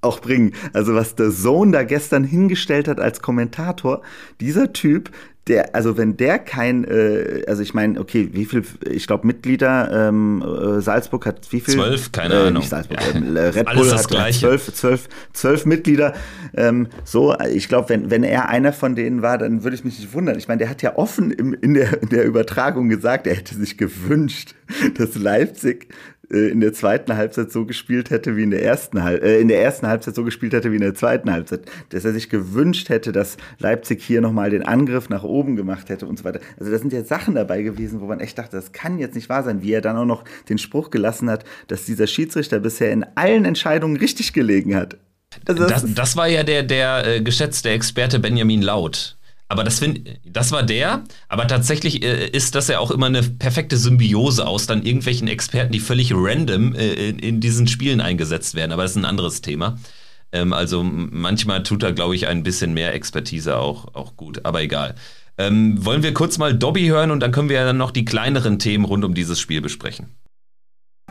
auch 0.00 0.20
bringen. 0.20 0.52
Also 0.72 0.94
was 0.94 1.14
der 1.14 1.30
Sohn 1.30 1.72
da 1.72 1.84
gestern 1.84 2.24
hingestellt 2.24 2.88
hat 2.88 3.00
als 3.00 3.20
Kommentator, 3.22 4.02
dieser 4.40 4.72
Typ, 4.72 5.10
der, 5.48 5.74
also 5.74 5.96
wenn 5.96 6.16
der 6.16 6.38
kein, 6.38 6.84
äh, 6.84 7.42
also 7.48 7.62
ich 7.62 7.74
meine, 7.74 7.98
okay, 7.98 8.28
wie 8.32 8.44
viel, 8.44 8.62
ich 8.88 9.08
glaube 9.08 9.26
Mitglieder, 9.26 10.08
ähm, 10.08 10.40
äh, 10.42 10.80
Salzburg 10.80 11.26
hat 11.26 11.50
wie 11.50 11.60
viel? 11.60 11.74
Zwölf, 11.74 12.12
keine 12.12 12.34
äh, 12.34 12.36
Ahnung. 12.38 12.60
Nicht 12.60 12.68
Salzburg, 12.68 13.00
ja. 13.00 13.20
äh, 13.20 13.48
Red 13.48 13.66
Bull 13.74 13.90
hat 13.90 14.34
zwölf, 14.34 14.72
zwölf, 14.72 15.08
zwölf 15.32 15.66
Mitglieder. 15.66 16.14
Ähm, 16.54 16.86
so, 17.04 17.36
ich 17.52 17.66
glaube, 17.66 17.88
wenn, 17.88 18.10
wenn 18.10 18.22
er 18.22 18.50
einer 18.50 18.72
von 18.72 18.94
denen 18.94 19.22
war, 19.22 19.36
dann 19.36 19.64
würde 19.64 19.74
ich 19.74 19.84
mich 19.84 19.98
nicht 19.98 20.12
wundern. 20.12 20.38
Ich 20.38 20.46
meine, 20.46 20.58
der 20.58 20.70
hat 20.70 20.80
ja 20.80 20.96
offen 20.96 21.32
im, 21.32 21.54
in, 21.54 21.74
der, 21.74 22.00
in 22.02 22.08
der 22.10 22.24
Übertragung 22.24 22.88
gesagt, 22.88 23.26
er 23.26 23.34
hätte 23.34 23.56
sich 23.56 23.76
gewünscht, 23.76 24.54
dass 24.96 25.16
Leipzig 25.16 25.88
äh, 26.32 26.48
in 26.48 26.60
der 26.60 26.72
zweiten 26.72 27.16
Halbzeit 27.16 27.52
so 27.52 27.64
gespielt 27.64 28.10
hätte 28.10 28.36
wie 28.36 28.42
in 28.42 28.50
der 28.50 28.64
ersten 28.64 28.96
äh, 28.96 29.38
in 29.38 29.48
der 29.48 29.62
ersten 29.62 29.86
Halbzeit 29.86 30.14
so 30.14 30.24
gespielt 30.24 30.52
hätte 30.52 30.70
wie 30.70 30.76
in 30.76 30.82
der 30.82 30.94
zweiten 30.94 31.30
Halbzeit, 31.30 31.62
dass 31.90 32.04
er 32.04 32.12
sich 32.12 32.28
gewünscht 32.28 32.88
hätte, 32.88 33.12
dass 33.12 33.36
Leipzig 33.58 34.02
hier 34.02 34.20
nochmal 34.20 34.50
den 34.50 34.62
Angriff 34.62 35.08
nach 35.08 35.22
oben 35.22 35.56
gemacht 35.56 35.88
hätte 35.88 36.06
und 36.06 36.18
so 36.18 36.24
weiter. 36.24 36.40
Also 36.58 36.70
da 36.70 36.78
sind 36.78 36.92
ja 36.92 37.04
Sachen 37.04 37.34
dabei 37.34 37.62
gewesen, 37.62 38.00
wo 38.00 38.06
man 38.06 38.20
echt 38.20 38.38
dachte, 38.38 38.56
das 38.56 38.72
kann 38.72 38.98
jetzt 38.98 39.14
nicht 39.14 39.28
wahr 39.28 39.42
sein, 39.42 39.62
wie 39.62 39.72
er 39.72 39.80
dann 39.80 39.96
auch 39.96 40.04
noch 40.04 40.24
den 40.48 40.58
Spruch 40.58 40.90
gelassen 40.90 41.30
hat, 41.30 41.44
dass 41.68 41.84
dieser 41.84 42.06
Schiedsrichter 42.06 42.60
bisher 42.60 42.92
in 42.92 43.04
allen 43.14 43.44
Entscheidungen 43.44 43.96
richtig 43.96 44.32
gelegen 44.32 44.74
hat. 44.74 44.96
Also 45.46 45.66
das, 45.66 45.82
das, 45.82 45.94
das, 45.94 46.16
war 46.16 46.28
ja 46.28 46.42
der, 46.42 46.62
der 46.62 47.06
äh, 47.06 47.20
geschätzte 47.22 47.70
Experte 47.70 48.18
Benjamin 48.18 48.62
Laut. 48.62 49.16
Aber 49.52 49.64
das, 49.64 49.80
find, 49.80 50.08
das 50.24 50.50
war 50.50 50.62
der, 50.62 51.04
aber 51.28 51.46
tatsächlich 51.46 52.02
äh, 52.02 52.26
ist 52.26 52.54
das 52.54 52.68
ja 52.68 52.78
auch 52.78 52.90
immer 52.90 53.04
eine 53.04 53.22
perfekte 53.22 53.76
Symbiose 53.76 54.46
aus 54.46 54.66
dann 54.66 54.82
irgendwelchen 54.82 55.28
Experten, 55.28 55.72
die 55.72 55.78
völlig 55.78 56.14
random 56.14 56.74
äh, 56.74 57.10
in, 57.10 57.18
in, 57.18 57.40
diesen 57.42 57.66
Spielen 57.66 58.00
eingesetzt 58.00 58.54
werden. 58.54 58.72
Aber 58.72 58.84
das 58.84 58.92
ist 58.92 58.96
ein 58.96 59.04
anderes 59.04 59.42
Thema. 59.42 59.78
Ähm, 60.32 60.54
also 60.54 60.82
manchmal 60.82 61.64
tut 61.64 61.82
da, 61.82 61.90
glaube 61.90 62.16
ich, 62.16 62.28
ein 62.28 62.42
bisschen 62.42 62.72
mehr 62.72 62.94
Expertise 62.94 63.58
auch, 63.58 63.94
auch 63.94 64.16
gut, 64.16 64.40
aber 64.46 64.62
egal. 64.62 64.94
Ähm, 65.36 65.84
wollen 65.84 66.02
wir 66.02 66.14
kurz 66.14 66.38
mal 66.38 66.54
Dobby 66.54 66.86
hören 66.86 67.10
und 67.10 67.20
dann 67.20 67.30
können 67.30 67.50
wir 67.50 67.56
ja 67.56 67.66
dann 67.66 67.76
noch 67.76 67.90
die 67.90 68.06
kleineren 68.06 68.58
Themen 68.58 68.86
rund 68.86 69.04
um 69.04 69.12
dieses 69.12 69.38
Spiel 69.38 69.60
besprechen. 69.60 70.06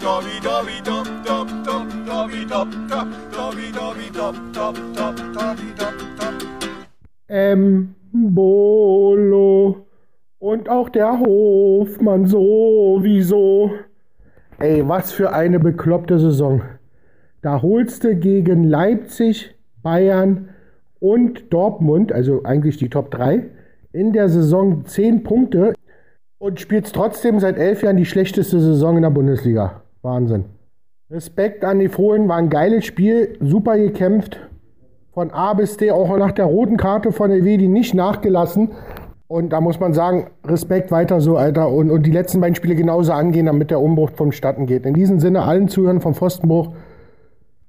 Dobby, 0.01 0.39
Dobby, 0.43 0.81
Dob, 0.83 1.05
Dob, 1.23 1.47
Dob, 1.63 1.87
Dobby, 2.07 2.47
Dob, 2.47 2.71
Dob, 2.89 3.07
Dobby, 3.31 3.71
Dobby, 3.71 4.09
Dob, 4.11 4.35
Dob, 4.51 4.75
Dob, 4.95 5.15
Dobby, 5.15 5.73
Dob, 5.77 5.93
Dob. 7.29 8.00
Bolo 8.13 9.85
und 10.39 10.69
auch 10.69 10.89
der 10.89 11.19
Hofmann 11.19 12.25
sowieso. 12.25 13.71
Ey, 14.59 14.87
was 14.87 15.11
für 15.11 15.33
eine 15.33 15.59
bekloppte 15.59 16.19
Saison. 16.19 16.61
Da 17.41 17.61
holst 17.61 18.03
du 18.03 18.15
gegen 18.15 18.63
Leipzig, 18.63 19.55
Bayern 19.81 20.49
und 20.99 21.51
Dortmund, 21.51 22.11
also 22.11 22.43
eigentlich 22.43 22.77
die 22.77 22.89
Top 22.89 23.11
3, 23.11 23.49
in 23.93 24.13
der 24.13 24.29
Saison 24.29 24.85
10 24.85 25.23
Punkte 25.23 25.73
und 26.37 26.59
spielst 26.59 26.93
trotzdem 26.93 27.39
seit 27.39 27.57
elf 27.57 27.81
Jahren 27.81 27.97
die 27.97 28.05
schlechteste 28.05 28.59
Saison 28.59 28.97
in 28.97 29.03
der 29.03 29.09
Bundesliga. 29.09 29.81
Wahnsinn. 30.01 30.45
Respekt 31.09 31.63
an 31.65 31.79
die 31.79 31.89
Fohlen, 31.89 32.27
war 32.27 32.37
ein 32.37 32.49
geiles 32.49 32.85
Spiel, 32.85 33.37
super 33.41 33.77
gekämpft 33.77 34.39
von 35.13 35.31
A 35.31 35.53
bis 35.53 35.77
D, 35.77 35.91
auch 35.91 36.17
nach 36.17 36.31
der 36.31 36.45
roten 36.45 36.77
Karte 36.77 37.11
von 37.11 37.29
der 37.29 37.43
Wedi 37.43 37.67
nicht 37.67 37.93
nachgelassen. 37.93 38.71
Und 39.27 39.51
da 39.51 39.61
muss 39.61 39.79
man 39.79 39.93
sagen, 39.93 40.27
Respekt 40.45 40.91
weiter 40.91 41.21
so, 41.21 41.37
Alter. 41.37 41.69
Und, 41.69 41.89
und 41.89 42.05
die 42.05 42.11
letzten 42.11 42.41
beiden 42.41 42.55
Spiele 42.55 42.75
genauso 42.75 43.13
angehen, 43.13 43.45
damit 43.45 43.71
der 43.71 43.79
Umbruch 43.79 44.11
vonstatten 44.13 44.65
geht. 44.65 44.85
In 44.85 44.93
diesem 44.93 45.19
Sinne, 45.19 45.43
allen 45.43 45.69
Zuhörern 45.69 46.01
vom 46.01 46.15
Pfostenbruch, 46.15 46.73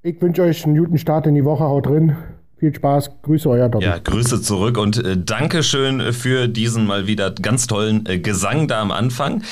ich 0.03 0.21
wünsche 0.21 0.43
euch 0.43 0.65
einen 0.65 0.77
guten 0.77 0.99
Start 0.99 1.29
in 1.29 1.37
die 1.37 1.45
Woche. 1.45 1.63
Haut 1.63 1.87
drin. 1.87 2.17
Viel 2.57 2.75
Spaß. 2.75 3.23
Grüße, 3.23 3.49
euer 3.49 3.69
Doppel. 3.69 3.87
Ja, 3.87 3.99
Grüße 3.99 4.43
zurück 4.43 4.77
und 4.79 5.05
äh, 5.05 5.17
Dankeschön 5.17 6.13
für 6.13 6.49
diesen 6.49 6.87
mal 6.87 7.07
wieder 7.07 7.31
ganz 7.31 7.69
tollen 7.69 8.07
äh, 8.07 8.19
Gesang 8.19 8.67
da 8.67 8.81
am 8.81 8.91
Anfang. 8.91 9.43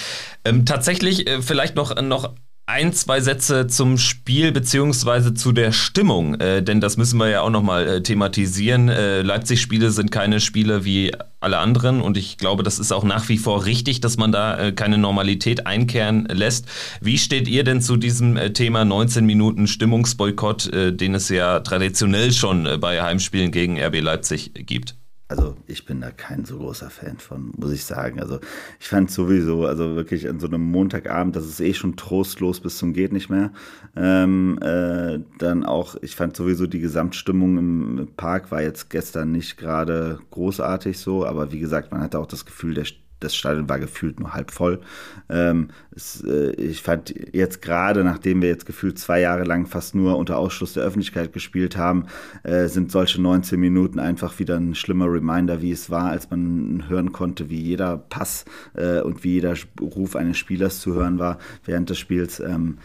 Ähm, 0.45 0.65
tatsächlich 0.65 1.29
äh, 1.29 1.43
vielleicht 1.43 1.77
noch, 1.77 2.01
noch 2.03 2.35
ein, 2.71 2.93
zwei 2.93 3.21
Sätze 3.21 3.67
zum 3.67 3.99
Spiel 3.99 4.53
beziehungsweise 4.53 5.35
zu 5.35 5.51
der 5.51 5.73
Stimmung, 5.73 6.35
äh, 6.37 6.63
denn 6.63 6.81
das 6.81 6.97
müssen 6.97 7.19
wir 7.19 7.29
ja 7.29 7.41
auch 7.41 7.51
nochmal 7.51 7.87
äh, 7.89 8.03
thematisieren. 8.03 8.89
Äh, 8.89 9.23
Leipzig-Spiele 9.23 9.91
sind 9.91 10.13
keine 10.13 10.39
Spiele 10.39 10.85
wie 10.85 11.11
alle 11.41 11.59
anderen 11.59 12.01
und 12.01 12.17
ich 12.17 12.39
glaube, 12.39 12.63
das 12.63 12.79
ist 12.79 12.93
auch 12.93 13.03
nach 13.03 13.29
wie 13.29 13.39
vor 13.39 13.65
richtig, 13.65 14.01
dass 14.01 14.19
man 14.19 14.31
da 14.31 14.57
äh, 14.57 14.73
keine 14.73 14.99
Normalität 14.99 15.67
einkehren 15.67 16.29
lässt. 16.31 16.67
Wie 17.01 17.19
steht 17.19 17.49
ihr 17.49 17.65
denn 17.65 17.83
zu 17.83 17.97
diesem 17.97 18.37
äh, 18.37 18.53
Thema 18.53 18.85
19 18.85 19.27
Minuten 19.27 19.67
Stimmungsboykott, 19.67 20.73
äh, 20.73 20.93
den 20.93 21.17
es 21.17 21.29
ja 21.29 21.61
traditionell 21.61 22.31
schon 22.33 22.69
bei 22.79 23.03
Heimspielen 23.03 23.51
gegen 23.51 23.83
RB 23.83 24.01
Leipzig 24.01 24.53
gibt? 24.55 25.00
Also 25.31 25.55
ich 25.69 25.87
bin 25.87 26.01
da 26.01 26.11
kein 26.11 26.45
so 26.45 26.59
großer 26.59 26.91
Fan 26.91 27.19
von, 27.19 27.53
muss 27.57 27.71
ich 27.71 27.85
sagen. 27.85 28.19
Also 28.19 28.41
ich 28.81 28.89
fand 28.89 29.13
sowieso, 29.13 29.65
also 29.65 29.95
wirklich 29.95 30.29
an 30.29 30.41
so 30.41 30.49
einem 30.49 30.63
Montagabend, 30.73 31.37
das 31.37 31.47
ist 31.47 31.61
eh 31.61 31.73
schon 31.73 31.95
trostlos 31.95 32.59
bis 32.59 32.79
zum 32.79 32.93
geht 32.93 33.13
nicht 33.13 33.31
mehr. 33.31 33.53
Ähm, 33.95 34.59
äh, 34.61 35.21
dann 35.39 35.65
auch, 35.65 35.95
ich 36.03 36.17
fand 36.17 36.37
sowieso 36.37 36.67
die 36.67 36.81
Gesamtstimmung 36.81 37.59
im 37.59 38.09
Park 38.17 38.51
war 38.51 38.61
jetzt 38.61 38.91
gestern 38.91 39.31
nicht 39.31 39.57
gerade 39.57 40.19
großartig 40.33 40.99
so, 40.99 41.25
aber 41.25 41.53
wie 41.53 41.61
gesagt, 41.61 41.93
man 41.93 42.01
hatte 42.01 42.19
auch 42.19 42.27
das 42.27 42.45
Gefühl, 42.45 42.75
der 42.75 42.87
das 43.21 43.37
Stadion 43.37 43.69
war 43.69 43.79
gefühlt 43.79 44.19
nur 44.19 44.35
halb 44.35 44.51
voll. 44.51 44.81
Ähm, 45.29 45.69
es, 45.95 46.23
äh, 46.25 46.53
ich 46.53 46.83
fand 46.83 47.15
jetzt 47.33 47.63
gerade, 47.63 48.03
nachdem 48.03 48.43
wir 48.43 48.49
jetzt 48.49 48.67
gefühlt 48.67 48.99
zwei 48.99 49.21
Jahre 49.21 49.45
lang 49.45 49.67
fast 49.67 49.95
nur 49.95 50.17
unter 50.17 50.39
Ausschluss 50.39 50.73
der 50.73 50.83
Öffentlichkeit 50.83 51.33
gespielt 51.33 51.77
haben, 51.77 52.07
äh, 52.43 52.67
sind 52.67 52.91
solche 52.91 53.21
19 53.21 53.61
Minuten 53.61 53.99
einfach 53.99 54.39
wieder 54.39 54.57
ein 54.57 54.75
schlimmer 54.75 55.07
Reminder, 55.07 55.63
wie 55.63 55.73
es 55.73 55.91
war, 55.91 56.11
als 56.11 56.31
man 56.31 56.89
hören 56.89 57.13
konnte, 57.13 57.51
wie 57.51 57.61
jeder 57.61 57.99
Pass 57.99 58.45
äh, 58.75 59.01
und 59.01 59.23
wie 59.23 59.35
jeder 59.35 59.55
Ruf 59.81 60.17
eines 60.17 60.39
Spielers 60.39 60.81
zu 60.81 60.95
hören 60.95 61.19
war 61.19 61.39
während 61.65 61.91
des 61.91 61.99
Spiels. 61.99 62.41
Ähm, 62.41 62.79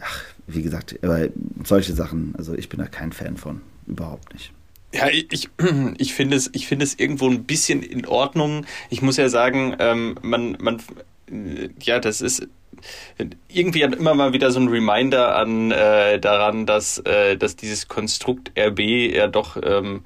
ach, 0.00 0.22
wie 0.46 0.62
gesagt, 0.62 0.98
solche 1.64 1.94
Sachen, 1.94 2.34
also 2.36 2.52
ich 2.54 2.68
bin 2.68 2.78
da 2.78 2.86
kein 2.86 3.12
Fan 3.12 3.38
von, 3.38 3.62
überhaupt 3.86 4.34
nicht. 4.34 4.52
Ja, 4.94 5.08
ich, 5.08 5.48
ich 5.98 6.14
finde 6.14 6.36
es, 6.36 6.50
ich 6.52 6.66
finde 6.68 6.84
es 6.84 6.98
irgendwo 6.98 7.28
ein 7.28 7.44
bisschen 7.44 7.82
in 7.82 8.06
Ordnung. 8.06 8.64
Ich 8.90 9.02
muss 9.02 9.16
ja 9.16 9.28
sagen, 9.28 9.74
ähm, 9.80 10.16
man, 10.22 10.56
man, 10.60 10.80
ja, 11.82 11.98
das 11.98 12.20
ist 12.20 12.46
irgendwie 13.48 13.82
hat 13.84 13.94
immer 13.94 14.14
mal 14.14 14.32
wieder 14.32 14.50
so 14.50 14.60
ein 14.60 14.68
Reminder 14.68 15.36
an 15.36 15.70
äh, 15.70 16.18
daran, 16.20 16.66
dass, 16.66 16.98
äh, 16.98 17.36
dass 17.36 17.56
dieses 17.56 17.88
Konstrukt 17.88 18.52
RB 18.58 18.80
ja 18.80 19.26
doch 19.26 19.56
ähm, 19.62 20.04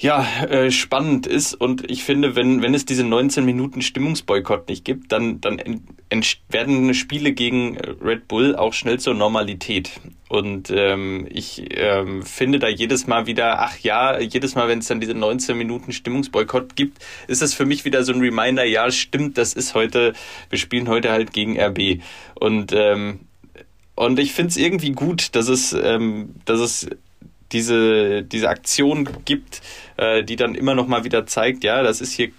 ja, 0.00 0.26
äh, 0.48 0.70
spannend 0.70 1.26
ist. 1.26 1.54
Und 1.54 1.90
ich 1.90 2.04
finde, 2.04 2.36
wenn, 2.36 2.62
wenn 2.62 2.74
es 2.74 2.84
diese 2.84 3.04
19 3.04 3.44
Minuten 3.44 3.82
Stimmungsboykott 3.82 4.68
nicht 4.68 4.84
gibt, 4.84 5.12
dann, 5.12 5.40
dann 5.40 5.82
werden 6.48 6.94
Spiele 6.94 7.32
gegen 7.32 7.78
Red 7.78 8.28
Bull 8.28 8.56
auch 8.56 8.72
schnell 8.72 8.98
zur 8.98 9.14
Normalität. 9.14 9.92
Und 10.28 10.70
ähm, 10.70 11.26
ich 11.30 11.64
ähm, 11.70 12.22
finde 12.22 12.58
da 12.58 12.68
jedes 12.68 13.06
Mal 13.06 13.26
wieder, 13.26 13.60
ach 13.60 13.78
ja, 13.78 14.18
jedes 14.18 14.54
Mal, 14.54 14.68
wenn 14.68 14.80
es 14.80 14.88
dann 14.88 15.00
diese 15.00 15.14
19 15.14 15.56
Minuten 15.56 15.92
Stimmungsboykott 15.92 16.74
gibt, 16.74 16.98
ist 17.28 17.42
das 17.42 17.54
für 17.54 17.64
mich 17.64 17.84
wieder 17.84 18.02
so 18.02 18.12
ein 18.12 18.20
Reminder, 18.20 18.64
ja, 18.64 18.90
stimmt, 18.90 19.38
das 19.38 19.52
ist 19.52 19.74
heute, 19.74 20.14
wir 20.50 20.58
spielen 20.58 20.88
heute 20.88 21.10
halt 21.10 21.32
gegen 21.32 21.60
RB. 21.60 22.02
Und 22.34 22.72
ähm, 22.72 23.20
und 23.96 24.18
ich 24.18 24.32
finde 24.32 24.50
es 24.50 24.58
irgendwie 24.58 24.92
gut, 24.92 25.34
dass 25.34 25.48
es, 25.48 25.72
ähm, 25.72 26.34
dass 26.44 26.60
es 26.60 26.86
diese, 27.52 28.22
diese 28.22 28.48
Aktion 28.48 29.08
gibt, 29.24 29.62
äh, 29.96 30.22
die 30.24 30.36
dann 30.36 30.54
immer 30.54 30.74
noch 30.74 30.86
mal 30.86 31.04
wieder 31.04 31.26
zeigt, 31.26 31.64
ja, 31.64 31.82
das 31.82 32.00
ist 32.00 32.12
hier 32.12 32.30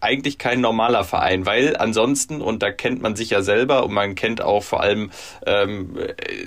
eigentlich 0.00 0.38
kein 0.38 0.60
normaler 0.60 1.04
Verein, 1.04 1.46
weil 1.46 1.76
ansonsten, 1.76 2.40
und 2.40 2.62
da 2.62 2.70
kennt 2.70 3.02
man 3.02 3.16
sich 3.16 3.30
ja 3.30 3.42
selber 3.42 3.84
und 3.84 3.92
man 3.92 4.14
kennt 4.14 4.42
auch 4.42 4.62
vor 4.62 4.80
allem 4.80 5.10
ähm, 5.46 5.96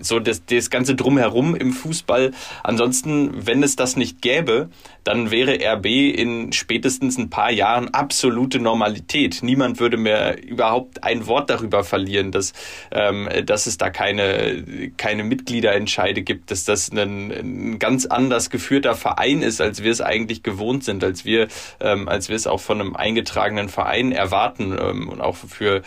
so 0.02 0.20
das, 0.20 0.46
das 0.46 0.70
ganze 0.70 0.96
Drumherum 0.96 1.56
im 1.56 1.74
Fußball, 1.74 2.32
ansonsten, 2.64 3.46
wenn 3.48 3.64
es 3.64 3.76
das 3.76 3.96
nicht 3.96 4.22
gäbe, 4.22 4.70
dann 5.04 5.32
wäre 5.32 5.58
RB 5.62 5.86
in 5.86 6.52
spätestens 6.52 7.18
ein 7.18 7.30
paar 7.30 7.52
Jahren 7.52 7.94
absolute 7.94 8.60
Normalität. 8.60 9.40
Niemand 9.42 9.80
würde 9.80 9.98
mehr 9.98 10.44
überhaupt 10.44 11.04
ein 11.04 11.26
Wort 11.26 11.50
darüber 11.50 11.84
verlieren, 11.84 12.32
dass, 12.32 12.54
ähm, 12.92 13.28
dass 13.46 13.66
es 13.66 13.78
da 13.78 13.90
keine, 13.90 14.92
keine 14.98 15.24
Mitgliederentscheide 15.24 16.22
gibt, 16.22 16.52
dass 16.52 16.66
das 16.66 16.92
ein, 16.92 17.32
ein 17.32 17.80
ganz 17.80 18.06
anders 18.06 18.50
geführter 18.50 18.94
Verein 18.94 19.42
ist, 19.42 19.62
als 19.62 19.84
wir 19.84 19.92
es 19.92 20.02
eigentlich 20.02 20.44
gewohnt 20.44 20.84
sind, 20.84 21.04
als 21.04 21.26
wir, 21.26 21.48
ähm, 21.80 22.08
als 22.08 22.30
wir 22.30 22.36
es 22.36 22.46
auch 22.46 22.60
von 22.60 22.80
einem 22.80 22.96
eingetragenen 22.96 23.39
Verein 23.70 24.12
erwarten 24.12 24.78
ähm, 24.80 25.10
und 25.10 25.22
auch 25.22 25.36
für, 25.36 25.82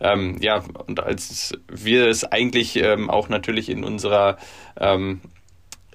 ähm, 0.00 0.36
ja, 0.40 0.62
und 0.86 1.00
als 1.00 1.54
wir 1.68 2.08
es 2.08 2.24
eigentlich 2.24 2.76
ähm, 2.76 3.10
auch 3.10 3.28
natürlich 3.28 3.68
in 3.68 3.84
unserer 3.84 4.36
ähm, 4.78 5.20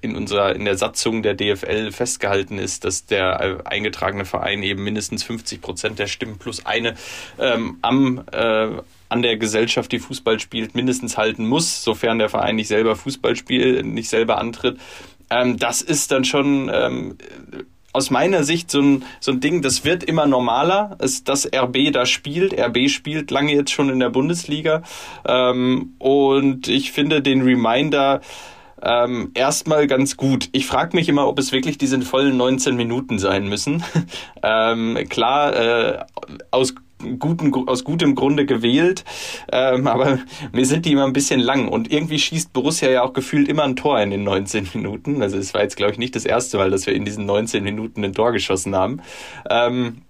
in 0.01 0.15
unserer 0.15 0.55
in 0.55 0.65
der 0.65 0.77
Satzung 0.77 1.21
der 1.21 1.35
DFL 1.35 1.91
festgehalten 1.91 2.57
ist, 2.57 2.85
dass 2.85 3.05
der 3.05 3.39
äh, 3.39 3.57
eingetragene 3.65 4.25
Verein 4.25 4.63
eben 4.63 4.83
mindestens 4.83 5.23
50 5.23 5.61
Prozent 5.61 5.99
der 5.99 6.07
Stimmen 6.07 6.39
plus 6.39 6.65
eine 6.65 6.95
ähm, 7.39 7.77
am 7.81 8.23
äh, 8.31 8.81
an 9.09 9.21
der 9.21 9.35
Gesellschaft, 9.37 9.91
die 9.91 9.99
Fußball 9.99 10.39
spielt, 10.39 10.73
mindestens 10.73 11.17
halten 11.17 11.45
muss, 11.45 11.83
sofern 11.83 12.17
der 12.17 12.29
Verein 12.29 12.55
nicht 12.55 12.69
selber 12.69 12.95
Fußball 12.95 13.35
spielt, 13.35 13.85
nicht 13.85 14.09
selber 14.09 14.37
antritt. 14.37 14.79
Ähm, 15.29 15.57
das 15.57 15.81
ist 15.81 16.11
dann 16.11 16.23
schon 16.23 16.71
ähm, 16.73 17.17
aus 17.93 18.09
meiner 18.09 18.43
Sicht 18.43 18.71
so 18.71 18.81
ein, 18.81 19.03
so 19.19 19.31
ein 19.31 19.39
Ding, 19.39 19.61
das 19.61 19.83
wird 19.83 20.03
immer 20.03 20.25
normaler, 20.25 20.97
ist, 20.99 21.27
dass 21.27 21.45
RB 21.45 21.91
da 21.91 22.05
spielt. 22.05 22.57
RB 22.57 22.89
spielt 22.89 23.31
lange 23.31 23.53
jetzt 23.53 23.71
schon 23.71 23.89
in 23.89 23.99
der 23.99 24.09
Bundesliga. 24.09 24.83
Ähm, 25.25 25.93
und 25.99 26.67
ich 26.67 26.91
finde 26.91 27.21
den 27.21 27.41
Reminder 27.41 28.21
ähm, 28.81 29.31
erstmal 29.33 29.87
ganz 29.87 30.17
gut. 30.17 30.49
Ich 30.53 30.65
frage 30.65 30.95
mich 30.95 31.07
immer, 31.07 31.27
ob 31.27 31.37
es 31.37 31.51
wirklich 31.51 31.77
diese 31.77 32.01
vollen 32.01 32.37
19 32.37 32.75
Minuten 32.75 33.19
sein 33.19 33.47
müssen. 33.47 33.83
ähm, 34.43 34.97
klar, 35.09 35.55
äh, 35.55 35.99
aus 36.49 36.73
guten, 37.19 37.53
aus 37.67 37.83
gutem 37.83 38.15
Grunde 38.15 38.45
gewählt, 38.45 39.03
ähm, 39.51 39.87
aber 39.87 40.19
mir 40.51 40.65
sind 40.65 40.85
die 40.85 40.91
immer 40.91 41.05
ein 41.05 41.13
bisschen 41.13 41.39
lang 41.39 41.67
und 41.67 41.91
irgendwie 41.91 42.19
schießt 42.19 42.53
Borussia 42.53 42.89
ja 42.89 43.03
auch 43.03 43.13
gefühlt 43.13 43.47
immer 43.47 43.63
ein 43.63 43.75
Tor 43.75 43.99
in 44.01 44.11
den 44.11 44.23
19 44.23 44.69
Minuten. 44.73 45.21
Also 45.21 45.37
es 45.37 45.53
war 45.53 45.61
jetzt, 45.61 45.77
glaube 45.77 45.93
ich, 45.93 45.97
nicht 45.97 46.15
das 46.15 46.25
erste 46.25 46.57
Mal, 46.57 46.69
dass 46.69 46.85
wir 46.85 46.93
in 46.93 47.05
diesen 47.05 47.25
19 47.25 47.63
Minuten 47.63 48.03
ein 48.03 48.13
Tor 48.13 48.31
geschossen 48.31 48.75
haben. 48.75 49.01
Ähm, 49.49 50.01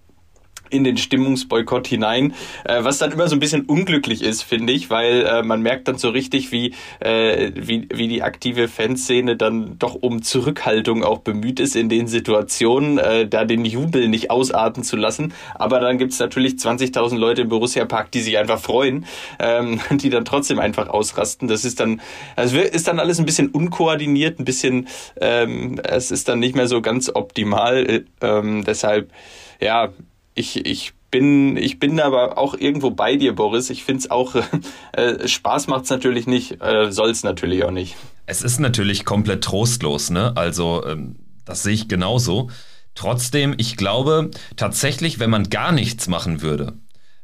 in 0.71 0.83
den 0.83 0.97
Stimmungsboykott 0.97 1.87
hinein, 1.87 2.33
äh, 2.65 2.83
was 2.83 2.97
dann 2.97 3.11
immer 3.11 3.27
so 3.27 3.35
ein 3.35 3.39
bisschen 3.39 3.65
unglücklich 3.65 4.23
ist, 4.23 4.43
finde 4.43 4.73
ich, 4.73 4.89
weil 4.89 5.23
äh, 5.23 5.43
man 5.43 5.61
merkt 5.61 5.87
dann 5.87 5.97
so 5.97 6.09
richtig, 6.09 6.51
wie, 6.51 6.73
äh, 6.99 7.51
wie, 7.55 7.87
wie 7.93 8.07
die 8.07 8.23
aktive 8.23 8.67
Fanszene 8.67 9.35
dann 9.35 9.77
doch 9.77 9.95
um 9.95 10.21
Zurückhaltung 10.21 11.03
auch 11.03 11.19
bemüht 11.19 11.59
ist 11.59 11.75
in 11.75 11.89
den 11.89 12.07
Situationen, 12.07 12.97
äh, 12.97 13.27
da 13.27 13.45
den 13.45 13.65
Jubel 13.65 14.07
nicht 14.07 14.31
ausarten 14.31 14.83
zu 14.83 14.95
lassen. 14.95 15.33
Aber 15.55 15.79
dann 15.79 15.97
gibt's 15.97 16.19
natürlich 16.19 16.53
20.000 16.53 17.17
Leute 17.17 17.41
im 17.41 17.49
Borussia 17.49 17.85
Park, 17.85 18.11
die 18.11 18.21
sich 18.21 18.37
einfach 18.37 18.59
freuen, 18.59 19.05
ähm, 19.39 19.79
die 19.91 20.09
dann 20.09 20.25
trotzdem 20.25 20.59
einfach 20.59 20.87
ausrasten. 20.87 21.47
Das 21.47 21.65
ist 21.65 21.79
dann, 21.79 22.01
also 22.35 22.57
ist 22.57 22.87
dann 22.87 22.99
alles 22.99 23.19
ein 23.19 23.25
bisschen 23.25 23.49
unkoordiniert, 23.49 24.39
ein 24.39 24.45
bisschen, 24.45 24.87
ähm, 25.19 25.79
es 25.83 26.11
ist 26.11 26.27
dann 26.27 26.39
nicht 26.39 26.55
mehr 26.55 26.67
so 26.67 26.81
ganz 26.81 27.09
optimal. 27.13 27.89
Äh, 27.89 28.03
ähm, 28.21 28.63
deshalb, 28.63 29.11
ja, 29.59 29.89
ich, 30.33 30.65
ich 30.65 30.93
bin, 31.11 31.57
ich 31.57 31.77
bin 31.79 31.99
aber 31.99 32.37
auch 32.37 32.55
irgendwo 32.55 32.89
bei 32.89 33.17
dir, 33.17 33.35
Boris. 33.35 33.69
Ich 33.69 33.83
finde 33.83 33.99
es 33.99 34.11
auch, 34.11 34.35
äh, 34.93 35.27
Spaß 35.27 35.67
macht 35.67 35.83
es 35.83 35.89
natürlich 35.89 36.25
nicht, 36.25 36.61
äh, 36.61 36.91
soll 36.91 37.09
es 37.09 37.23
natürlich 37.23 37.63
auch 37.63 37.71
nicht. 37.71 37.95
Es 38.25 38.41
ist 38.41 38.59
natürlich 38.59 39.05
komplett 39.05 39.43
trostlos, 39.43 40.09
ne? 40.09 40.31
Also, 40.35 40.85
ähm, 40.85 41.17
das 41.45 41.63
sehe 41.63 41.73
ich 41.73 41.87
genauso. 41.87 42.49
Trotzdem, 42.95 43.53
ich 43.57 43.77
glaube 43.77 44.31
tatsächlich, 44.55 45.19
wenn 45.19 45.29
man 45.29 45.49
gar 45.49 45.71
nichts 45.71 46.07
machen 46.07 46.41
würde, 46.41 46.73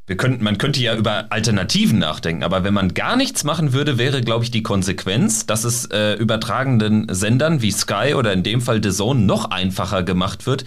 wir 0.08 0.16
könnten, 0.16 0.42
man 0.42 0.56
könnte 0.56 0.80
ja 0.80 0.96
über 0.96 1.26
Alternativen 1.28 1.98
nachdenken, 1.98 2.42
aber 2.42 2.64
wenn 2.64 2.72
man 2.72 2.94
gar 2.94 3.14
nichts 3.14 3.44
machen 3.44 3.74
würde, 3.74 3.98
wäre, 3.98 4.22
glaube 4.22 4.42
ich, 4.42 4.50
die 4.50 4.62
Konsequenz, 4.62 5.44
dass 5.44 5.64
es 5.64 5.84
äh, 5.84 6.14
übertragenden 6.14 7.06
Sendern 7.10 7.60
wie 7.60 7.70
Sky 7.70 8.14
oder 8.16 8.32
in 8.32 8.42
dem 8.42 8.62
Fall 8.62 8.82
The 8.82 8.90
Zone 8.90 9.20
noch 9.20 9.50
einfacher 9.50 10.02
gemacht 10.02 10.46
wird, 10.46 10.64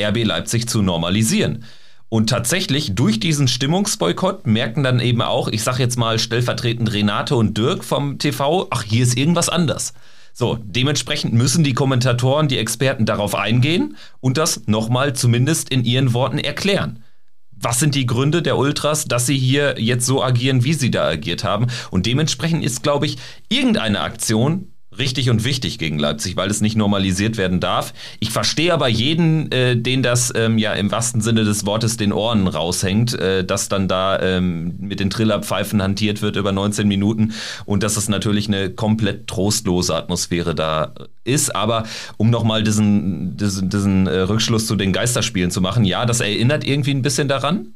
RB 0.00 0.24
Leipzig 0.24 0.68
zu 0.68 0.82
normalisieren. 0.82 1.64
Und 2.08 2.30
tatsächlich 2.30 2.94
durch 2.94 3.18
diesen 3.18 3.48
Stimmungsboykott 3.48 4.46
merken 4.46 4.84
dann 4.84 5.00
eben 5.00 5.22
auch, 5.22 5.48
ich 5.48 5.62
sage 5.62 5.82
jetzt 5.82 5.98
mal 5.98 6.18
stellvertretend 6.18 6.92
Renate 6.92 7.34
und 7.34 7.58
Dirk 7.58 7.84
vom 7.84 8.18
TV, 8.18 8.68
ach, 8.70 8.84
hier 8.84 9.02
ist 9.02 9.16
irgendwas 9.16 9.48
anders. 9.48 9.92
So, 10.32 10.58
dementsprechend 10.62 11.32
müssen 11.32 11.64
die 11.64 11.72
Kommentatoren, 11.72 12.46
die 12.46 12.58
Experten 12.58 13.06
darauf 13.06 13.34
eingehen 13.34 13.96
und 14.20 14.36
das 14.36 14.66
nochmal 14.66 15.14
zumindest 15.14 15.70
in 15.70 15.84
ihren 15.84 16.12
Worten 16.12 16.38
erklären. 16.38 17.02
Was 17.50 17.80
sind 17.80 17.94
die 17.94 18.04
Gründe 18.04 18.42
der 18.42 18.58
Ultras, 18.58 19.06
dass 19.06 19.24
sie 19.24 19.38
hier 19.38 19.80
jetzt 19.80 20.04
so 20.04 20.22
agieren, 20.22 20.62
wie 20.62 20.74
sie 20.74 20.90
da 20.90 21.08
agiert 21.08 21.42
haben? 21.42 21.68
Und 21.90 22.04
dementsprechend 22.04 22.62
ist, 22.62 22.82
glaube 22.82 23.06
ich, 23.06 23.16
irgendeine 23.48 24.00
Aktion 24.00 24.72
richtig 24.98 25.30
und 25.30 25.44
wichtig 25.44 25.78
gegen 25.78 25.98
Leipzig, 25.98 26.36
weil 26.36 26.50
es 26.50 26.60
nicht 26.60 26.76
normalisiert 26.76 27.36
werden 27.36 27.60
darf. 27.60 27.92
Ich 28.20 28.30
verstehe 28.30 28.72
aber 28.72 28.88
jeden, 28.88 29.50
äh, 29.52 29.76
den 29.76 30.02
das 30.02 30.32
ähm, 30.34 30.58
ja 30.58 30.72
im 30.72 30.90
wahrsten 30.90 31.20
Sinne 31.20 31.44
des 31.44 31.66
Wortes 31.66 31.96
den 31.96 32.12
Ohren 32.12 32.46
raushängt, 32.46 33.14
äh, 33.14 33.44
dass 33.44 33.68
dann 33.68 33.88
da 33.88 34.20
ähm, 34.20 34.76
mit 34.78 35.00
den 35.00 35.10
Trillerpfeifen 35.10 35.82
hantiert 35.82 36.22
wird 36.22 36.36
über 36.36 36.52
19 36.52 36.88
Minuten 36.88 37.32
und 37.64 37.82
dass 37.82 37.96
es 37.96 38.08
natürlich 38.08 38.48
eine 38.48 38.70
komplett 38.70 39.26
trostlose 39.26 39.94
Atmosphäre 39.94 40.54
da 40.54 40.94
ist. 41.24 41.54
Aber 41.54 41.84
um 42.16 42.30
nochmal 42.30 42.62
diesen, 42.62 43.36
diesen, 43.36 43.68
diesen 43.68 44.06
äh, 44.06 44.20
Rückschluss 44.20 44.66
zu 44.66 44.76
den 44.76 44.92
Geisterspielen 44.92 45.50
zu 45.50 45.60
machen, 45.60 45.84
ja, 45.84 46.06
das 46.06 46.20
erinnert 46.20 46.64
irgendwie 46.64 46.92
ein 46.92 47.02
bisschen 47.02 47.28
daran, 47.28 47.74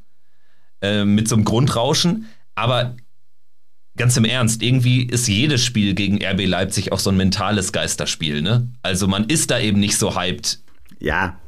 äh, 0.81 1.05
mit 1.05 1.29
so 1.29 1.37
einem 1.37 1.45
Grundrauschen, 1.45 2.27
aber 2.55 2.95
ganz 4.01 4.17
im 4.17 4.25
Ernst, 4.25 4.63
irgendwie 4.63 5.05
ist 5.05 5.29
jedes 5.29 5.63
Spiel 5.63 5.95
gegen 5.95 6.25
RB 6.25 6.47
Leipzig 6.47 6.91
auch 6.91 6.99
so 6.99 7.11
ein 7.11 7.19
mentales 7.19 7.71
Geisterspiel, 7.71 8.41
ne? 8.41 8.67
Also 8.83 9.07
man 9.07 9.25
ist 9.25 9.51
da 9.51 9.59
eben 9.59 9.79
nicht 9.79 9.99
so 9.99 10.17
hyped. 10.17 10.59
Ja. 11.01 11.39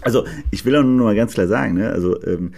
Also 0.00 0.24
ich 0.52 0.64
will 0.64 0.76
auch 0.76 0.84
nur 0.84 1.06
mal 1.06 1.16
ganz 1.16 1.34
klar 1.34 1.48
sagen, 1.48 1.74
ne? 1.74 1.90
Also 1.90 2.22
ähm, 2.22 2.52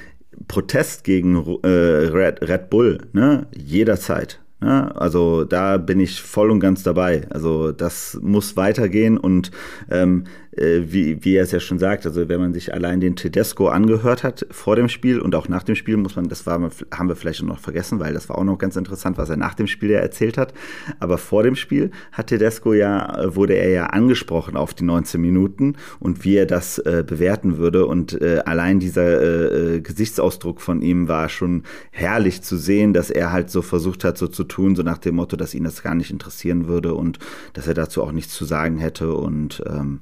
Protest 0.47 1.05
gegen 1.05 1.37
äh, 1.63 1.69
Red, 1.69 2.47
Red 2.47 2.69
Bull, 2.69 2.99
ne? 3.15 3.47
Jederzeit. 3.57 4.41
Ne? 4.61 4.95
Also 4.95 5.45
da 5.45 5.79
bin 5.79 5.99
ich 5.99 6.21
voll 6.21 6.51
und 6.51 6.61
ganz 6.61 6.83
dabei. 6.83 7.27
Also 7.31 7.73
das 7.73 8.19
muss 8.21 8.59
weitergehen 8.59 9.17
und 9.17 9.51
ähm, 9.91 10.25
äh, 10.53 10.81
wie, 10.87 11.25
wie 11.25 11.37
er 11.37 11.45
es 11.45 11.53
ja 11.53 11.61
schon 11.61 11.79
sagt, 11.79 12.07
also 12.07 12.29
wenn 12.29 12.41
man 12.41 12.53
sich 12.53 12.75
allein 12.75 13.01
den 13.01 13.17
Tedesco 13.17 13.69
angehört 13.69 14.25
hat 14.25 14.47
vor 14.51 14.77
dem 14.77 14.89
Spiel 14.89 15.21
und 15.21 15.35
auch 15.35 15.49
nach 15.49 15.63
dem 15.63 15.77
Spiel, 15.77 15.97
muss 15.97 16.17
man, 16.17 16.29
das 16.29 16.47
war, 16.47 16.71
haben 16.93 17.09
wir 17.09 17.17
vielleicht 17.17 17.43
noch 17.43 17.59
vergessen, 17.59 18.01
weil 18.01 18.15
das 18.15 18.29
war 18.29 18.39
auch 18.39 18.45
noch 18.45 18.59
ganz 18.59 18.77
interessant, 18.77 19.17
was 19.19 19.31
er 19.31 19.37
nach 19.37 19.55
dem 19.55 19.67
Spiel 19.67 19.91
ja 19.91 20.01
erzählt 20.01 20.37
hat. 20.37 20.53
Aber 20.99 21.19
vor 21.19 21.43
dem 21.43 21.55
Spiel 21.55 21.91
hat 22.13 22.29
Tedesco 22.29 22.73
ja, 22.73 23.35
wurde 23.35 23.55
er 23.55 23.71
ja 23.71 23.87
angesprochen 23.87 24.57
auf 24.57 24.75
die 24.75 24.85
19 24.85 25.21
Minuten 25.21 25.77
und 26.01 26.25
wie 26.25 26.37
er 26.37 26.47
das 26.47 26.79
äh, 26.79 27.05
bewerten 27.07 27.59
würde. 27.59 27.87
Und 27.87 28.21
äh, 28.21 28.43
allein 28.45 28.81
dieser 28.81 29.21
äh, 29.21 29.77
äh, 29.77 29.81
Gesichtsausdruck 29.81 30.61
von 30.61 30.83
ihm 30.83 31.09
war 31.09 31.29
schon 31.29 31.63
herrlich 31.91 32.43
zu 32.43 32.57
sehen, 32.57 32.93
dass 32.93 33.11
er 33.11 33.33
halt 33.33 33.51
so 33.51 33.63
versucht 33.63 34.05
hat, 34.05 34.19
so 34.19 34.27
zu 34.27 34.45
tun, 34.45 34.75
so 34.75 34.83
nach 34.83 34.99
dem 34.99 35.17
Motto, 35.17 35.37
dass 35.37 35.55
ihn 35.55 35.65
das 35.65 35.83
gar 35.83 35.95
nicht 35.95 36.11
interessieren 36.11 36.67
würde 36.67 36.95
und 36.95 37.19
dass 37.53 37.67
er 37.67 37.75
dazu 37.75 38.03
auch 38.03 38.13
nichts 38.13 38.35
zu 38.35 38.45
sagen 38.45 38.79
hätte. 38.79 39.15
Und 39.15 39.63
ähm, 39.67 40.01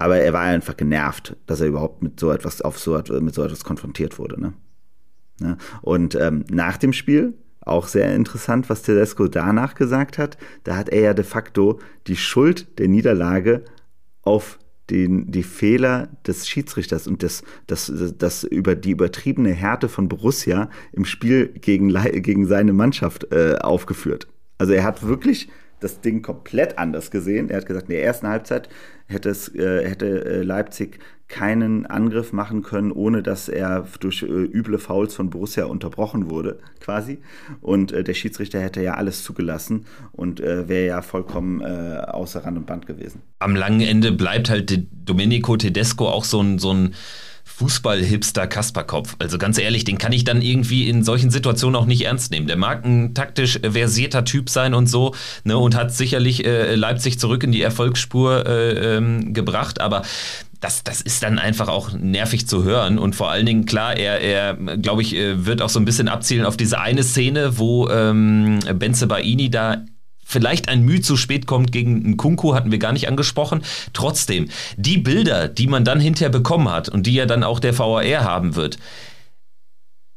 aber 0.00 0.18
er 0.18 0.32
war 0.32 0.40
einfach 0.40 0.76
genervt, 0.76 1.36
dass 1.46 1.60
er 1.60 1.68
überhaupt 1.68 2.02
mit 2.02 2.18
so 2.18 2.32
etwas 2.32 2.62
auf 2.62 2.78
so 2.78 3.00
mit 3.20 3.34
so 3.34 3.44
etwas 3.44 3.64
konfrontiert 3.64 4.18
wurde. 4.18 4.40
Ne? 4.40 4.54
Ja, 5.40 5.56
und 5.82 6.14
ähm, 6.14 6.44
nach 6.50 6.78
dem 6.78 6.92
Spiel 6.92 7.34
auch 7.60 7.86
sehr 7.86 8.14
interessant, 8.14 8.70
was 8.70 8.82
Tedesco 8.82 9.28
danach 9.28 9.74
gesagt 9.74 10.16
hat. 10.16 10.38
Da 10.64 10.76
hat 10.76 10.88
er 10.88 11.00
ja 11.02 11.14
de 11.14 11.24
facto 11.24 11.78
die 12.06 12.16
Schuld 12.16 12.78
der 12.78 12.88
Niederlage 12.88 13.62
auf 14.22 14.58
den, 14.88 15.30
die 15.30 15.42
Fehler 15.42 16.08
des 16.26 16.48
Schiedsrichters 16.48 17.06
und 17.06 17.22
das, 17.22 17.42
das, 17.66 17.92
das 18.16 18.44
über 18.44 18.74
die 18.74 18.92
übertriebene 18.92 19.52
Härte 19.52 19.90
von 19.90 20.08
Borussia 20.08 20.70
im 20.92 21.04
Spiel 21.04 21.48
gegen, 21.48 21.92
gegen 22.22 22.46
seine 22.46 22.72
Mannschaft 22.72 23.30
äh, 23.32 23.56
aufgeführt. 23.60 24.26
Also 24.56 24.72
er 24.72 24.84
hat 24.84 25.06
wirklich 25.06 25.50
das 25.80 26.00
Ding 26.00 26.22
komplett 26.22 26.78
anders 26.78 27.10
gesehen. 27.10 27.50
Er 27.50 27.58
hat 27.58 27.66
gesagt, 27.66 27.88
in 27.88 27.94
der 27.94 28.04
ersten 28.04 28.28
Halbzeit 28.28 28.68
hätte, 29.06 29.30
es, 29.30 29.54
äh, 29.54 29.88
hätte 29.88 30.24
äh, 30.24 30.42
Leipzig 30.42 31.00
keinen 31.28 31.86
Angriff 31.86 32.32
machen 32.32 32.62
können, 32.62 32.90
ohne 32.90 33.22
dass 33.22 33.48
er 33.48 33.86
durch 34.00 34.22
äh, 34.22 34.26
üble 34.26 34.78
Fouls 34.78 35.14
von 35.14 35.30
Borussia 35.30 35.64
unterbrochen 35.64 36.28
wurde, 36.28 36.58
quasi. 36.80 37.18
Und 37.60 37.92
äh, 37.92 38.02
der 38.02 38.14
Schiedsrichter 38.14 38.60
hätte 38.60 38.82
ja 38.82 38.94
alles 38.94 39.22
zugelassen 39.22 39.86
und 40.12 40.40
äh, 40.40 40.68
wäre 40.68 40.86
ja 40.86 41.02
vollkommen 41.02 41.60
äh, 41.60 42.02
außer 42.06 42.44
Rand 42.44 42.58
und 42.58 42.66
Band 42.66 42.86
gewesen. 42.86 43.22
Am 43.38 43.54
langen 43.54 43.80
Ende 43.80 44.12
bleibt 44.12 44.50
halt 44.50 44.86
Domenico 45.04 45.56
Tedesco 45.56 46.08
auch 46.08 46.24
so 46.24 46.42
ein, 46.42 46.58
so 46.58 46.74
ein 46.74 46.94
Fußball-Hipster 47.56 48.46
Kasperkopf. 48.46 49.16
Also 49.18 49.38
ganz 49.38 49.58
ehrlich, 49.58 49.84
den 49.84 49.98
kann 49.98 50.12
ich 50.12 50.24
dann 50.24 50.40
irgendwie 50.42 50.88
in 50.88 51.04
solchen 51.04 51.30
Situationen 51.30 51.76
auch 51.76 51.86
nicht 51.86 52.06
ernst 52.06 52.30
nehmen. 52.30 52.46
Der 52.46 52.56
mag 52.56 52.84
ein 52.84 53.14
taktisch 53.14 53.60
versierter 53.62 54.24
Typ 54.24 54.48
sein 54.48 54.74
und 54.74 54.86
so, 54.86 55.14
ne, 55.44 55.58
und 55.58 55.74
hat 55.74 55.92
sicherlich 55.92 56.44
äh, 56.44 56.74
Leipzig 56.74 57.18
zurück 57.18 57.42
in 57.44 57.52
die 57.52 57.62
Erfolgsspur 57.62 58.46
äh, 58.46 58.96
ähm, 58.96 59.34
gebracht, 59.34 59.80
aber 59.80 60.02
das, 60.60 60.84
das 60.84 61.00
ist 61.00 61.22
dann 61.22 61.38
einfach 61.38 61.68
auch 61.68 61.92
nervig 61.92 62.46
zu 62.46 62.64
hören. 62.64 62.98
Und 62.98 63.16
vor 63.16 63.30
allen 63.30 63.46
Dingen, 63.46 63.64
klar, 63.64 63.96
er, 63.96 64.20
er 64.20 64.54
glaube 64.76 65.02
ich, 65.02 65.14
äh, 65.16 65.46
wird 65.46 65.62
auch 65.62 65.70
so 65.70 65.80
ein 65.80 65.86
bisschen 65.86 66.08
abzielen 66.08 66.44
auf 66.44 66.56
diese 66.56 66.80
eine 66.80 67.02
Szene, 67.02 67.58
wo 67.58 67.88
ähm, 67.88 68.60
Benze 68.74 69.06
Baini 69.06 69.50
da 69.50 69.84
vielleicht 70.30 70.68
ein 70.68 70.82
Mühe 70.82 71.00
zu 71.00 71.16
spät 71.16 71.46
kommt 71.46 71.72
gegen 71.72 72.04
einen 72.04 72.16
Kunku, 72.16 72.54
hatten 72.54 72.70
wir 72.70 72.78
gar 72.78 72.92
nicht 72.92 73.08
angesprochen. 73.08 73.62
Trotzdem, 73.92 74.48
die 74.76 74.98
Bilder, 74.98 75.48
die 75.48 75.66
man 75.66 75.84
dann 75.84 76.00
hinterher 76.00 76.30
bekommen 76.30 76.70
hat 76.70 76.88
und 76.88 77.06
die 77.06 77.14
ja 77.14 77.26
dann 77.26 77.42
auch 77.42 77.58
der 77.58 77.78
VAR 77.78 78.24
haben 78.24 78.54
wird, 78.54 78.78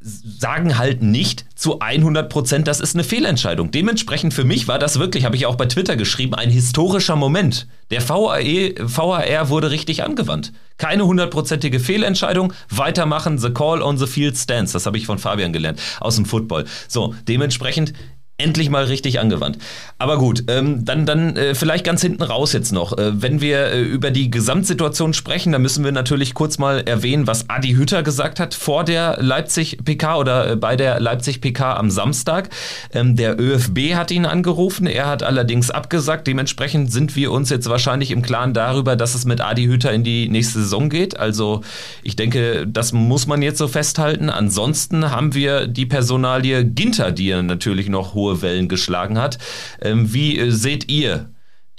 sagen 0.04 0.78
halt 0.78 1.02
nicht 1.02 1.46
zu 1.56 1.80
100 1.80 2.30
Prozent, 2.30 2.68
das 2.68 2.82
ist 2.82 2.94
eine 2.94 3.06
Fehlentscheidung. 3.06 3.72
Dementsprechend 3.72 4.34
für 4.34 4.44
mich 4.44 4.68
war 4.68 4.78
das 4.78 5.00
wirklich, 5.00 5.24
habe 5.24 5.38
ich 5.38 5.46
auch 5.46 5.56
bei 5.56 5.66
Twitter 5.66 5.96
geschrieben, 5.96 6.36
ein 6.36 6.50
historischer 6.50 7.16
Moment. 7.16 7.68
Der 7.90 8.08
VAE, 8.08 8.76
VAR 8.80 9.50
wurde 9.50 9.72
richtig 9.72 10.04
angewandt. 10.04 10.52
Keine 10.78 11.06
hundertprozentige 11.06 11.80
Fehlentscheidung. 11.80 12.52
Weitermachen, 12.70 13.38
the 13.38 13.52
call 13.52 13.82
on 13.82 13.98
the 13.98 14.08
field 14.08 14.38
stands. 14.38 14.74
Das 14.74 14.86
habe 14.86 14.98
ich 14.98 15.06
von 15.06 15.20
Fabian 15.20 15.54
gelernt 15.54 15.80
aus 16.02 16.16
dem 16.16 16.26
Football. 16.26 16.66
So, 16.90 17.16
dementsprechend 17.28 17.94
endlich 18.40 18.72
mal 18.72 18.86
richtig 18.86 19.20
angewandt. 19.20 19.60
Aber 20.00 20.18
gut, 20.18 20.46
ähm, 20.48 20.84
dann, 20.84 21.06
dann 21.06 21.38
äh, 21.38 21.54
vielleicht 21.54 21.86
ganz 21.86 22.02
hinten 22.02 22.24
raus 22.24 22.52
jetzt 22.52 22.72
noch. 22.72 22.98
Äh, 22.98 23.22
wenn 23.22 23.42
wir 23.42 23.68
äh, 23.68 23.82
über 23.82 24.10
die 24.10 24.32
Gesamtsituation 24.32 25.14
sprechen, 25.14 25.52
dann 25.52 25.62
müssen 25.62 25.84
wir 25.86 25.92
natürlich 25.92 26.34
kurz 26.34 26.58
mal 26.58 26.80
erwähnen, 26.80 27.28
was 27.28 27.48
Adi 27.50 27.74
Hütter 27.74 28.02
gesagt 28.02 28.40
hat 28.40 28.56
vor 28.56 28.86
der 28.86 29.18
Leipzig-PK 29.22 30.18
oder 30.18 30.52
äh, 30.52 30.56
bei 30.56 30.76
der 30.76 31.00
Leipzig-PK 31.00 31.76
am 31.76 31.92
Samstag. 31.92 32.50
Ähm, 32.92 33.16
der 33.16 33.40
ÖFB 33.40 33.94
hat 33.94 34.10
ihn 34.10 34.26
angerufen, 34.26 34.88
er 34.88 35.08
hat 35.08 35.22
allerdings 35.22 35.70
abgesagt. 35.70 36.26
Dementsprechend 36.26 36.92
sind 36.92 37.16
wir 37.16 37.32
uns 37.32 37.52
jetzt 37.52 37.70
wahrscheinlich 37.70 38.10
im 38.10 38.24
Klaren 38.24 38.54
darüber, 38.54 38.96
dass 38.96 39.14
es 39.14 39.26
mit 39.26 39.42
Adi 39.42 39.66
Hütter 39.66 39.94
in 39.94 40.04
die 40.04 40.28
nächste 40.28 40.60
Saison 40.60 40.90
geht. 40.90 41.20
Also 41.20 41.62
ich 42.02 42.16
denke, 42.16 42.66
das 42.68 42.94
muss 42.94 43.28
man 43.28 43.44
jetzt 43.44 43.60
so 43.60 43.68
festhalten. 43.68 44.32
Ansonsten 44.32 45.12
haben 45.12 45.36
wir 45.36 45.68
die 45.68 45.86
Personalie 45.86 46.66
Ginter, 46.66 47.12
die 47.12 47.32
natürlich 47.44 47.90
noch 47.90 48.16
hoch 48.16 48.23
hohe 48.24 48.42
Wellen 48.42 48.68
geschlagen 48.68 49.20
hat. 49.20 49.38
Ähm, 49.82 50.14
wie 50.14 50.40
äh, 50.40 50.50
seht 50.50 50.90
ihr 50.90 51.30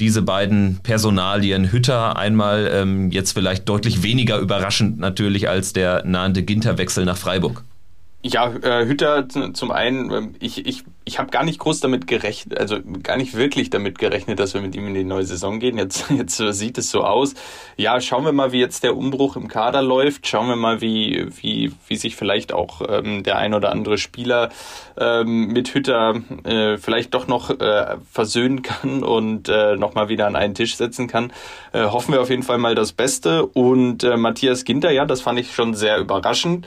diese 0.01 0.23
beiden 0.23 0.81
Personalien 0.83 1.71
Hütter 1.71 2.17
einmal 2.17 2.69
ähm, 2.73 3.11
jetzt 3.11 3.33
vielleicht 3.33 3.69
deutlich 3.69 4.03
weniger 4.03 4.39
überraschend 4.39 4.99
natürlich 4.99 5.49
als 5.49 5.73
der 5.73 6.05
nahende 6.05 6.43
Ginterwechsel 6.43 7.05
nach 7.05 7.17
Freiburg? 7.17 7.65
Ja, 8.23 8.53
äh, 8.55 8.87
Hütter 8.87 9.29
zum 9.29 9.71
einen, 9.71 10.11
ähm, 10.11 10.35
ich, 10.41 10.67
ich, 10.67 10.85
ich 11.07 11.19
habe 11.19 11.31
gar 11.31 11.45
nicht 11.45 11.59
groß 11.59 11.81
damit 11.81 12.07
gerechnet, 12.07 12.59
also 12.59 12.79
gar 13.03 13.17
nicht 13.17 13.35
wirklich 13.35 13.69
damit 13.69 13.99
gerechnet, 13.99 14.39
dass 14.39 14.55
wir 14.55 14.63
mit 14.63 14.75
ihm 14.75 14.87
in 14.87 14.95
die 14.95 15.05
neue 15.05 15.25
Saison 15.25 15.61
gehen. 15.61 15.77
Jetzt, 15.77 16.11
jetzt 16.11 16.37
sieht 16.37 16.79
es 16.79 16.91
so 16.91 17.05
aus. 17.05 17.35
Ja, 17.77 18.01
schauen 18.01 18.25
wir 18.25 18.33
mal, 18.33 18.53
wie 18.53 18.61
jetzt 18.61 18.85
der 18.85 18.97
Umbruch 18.97 19.37
im 19.37 19.49
Kader 19.49 19.83
läuft. 19.83 20.27
Schauen 20.27 20.49
wir 20.49 20.57
mal, 20.57 20.81
wie, 20.81 21.27
wie, 21.43 21.73
wie 21.89 21.97
sich 21.97 22.17
vielleicht 22.17 22.53
auch 22.53 22.81
ähm, 22.89 23.23
der 23.23 23.37
ein 23.37 23.53
oder 23.53 23.71
andere 23.71 23.99
Spieler 23.99 24.49
ähm, 24.97 25.49
mit 25.49 25.75
Hütter 25.75 26.15
äh, 26.45 26.79
vielleicht 26.79 27.13
doch 27.13 27.27
noch 27.27 27.51
äh, 27.51 27.97
versöhnen 28.11 28.63
kann 28.63 29.03
und 29.03 29.49
äh, 29.51 29.77
nochmal 29.77 30.09
wieder 30.09 30.27
an 30.27 30.37
einen 30.37 30.55
Tisch 30.55 30.77
setzen 30.77 31.07
kann. 31.07 31.33
Äh, 31.73 31.85
hoffen 31.85 32.13
wir 32.13 32.23
auf 32.23 32.31
jeden 32.31 32.43
Fall 32.43 32.59
mal 32.59 32.75
das 32.75 32.93
Beste. 32.93 33.45
Und 33.45 34.05
äh, 34.05 34.17
Matthias 34.17 34.65
Ginter, 34.65 34.91
ja, 34.91 35.05
das 35.05 35.21
fand 35.21 35.39
ich 35.39 35.55
schon 35.55 35.75
sehr 35.75 35.99
überraschend. 35.99 36.67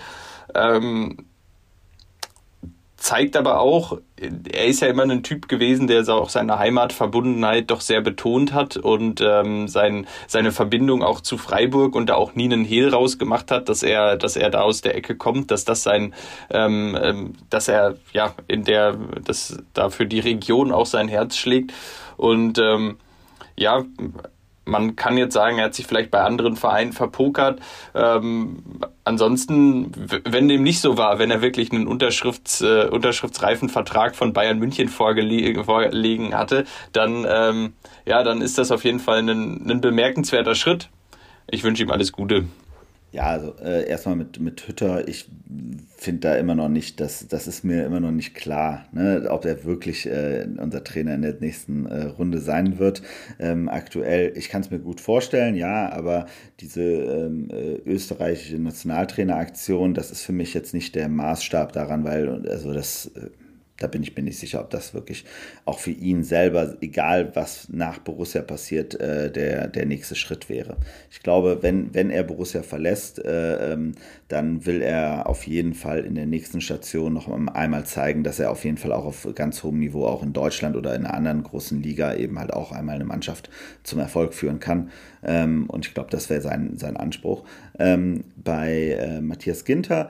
Ähm, 0.54 1.26
zeigt 3.08 3.38
aber 3.38 3.62
auch, 3.62 4.00
er 4.20 4.66
ist 4.66 4.82
ja 4.82 4.90
immer 4.90 5.04
ein 5.04 5.24
Typ 5.24 5.48
gewesen, 5.48 5.88
der 5.88 6.06
auch 6.10 6.28
seine 6.28 6.60
Heimatverbundenheit 6.60 7.72
doch 7.72 7.80
sehr 7.80 8.02
betont 8.02 8.52
hat 8.52 8.76
und 8.76 9.22
ähm, 9.22 9.70
sein, 9.70 10.08
seine 10.28 10.52
Verbindung 10.52 11.04
auch 11.04 11.22
zu 11.22 11.38
Freiburg 11.38 11.96
und 11.96 12.08
da 12.08 12.16
auch 12.16 12.36
nie 12.36 12.52
einen 12.52 12.66
Hehl 12.66 12.90
rausgemacht 12.90 13.50
hat, 13.50 13.70
dass 13.70 13.82
er, 13.82 14.18
dass 14.18 14.36
er 14.36 14.50
da 14.50 14.60
aus 14.60 14.82
der 14.82 14.96
Ecke 14.96 15.16
kommt, 15.16 15.52
dass 15.52 15.64
das 15.64 15.84
sein, 15.84 16.14
ähm, 16.50 16.98
ähm, 17.02 17.34
dass 17.50 17.70
er 17.70 17.96
ja 18.12 18.34
in 18.50 18.66
der, 18.66 18.98
dass 19.24 19.58
da 19.74 19.90
für 19.90 20.06
die 20.06 20.20
Region 20.20 20.74
auch 20.74 20.86
sein 20.86 21.08
Herz 21.08 21.38
schlägt. 21.38 21.72
Und 22.18 22.60
ähm, 22.60 22.98
ja, 23.56 23.86
man 24.68 24.96
kann 24.96 25.18
jetzt 25.18 25.34
sagen, 25.34 25.58
er 25.58 25.66
hat 25.66 25.74
sich 25.74 25.88
vielleicht 25.88 26.12
bei 26.12 26.22
anderen 26.22 26.56
Vereinen 26.56 26.94
verpokert. 26.94 27.60
Ähm, 27.96 28.64
ansonsten, 29.04 29.92
wenn 30.26 30.48
dem 30.48 30.64
nicht 30.64 30.82
so 30.82 30.98
war, 30.98 31.20
wenn 31.20 31.32
er 31.32 31.42
wirklich 31.42 31.72
einen 31.72 31.88
Unterschrifts, 31.88 32.62
äh, 32.62 32.88
unterschriftsreifen 32.92 33.70
Vertrag 33.70 34.16
von 34.16 34.34
Bayern 34.34 34.60
München 34.60 34.90
vorgelegen, 34.90 35.64
vorgelegen 35.64 36.36
hatte, 36.36 36.66
dann, 36.92 37.26
ähm, 37.30 37.74
ja, 38.06 38.24
dann 38.24 38.42
ist 38.42 38.58
das 38.58 38.72
auf 38.72 38.84
jeden 38.84 39.00
Fall 39.00 39.20
ein, 39.20 39.70
ein 39.70 39.82
bemerkenswerter 39.82 40.56
Schritt. 40.56 40.90
Ich 41.50 41.64
wünsche 41.64 41.84
ihm 41.84 41.92
alles 41.92 42.12
Gute. 42.12 42.46
Ja, 43.18 43.32
also 43.32 43.56
äh, 43.64 43.90
erstmal 43.90 44.16
mit, 44.16 44.40
mit 44.40 44.68
Hütter, 44.68 45.08
ich 45.08 45.28
finde 45.98 46.20
da 46.20 46.36
immer 46.36 46.54
noch 46.54 46.70
nicht, 46.70 47.00
das, 47.00 47.28
das 47.28 47.48
ist 47.48 47.64
mir 47.64 47.84
immer 47.84 48.00
noch 48.00 48.12
nicht 48.12 48.36
klar, 48.36 48.86
ne, 48.92 49.26
ob 49.32 49.44
er 49.46 49.64
wirklich 49.64 50.06
äh, 50.06 50.48
unser 50.60 50.84
Trainer 50.84 51.16
in 51.16 51.24
der 51.24 51.34
nächsten 51.40 51.88
äh, 51.88 52.04
Runde 52.04 52.38
sein 52.40 52.78
wird. 52.78 53.02
Ähm, 53.40 53.70
aktuell, 53.70 54.34
ich 54.38 54.50
kann 54.50 54.62
es 54.62 54.70
mir 54.70 54.78
gut 54.78 55.02
vorstellen, 55.02 55.56
ja, 55.56 55.92
aber 55.92 56.28
diese 56.60 56.84
ähm, 56.84 57.50
äh, 57.50 57.78
österreichische 57.90 58.60
Nationaltraineraktion, 58.60 59.96
das 59.96 60.12
ist 60.12 60.22
für 60.22 60.34
mich 60.34 60.54
jetzt 60.54 60.76
nicht 60.76 60.94
der 60.94 61.10
Maßstab 61.10 61.74
daran, 61.74 62.04
weil 62.04 62.48
also 62.48 62.72
das 62.72 63.08
äh, 63.16 63.32
da 63.80 63.88
bin 63.88 64.04
ich 64.04 64.16
mir 64.16 64.24
nicht 64.24 64.40
sicher, 64.40 64.60
ob 64.62 64.70
das 64.70 64.94
wirklich 64.94 65.26
auch 65.66 65.80
für 65.80 65.92
ihn 65.92 66.24
selber, 66.24 66.76
egal 66.82 67.36
was 67.36 67.70
nach 67.70 68.00
Borussia 68.00 68.42
passiert, 68.42 69.00
äh, 69.00 69.32
der, 69.32 69.68
der 69.68 69.86
nächste 69.86 70.16
Schritt 70.16 70.50
wäre. 70.50 70.78
Ich 71.12 71.22
glaube, 71.22 71.60
wenn, 71.62 71.94
wenn 71.94 72.10
er 72.10 72.24
Borussia 72.24 72.64
verlässt, 72.64 73.24
äh, 73.24 73.74
ähm, 73.74 73.94
dann 74.28 74.66
will 74.66 74.82
er 74.82 75.28
auf 75.28 75.46
jeden 75.46 75.74
Fall 75.74 76.06
in 76.06 76.16
der 76.16 76.26
nächsten 76.26 76.60
Station 76.60 77.14
noch 77.14 77.28
einmal 77.28 77.86
zeigen, 77.86 78.24
dass 78.24 78.40
er 78.40 78.52
auf 78.52 78.66
jeden 78.66 78.78
Fall 78.78 78.92
auch 78.92 79.06
auf 79.06 79.28
ganz 79.36 79.64
hohem 79.64 79.80
Niveau, 79.80 80.06
auch 80.06 80.24
in 80.24 80.34
Deutschland 80.34 80.76
oder 80.76 80.96
in 80.96 81.06
einer 81.06 81.14
anderen 81.14 81.44
großen 81.44 81.82
Liga, 81.82 82.16
eben 82.16 82.40
halt 82.40 82.54
auch 82.54 82.72
einmal 82.72 82.96
eine 82.96 83.06
Mannschaft 83.06 83.50
zum 83.84 84.00
Erfolg 84.00 84.34
führen 84.34 84.60
kann. 84.60 84.90
Ähm, 85.24 85.70
und 85.70 85.86
ich 85.86 85.94
glaube, 85.94 86.10
das 86.10 86.30
wäre 86.30 86.42
sein, 86.42 86.78
sein 86.78 86.98
Anspruch. 86.98 87.44
Ähm, 87.78 88.24
bei 88.36 88.98
äh, 89.00 89.22
Matthias 89.22 89.66
Ginter 89.66 90.10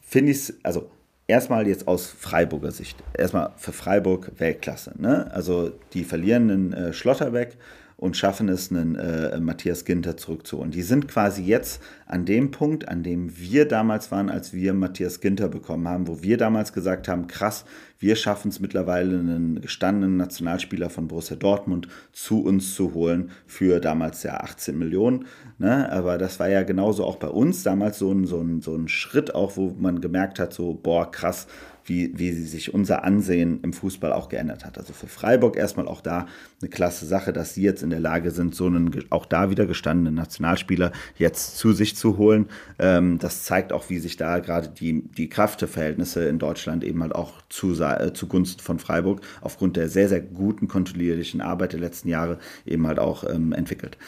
finde 0.00 0.32
ich 0.32 0.38
es, 0.38 0.58
also 0.62 0.90
erstmal 1.26 1.66
jetzt 1.66 1.88
aus 1.88 2.06
Freiburger 2.06 2.70
Sicht. 2.70 3.02
Erstmal 3.16 3.52
für 3.56 3.72
Freiburg 3.72 4.32
Weltklasse. 4.38 4.92
Ne? 4.96 5.30
Also 5.32 5.72
die 5.92 6.04
verlieren 6.04 6.50
einen 6.50 6.72
äh, 6.72 6.92
Schlotterbeck 6.92 7.56
und 7.96 8.16
schaffen 8.16 8.48
es, 8.48 8.70
einen 8.70 8.96
äh, 8.96 9.38
Matthias 9.40 9.84
Ginter 9.84 10.16
zurückzuholen. 10.16 10.70
Die 10.70 10.82
sind 10.82 11.08
quasi 11.08 11.42
jetzt 11.42 11.82
an 12.06 12.24
dem 12.24 12.50
Punkt, 12.50 12.88
an 12.88 13.02
dem 13.02 13.38
wir 13.38 13.66
damals 13.66 14.10
waren, 14.10 14.28
als 14.28 14.52
wir 14.52 14.74
Matthias 14.74 15.20
Ginter 15.20 15.48
bekommen 15.48 15.88
haben, 15.88 16.08
wo 16.08 16.22
wir 16.22 16.36
damals 16.36 16.72
gesagt 16.72 17.08
haben, 17.08 17.26
krass, 17.26 17.64
wir 17.98 18.16
schaffen 18.16 18.50
es 18.50 18.60
mittlerweile, 18.60 19.18
einen 19.18 19.60
gestandenen 19.60 20.16
Nationalspieler 20.16 20.90
von 20.90 21.08
Borussia 21.08 21.36
Dortmund 21.36 21.88
zu 22.12 22.44
uns 22.44 22.74
zu 22.74 22.92
holen 22.92 23.30
für 23.46 23.80
damals 23.80 24.22
ja 24.24 24.38
18 24.40 24.76
Millionen. 24.76 25.26
Ne? 25.58 25.90
Aber 25.90 26.18
das 26.18 26.38
war 26.40 26.48
ja 26.48 26.64
genauso 26.64 27.04
auch 27.04 27.16
bei 27.16 27.28
uns 27.28 27.62
damals 27.62 27.98
so 27.98 28.12
ein, 28.12 28.26
so, 28.26 28.40
ein, 28.40 28.60
so 28.60 28.74
ein 28.74 28.88
Schritt 28.88 29.34
auch, 29.34 29.56
wo 29.56 29.74
man 29.78 30.00
gemerkt 30.00 30.38
hat, 30.38 30.52
so, 30.52 30.74
boah, 30.74 31.10
krass, 31.10 31.46
wie, 31.86 32.18
wie 32.18 32.32
sich 32.32 32.72
unser 32.72 33.04
Ansehen 33.04 33.60
im 33.62 33.72
Fußball 33.72 34.12
auch 34.12 34.28
geändert 34.28 34.64
hat. 34.64 34.78
Also 34.78 34.92
für 34.92 35.06
Freiburg 35.06 35.56
erstmal 35.56 35.86
auch 35.86 36.00
da 36.00 36.26
eine 36.60 36.70
klasse 36.70 37.06
Sache, 37.06 37.32
dass 37.32 37.54
sie 37.54 37.62
jetzt 37.62 37.82
in 37.82 37.90
der 37.90 38.00
Lage 38.00 38.30
sind, 38.30 38.54
so 38.54 38.66
einen 38.66 39.04
auch 39.10 39.26
da 39.26 39.50
wieder 39.50 39.66
gestandenen 39.66 40.14
Nationalspieler 40.14 40.92
jetzt 41.16 41.58
zu 41.58 41.72
sich 41.72 41.96
zu 41.96 42.16
holen. 42.16 42.46
Ähm, 42.78 43.18
das 43.18 43.44
zeigt 43.44 43.72
auch, 43.72 43.90
wie 43.90 43.98
sich 43.98 44.16
da 44.16 44.38
gerade 44.38 44.68
die, 44.68 45.02
die 45.02 45.28
Kraftverhältnisse 45.28 46.24
in 46.26 46.38
Deutschland 46.38 46.84
eben 46.84 47.02
halt 47.02 47.14
auch 47.14 47.42
zu, 47.48 47.74
äh, 47.82 48.12
zugunsten 48.14 48.62
von 48.62 48.78
Freiburg 48.78 49.20
aufgrund 49.40 49.76
der 49.76 49.88
sehr, 49.88 50.08
sehr 50.08 50.20
guten 50.20 50.68
kontinuierlichen 50.68 51.40
Arbeit 51.40 51.72
der 51.72 51.80
letzten 51.80 52.08
Jahre 52.08 52.38
eben 52.64 52.86
halt 52.86 52.98
auch 52.98 53.24
ähm, 53.28 53.52
entwickelt. 53.52 53.98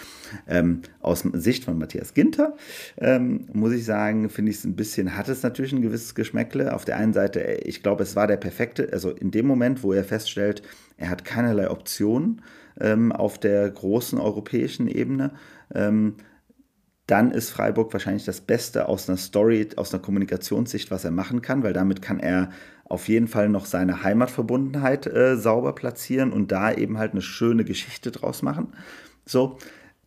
Ähm, 0.49 0.83
aus 1.01 1.21
Sicht 1.33 1.65
von 1.65 1.79
Matthias 1.79 2.15
Ginter 2.15 2.57
ähm, 2.99 3.47
muss 3.53 3.73
ich 3.73 3.85
sagen, 3.85 4.29
finde 4.31 4.51
ich 4.51 4.59
es 4.59 4.65
ein 4.65 4.77
bisschen, 4.77 5.17
hat 5.17 5.29
es 5.29 5.43
natürlich 5.43 5.73
ein 5.73 5.83
gewisses 5.83 6.15
Geschmäckle. 6.15 6.75
Auf 6.75 6.85
der 6.85 6.97
einen 6.97 7.13
Seite, 7.13 7.41
ich 7.65 7.83
glaube, 7.83 8.03
es 8.03 8.17
war 8.17 8.27
der 8.27 8.37
perfekte, 8.37 8.89
also 8.93 9.11
in 9.11 9.31
dem 9.31 9.47
Moment, 9.47 9.83
wo 9.83 9.93
er 9.93 10.05
feststellt, 10.05 10.63
er 10.97 11.11
hat 11.11 11.25
keinerlei 11.25 11.71
Optionen 11.71 12.43
ähm, 12.81 13.13
auf 13.13 13.39
der 13.39 13.71
großen 13.71 14.19
europäischen 14.19 14.89
Ebene, 14.89 15.33
ähm, 15.75 16.15
dann 17.07 17.31
ist 17.31 17.51
Freiburg 17.51 17.93
wahrscheinlich 17.93 18.25
das 18.25 18.41
Beste 18.41 18.89
aus 18.89 19.09
einer 19.09 19.17
Story, 19.17 19.69
aus 19.77 19.95
einer 19.95 20.03
Kommunikationssicht, 20.03 20.91
was 20.91 21.05
er 21.05 21.13
machen 21.13 21.41
kann, 21.41 21.63
weil 21.63 21.73
damit 21.73 22.03
kann 22.03 22.19
er 22.19 22.51
auf 22.85 23.09
jeden 23.09 23.29
Fall 23.29 23.49
noch 23.49 23.67
seine 23.67 24.03
Heimatverbundenheit 24.03 25.07
äh, 25.07 25.37
sauber 25.37 25.75
platzieren 25.75 26.33
und 26.33 26.53
da 26.53 26.73
eben 26.73 26.99
halt 26.99 27.13
eine 27.13 27.23
schöne 27.23 27.65
Geschichte 27.65 28.11
draus 28.11 28.43
machen. 28.43 28.69
So, 29.25 29.59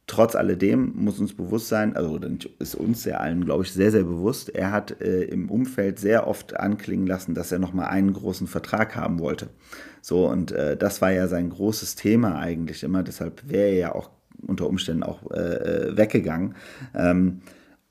trotz 0.09 0.35
alledem 0.35 0.91
muss 0.95 1.19
uns 1.19 1.33
bewusst 1.33 1.69
sein, 1.69 1.95
also 1.95 2.19
ist 2.57 2.75
uns 2.75 3.05
ja 3.05 3.17
allen, 3.17 3.45
glaube 3.45 3.63
ich, 3.63 3.71
sehr, 3.71 3.91
sehr 3.91 4.03
bewusst, 4.03 4.49
er 4.49 4.71
hat 4.71 5.01
äh, 5.01 5.23
im 5.23 5.49
Umfeld 5.49 5.99
sehr 5.99 6.27
oft 6.27 6.59
anklingen 6.59 7.05
lassen, 7.05 7.35
dass 7.35 7.51
er 7.51 7.59
nochmal 7.59 7.89
einen 7.89 8.13
großen 8.13 8.47
Vertrag 8.47 8.95
haben 8.95 9.19
wollte. 9.19 9.49
So, 10.01 10.27
und 10.27 10.51
äh, 10.51 10.75
das 10.75 11.01
war 11.01 11.11
ja 11.11 11.27
sein 11.27 11.49
großes 11.51 11.95
Thema 11.95 12.39
eigentlich 12.39 12.83
immer, 12.83 13.03
deshalb 13.03 13.47
wäre 13.47 13.69
er 13.69 13.75
ja 13.75 13.95
auch 13.95 14.09
unter 14.47 14.67
Umständen 14.67 15.03
auch 15.03 15.29
äh, 15.31 15.37
äh 15.91 15.97
weggegangen. 15.97 16.55
Ähm, 16.95 17.41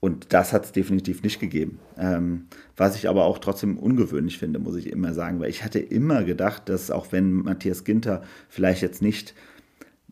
und 0.01 0.33
das 0.33 0.53
hat 0.53 0.65
es 0.65 0.73
definitiv 0.73 1.23
nicht 1.23 1.41
gegeben. 1.41 1.79
Ähm, 1.97 2.47
was 2.77 2.97
ich 2.97 3.09
aber 3.09 3.25
auch 3.25 3.39
trotzdem 3.39 3.79
ungewöhnlich 3.79 4.39
finde, 4.39 4.59
muss 4.59 4.77
ich 4.77 4.91
immer 4.91 5.13
sagen, 5.13 5.41
weil 5.41 5.51
ich 5.51 5.65
hatte 5.65 5.81
immer 5.81 6.25
gedacht, 6.25 6.69
dass 6.69 6.91
auch 6.91 7.11
wenn 7.11 7.33
Matthias 7.33 7.85
Ginter 7.85 8.23
vielleicht 8.49 8.83
jetzt 8.83 9.03
nicht 9.03 9.35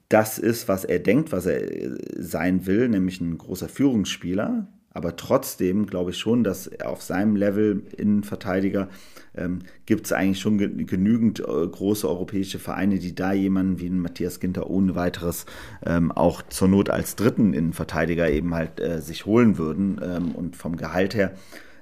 das 0.08 0.38
ist, 0.38 0.68
was 0.68 0.84
er 0.84 0.98
denkt, 0.98 1.32
was 1.32 1.46
er 1.46 1.62
äh, 1.62 1.90
sein 2.16 2.66
will, 2.66 2.88
nämlich 2.88 3.20
ein 3.20 3.38
großer 3.38 3.68
Führungsspieler. 3.68 4.68
Aber 4.96 5.14
trotzdem 5.16 5.84
glaube 5.84 6.12
ich 6.12 6.16
schon, 6.16 6.42
dass 6.42 6.70
auf 6.80 7.02
seinem 7.02 7.36
Level 7.36 7.82
Innenverteidiger 7.98 8.88
ähm, 9.36 9.58
gibt 9.84 10.06
es 10.06 10.12
eigentlich 10.12 10.40
schon 10.40 10.56
genügend 10.86 11.40
äh, 11.40 11.44
große 11.44 12.08
europäische 12.08 12.58
Vereine, 12.58 12.98
die 12.98 13.14
da 13.14 13.34
jemanden 13.34 13.78
wie 13.78 13.90
Matthias 13.90 14.40
Ginter 14.40 14.70
ohne 14.70 14.94
weiteres 14.94 15.44
ähm, 15.84 16.12
auch 16.12 16.40
zur 16.48 16.68
Not 16.68 16.88
als 16.88 17.14
dritten 17.14 17.52
Innenverteidiger 17.52 18.30
eben 18.30 18.54
halt 18.54 18.80
äh, 18.80 19.02
sich 19.02 19.26
holen 19.26 19.58
würden. 19.58 20.00
Ähm, 20.02 20.34
und 20.34 20.56
vom 20.56 20.78
Gehalt 20.78 21.14
her 21.14 21.34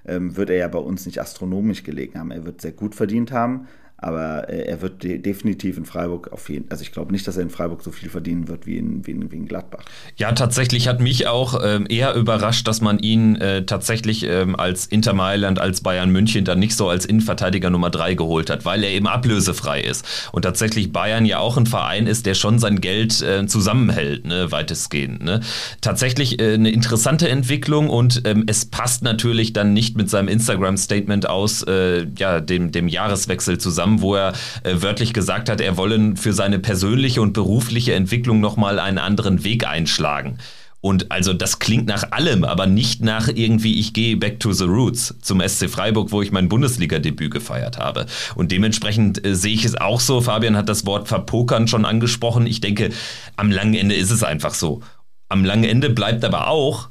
ähm, 0.07 0.37
wird 0.37 0.51
er 0.51 0.57
ja 0.57 0.69
bei 0.69 0.81
uns 0.81 1.07
nicht 1.07 1.21
astronomisch 1.21 1.85
gelegen 1.85 2.19
haben. 2.19 2.33
Er 2.33 2.45
wird 2.45 2.61
sehr 2.61 2.73
gut 2.73 2.97
verdient 2.97 3.31
haben, 3.31 3.69
aber 4.05 4.49
äh, 4.49 4.67
er 4.67 4.83
wird 4.83 5.03
de 5.03 5.19
definitiv 5.19 5.77
in 5.77 5.85
Freiburg 5.85 6.33
auf 6.33 6.49
jeden 6.49 6.71
also 6.71 6.83
ich 6.83 6.93
glaube 6.93 7.13
nicht, 7.13 7.27
dass 7.29 7.37
er 7.37 7.43
in 7.43 7.51
Freiburg 7.51 7.83
so 7.83 7.93
viel 7.93 8.09
verdienen 8.09 8.49
wird 8.49 8.67
wie 8.67 8.79
in, 8.79 9.07
wie 9.07 9.13
in, 9.13 9.31
wie 9.31 9.37
in 9.37 9.47
Gladbach. 9.47 9.85
Ja, 10.17 10.33
tatsächlich 10.33 10.89
hat 10.89 11.01
mich 11.01 11.27
auch 11.27 11.61
ähm, 11.63 11.87
eher 11.89 12.15
überrascht, 12.15 12.67
dass 12.67 12.81
man 12.81 12.99
ihn 12.99 13.37
äh, 13.37 13.65
tatsächlich 13.65 14.25
ähm, 14.25 14.57
als 14.57 14.87
Inter 14.87 15.13
Mailand, 15.13 15.61
als 15.61 15.81
Bayern 15.81 16.11
München 16.11 16.45
dann 16.45 16.59
nicht 16.59 16.77
so 16.77 16.89
als 16.89 17.05
Innenverteidiger 17.05 17.71
Nummer 17.71 17.91
drei 17.91 18.15
geholt 18.15 18.51
hat, 18.51 18.65
weil 18.65 18.83
er 18.83 18.91
eben 18.91 19.07
ablösefrei 19.07 19.81
ist. 19.81 20.05
Und 20.33 20.43
tatsächlich 20.43 20.93
Bayern 20.93 21.27
ja 21.27 21.39
auch 21.39 21.57
ein 21.57 21.67
Verein 21.67 22.07
ist, 22.07 22.27
der 22.27 22.35
schon 22.35 22.59
sein 22.59 22.81
Geld 22.81 23.23
äh, 23.23 23.47
zusammenhält, 23.47 24.27
ne, 24.27 24.51
weitestgehend. 24.51 25.23
Ne. 25.23 25.41
Tatsächlich 25.81 26.41
äh, 26.41 26.55
eine 26.55 26.71
interessante 26.71 27.29
Entwicklung 27.29 27.89
und 27.89 28.23
ähm, 28.25 28.45
es 28.47 28.65
passt 28.67 29.03
natürlich 29.03 29.53
dann 29.53 29.73
nicht 29.73 29.97
mit 29.97 30.11
seinem 30.11 30.29
Instagram-Statement 30.29 31.29
aus 31.29 31.63
äh, 31.63 32.07
ja, 32.19 32.41
dem, 32.41 32.73
dem 32.73 32.89
Jahreswechsel 32.89 33.59
zusammen, 33.59 33.94
wo 34.01 34.15
er 34.15 34.33
äh, 34.63 34.75
wörtlich 34.77 35.13
gesagt 35.13 35.49
hat, 35.49 35.61
er 35.61 35.77
wolle 35.77 36.15
für 36.17 36.33
seine 36.33 36.59
persönliche 36.59 37.23
und 37.23 37.33
berufliche 37.33 37.95
Entwicklung 37.95 38.41
nochmal 38.41 38.79
einen 38.79 38.99
anderen 38.99 39.45
Weg 39.45 39.67
einschlagen. 39.67 40.39
Und 40.85 41.11
also 41.11 41.33
das 41.33 41.61
klingt 41.61 41.87
nach 41.87 42.13
allem, 42.13 42.45
aber 42.45 42.67
nicht 42.67 43.03
nach 43.03 43.29
irgendwie, 43.29 43.81
ich 43.81 43.95
gehe 43.95 44.19
back 44.19 44.39
to 44.39 44.53
the 44.53 44.65
roots 44.65 45.15
zum 45.23 45.41
SC 45.41 45.71
Freiburg, 45.71 46.13
wo 46.13 46.21
ich 46.21 46.31
mein 46.31 46.51
Bundesliga-Debüt 46.51 47.31
gefeiert 47.31 47.79
habe. 47.79 48.05
Und 48.35 48.53
dementsprechend 48.53 49.25
äh, 49.25 49.35
sehe 49.35 49.55
ich 49.55 49.65
es 49.65 49.77
auch 49.77 49.99
so. 49.99 50.21
Fabian 50.21 50.59
hat 50.59 50.69
das 50.69 50.85
Wort 50.85 51.09
verpokern 51.09 51.69
schon 51.69 51.87
angesprochen. 51.87 52.47
Ich 52.47 52.61
denke, 52.61 52.91
am 53.37 53.51
langen 53.51 53.73
Ende 53.73 53.95
ist 53.95 54.11
es 54.11 54.23
einfach 54.23 54.53
so. 54.53 54.83
Am 55.31 55.43
langen 55.43 55.65
Ende 55.65 55.89
bleibt 55.89 56.23
aber 56.23 56.49
auch, 56.49 56.91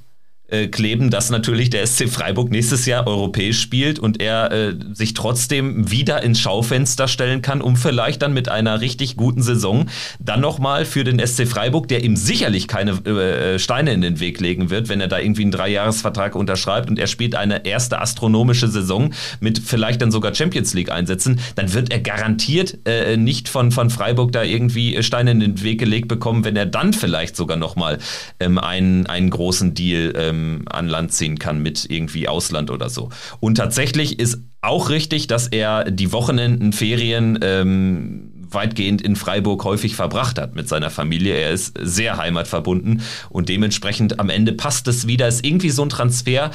äh, 0.53 0.67
kleben, 0.67 1.09
dass 1.09 1.31
natürlich 1.31 1.69
der 1.71 1.85
SC 1.87 2.07
Freiburg 2.07 2.51
nächstes 2.51 2.85
Jahr 2.85 3.07
europäisch 3.07 3.59
spielt 3.59 3.97
und 3.97 4.21
er 4.21 4.51
äh, 4.51 4.75
sich 4.93 5.13
trotzdem 5.13 5.89
wieder 5.89 6.21
ins 6.21 6.39
Schaufenster 6.39 7.07
stellen 7.07 7.41
kann, 7.41 7.59
um 7.59 7.75
vielleicht 7.75 8.21
dann 8.21 8.33
mit 8.33 8.49
einer 8.49 8.79
richtig 8.79 9.17
guten 9.17 9.41
Saison 9.41 9.87
dann 10.19 10.41
nochmal 10.41 10.85
für 10.85 11.03
den 11.03 11.19
SC 11.25 11.47
Freiburg, 11.47 11.87
der 11.87 12.03
ihm 12.03 12.15
sicherlich 12.15 12.67
keine 12.67 12.91
äh, 12.91 13.57
Steine 13.57 13.93
in 13.93 14.01
den 14.01 14.19
Weg 14.19 14.39
legen 14.39 14.69
wird, 14.69 14.89
wenn 14.89 15.01
er 15.01 15.07
da 15.07 15.17
irgendwie 15.17 15.41
einen 15.41 15.51
Dreijahresvertrag 15.51 16.35
unterschreibt 16.35 16.89
und 16.89 16.99
er 16.99 17.07
spielt 17.07 17.33
eine 17.33 17.65
erste 17.65 17.99
astronomische 17.99 18.67
Saison 18.67 19.11
mit 19.39 19.59
vielleicht 19.59 20.03
dann 20.03 20.11
sogar 20.11 20.35
Champions 20.35 20.75
League 20.75 20.91
einsetzen, 20.91 21.39
dann 21.55 21.73
wird 21.73 21.91
er 21.91 21.99
garantiert 21.99 22.77
äh, 22.85 23.17
nicht 23.17 23.49
von, 23.49 23.71
von 23.71 23.89
Freiburg 23.89 24.31
da 24.31 24.43
irgendwie 24.43 25.01
Steine 25.01 25.31
in 25.31 25.39
den 25.39 25.63
Weg 25.63 25.79
gelegt 25.79 26.07
bekommen, 26.07 26.45
wenn 26.45 26.55
er 26.55 26.67
dann 26.67 26.93
vielleicht 26.93 27.35
sogar 27.35 27.57
nochmal 27.57 27.97
ähm, 28.39 28.59
einen, 28.59 29.07
einen 29.07 29.31
großen 29.31 29.73
Deal 29.73 30.13
ähm, 30.15 30.42
an 30.69 30.87
Land 30.87 31.13
ziehen 31.13 31.39
kann 31.39 31.61
mit 31.61 31.85
irgendwie 31.89 32.27
Ausland 32.27 32.71
oder 32.71 32.89
so. 32.89 33.09
Und 33.39 33.55
tatsächlich 33.55 34.19
ist 34.19 34.39
auch 34.61 34.89
richtig, 34.89 35.27
dass 35.27 35.47
er 35.47 35.91
die 35.91 36.11
Wochenenden, 36.11 36.73
Ferien 36.73 37.39
ähm, 37.41 38.31
weitgehend 38.53 39.01
in 39.01 39.15
Freiburg 39.15 39.63
häufig 39.63 39.95
verbracht 39.95 40.39
hat 40.39 40.55
mit 40.55 40.69
seiner 40.69 40.89
Familie. 40.89 41.35
Er 41.35 41.51
ist 41.51 41.77
sehr 41.81 42.17
heimatverbunden 42.17 43.01
und 43.29 43.49
dementsprechend 43.49 44.19
am 44.19 44.29
Ende 44.29 44.53
passt 44.53 44.87
es 44.87 45.07
wieder. 45.07 45.27
Ist 45.27 45.45
irgendwie 45.45 45.69
so 45.69 45.83
ein 45.83 45.89
Transfer, 45.89 46.51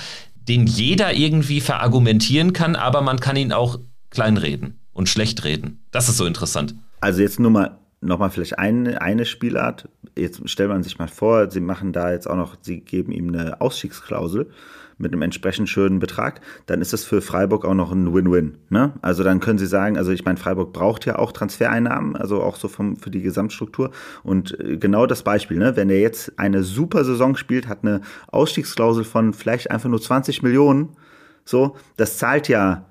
den 0.48 0.66
jeder 0.66 1.14
irgendwie 1.14 1.60
verargumentieren 1.60 2.52
kann, 2.52 2.76
aber 2.76 3.02
man 3.02 3.20
kann 3.20 3.36
ihn 3.36 3.52
auch 3.52 3.78
kleinreden 4.10 4.80
und 4.92 5.08
schlecht 5.08 5.44
reden. 5.44 5.84
Das 5.90 6.08
ist 6.08 6.16
so 6.16 6.24
interessant. 6.24 6.74
Also 7.00 7.20
jetzt 7.20 7.38
nur 7.38 7.50
mal 7.50 7.78
nochmal 8.00 8.30
vielleicht 8.30 8.58
eine, 8.58 9.00
eine 9.02 9.24
Spielart. 9.24 9.88
Jetzt 10.16 10.48
stellt 10.48 10.70
man 10.70 10.82
sich 10.82 10.98
mal 10.98 11.08
vor, 11.08 11.50
sie 11.50 11.60
machen 11.60 11.92
da 11.92 12.12
jetzt 12.12 12.28
auch 12.28 12.36
noch, 12.36 12.56
sie 12.60 12.80
geben 12.80 13.12
ihm 13.12 13.28
eine 13.28 13.60
Ausstiegsklausel 13.60 14.50
mit 14.98 15.12
einem 15.12 15.22
entsprechend 15.22 15.68
schönen 15.68 16.00
Betrag, 16.00 16.40
dann 16.66 16.82
ist 16.82 16.92
das 16.92 17.04
für 17.04 17.22
Freiburg 17.22 17.64
auch 17.64 17.74
noch 17.74 17.92
ein 17.92 18.12
Win-Win. 18.12 18.58
Ne? 18.68 18.92
Also 19.00 19.22
dann 19.22 19.40
können 19.40 19.58
sie 19.58 19.66
sagen, 19.66 19.96
also 19.96 20.10
ich 20.10 20.24
meine, 20.24 20.38
Freiburg 20.38 20.72
braucht 20.72 21.06
ja 21.06 21.18
auch 21.18 21.32
Transfereinnahmen, 21.32 22.16
also 22.16 22.42
auch 22.42 22.56
so 22.56 22.68
vom, 22.68 22.96
für 22.96 23.10
die 23.10 23.22
Gesamtstruktur. 23.22 23.92
Und 24.24 24.58
äh, 24.58 24.76
genau 24.76 25.06
das 25.06 25.22
Beispiel, 25.22 25.58
ne? 25.58 25.76
wenn 25.76 25.88
er 25.88 26.00
jetzt 26.00 26.38
eine 26.38 26.64
super 26.64 27.04
Saison 27.04 27.36
spielt, 27.36 27.68
hat 27.68 27.78
eine 27.82 28.00
Ausstiegsklausel 28.26 29.04
von 29.04 29.32
vielleicht 29.32 29.70
einfach 29.70 29.88
nur 29.88 30.02
20 30.02 30.42
Millionen, 30.42 30.96
so, 31.44 31.76
das 31.96 32.18
zahlt 32.18 32.48
ja 32.48 32.87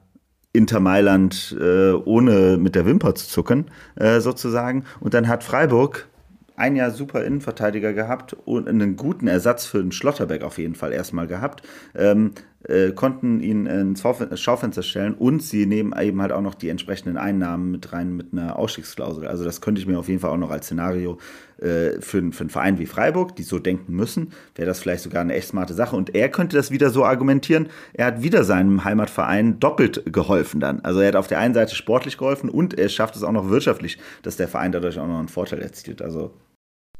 Inter 0.57 0.79
Mailand 0.79 1.55
äh, 1.59 1.91
ohne 1.91 2.57
mit 2.57 2.73
der 2.73 2.85
Wimper 2.85 3.13
zu 3.13 3.27
zucken, 3.27 3.65
äh, 3.95 4.19
sozusagen. 4.19 4.85
Und 4.99 5.13
dann 5.13 5.27
hat 5.27 5.43
Freiburg 5.43 6.07
ein 6.55 6.75
Jahr 6.75 6.89
super 6.89 7.23
Innenverteidiger 7.23 7.93
gehabt 7.93 8.35
und 8.45 8.67
einen 8.67 8.95
guten 8.95 9.27
Ersatz 9.27 9.67
für 9.67 9.77
den 9.77 9.91
Schlotterbeck 9.91 10.41
auf 10.41 10.57
jeden 10.57 10.73
Fall 10.73 10.91
erstmal 10.91 11.27
gehabt. 11.27 11.61
Ähm, 11.95 12.31
äh, 12.67 12.91
konnten 12.91 13.39
ihn 13.39 13.65
ins 13.65 14.01
Schaufenster 14.01 14.83
stellen 14.83 15.13
und 15.13 15.41
sie 15.41 15.65
nehmen 15.65 15.93
eben 15.99 16.21
halt 16.21 16.31
auch 16.31 16.41
noch 16.41 16.55
die 16.55 16.69
entsprechenden 16.69 17.17
Einnahmen 17.17 17.71
mit 17.71 17.93
rein 17.93 18.15
mit 18.15 18.33
einer 18.33 18.57
Ausstiegsklausel. 18.57 19.27
Also 19.27 19.43
das 19.43 19.61
könnte 19.61 19.81
ich 19.81 19.87
mir 19.87 19.97
auf 19.97 20.07
jeden 20.07 20.19
Fall 20.19 20.31
auch 20.31 20.37
noch 20.37 20.51
als 20.51 20.65
Szenario 20.65 21.17
äh, 21.59 22.01
für, 22.01 22.31
für 22.31 22.41
einen 22.41 22.49
Verein 22.49 22.79
wie 22.79 22.85
Freiburg, 22.85 23.35
die 23.35 23.43
so 23.43 23.59
denken 23.59 23.93
müssen, 23.95 24.33
wäre 24.55 24.67
das 24.67 24.79
vielleicht 24.79 25.03
sogar 25.03 25.21
eine 25.21 25.33
echt 25.33 25.47
smarte 25.49 25.73
Sache. 25.73 25.95
Und 25.95 26.13
er 26.15 26.29
könnte 26.29 26.55
das 26.55 26.71
wieder 26.71 26.89
so 26.89 27.05
argumentieren, 27.05 27.69
er 27.93 28.07
hat 28.07 28.21
wieder 28.21 28.43
seinem 28.43 28.83
Heimatverein 28.83 29.59
doppelt 29.59 30.03
geholfen 30.11 30.59
dann. 30.59 30.81
Also 30.81 30.99
er 30.99 31.09
hat 31.09 31.15
auf 31.15 31.27
der 31.27 31.39
einen 31.39 31.53
Seite 31.53 31.75
sportlich 31.75 32.17
geholfen 32.17 32.49
und 32.49 32.77
er 32.77 32.89
schafft 32.89 33.15
es 33.15 33.23
auch 33.23 33.31
noch 33.31 33.49
wirtschaftlich, 33.49 33.97
dass 34.23 34.37
der 34.37 34.47
Verein 34.47 34.71
dadurch 34.71 34.99
auch 34.99 35.07
noch 35.07 35.19
einen 35.19 35.29
Vorteil 35.29 35.61
erzielt. 35.61 36.01
Also 36.01 36.31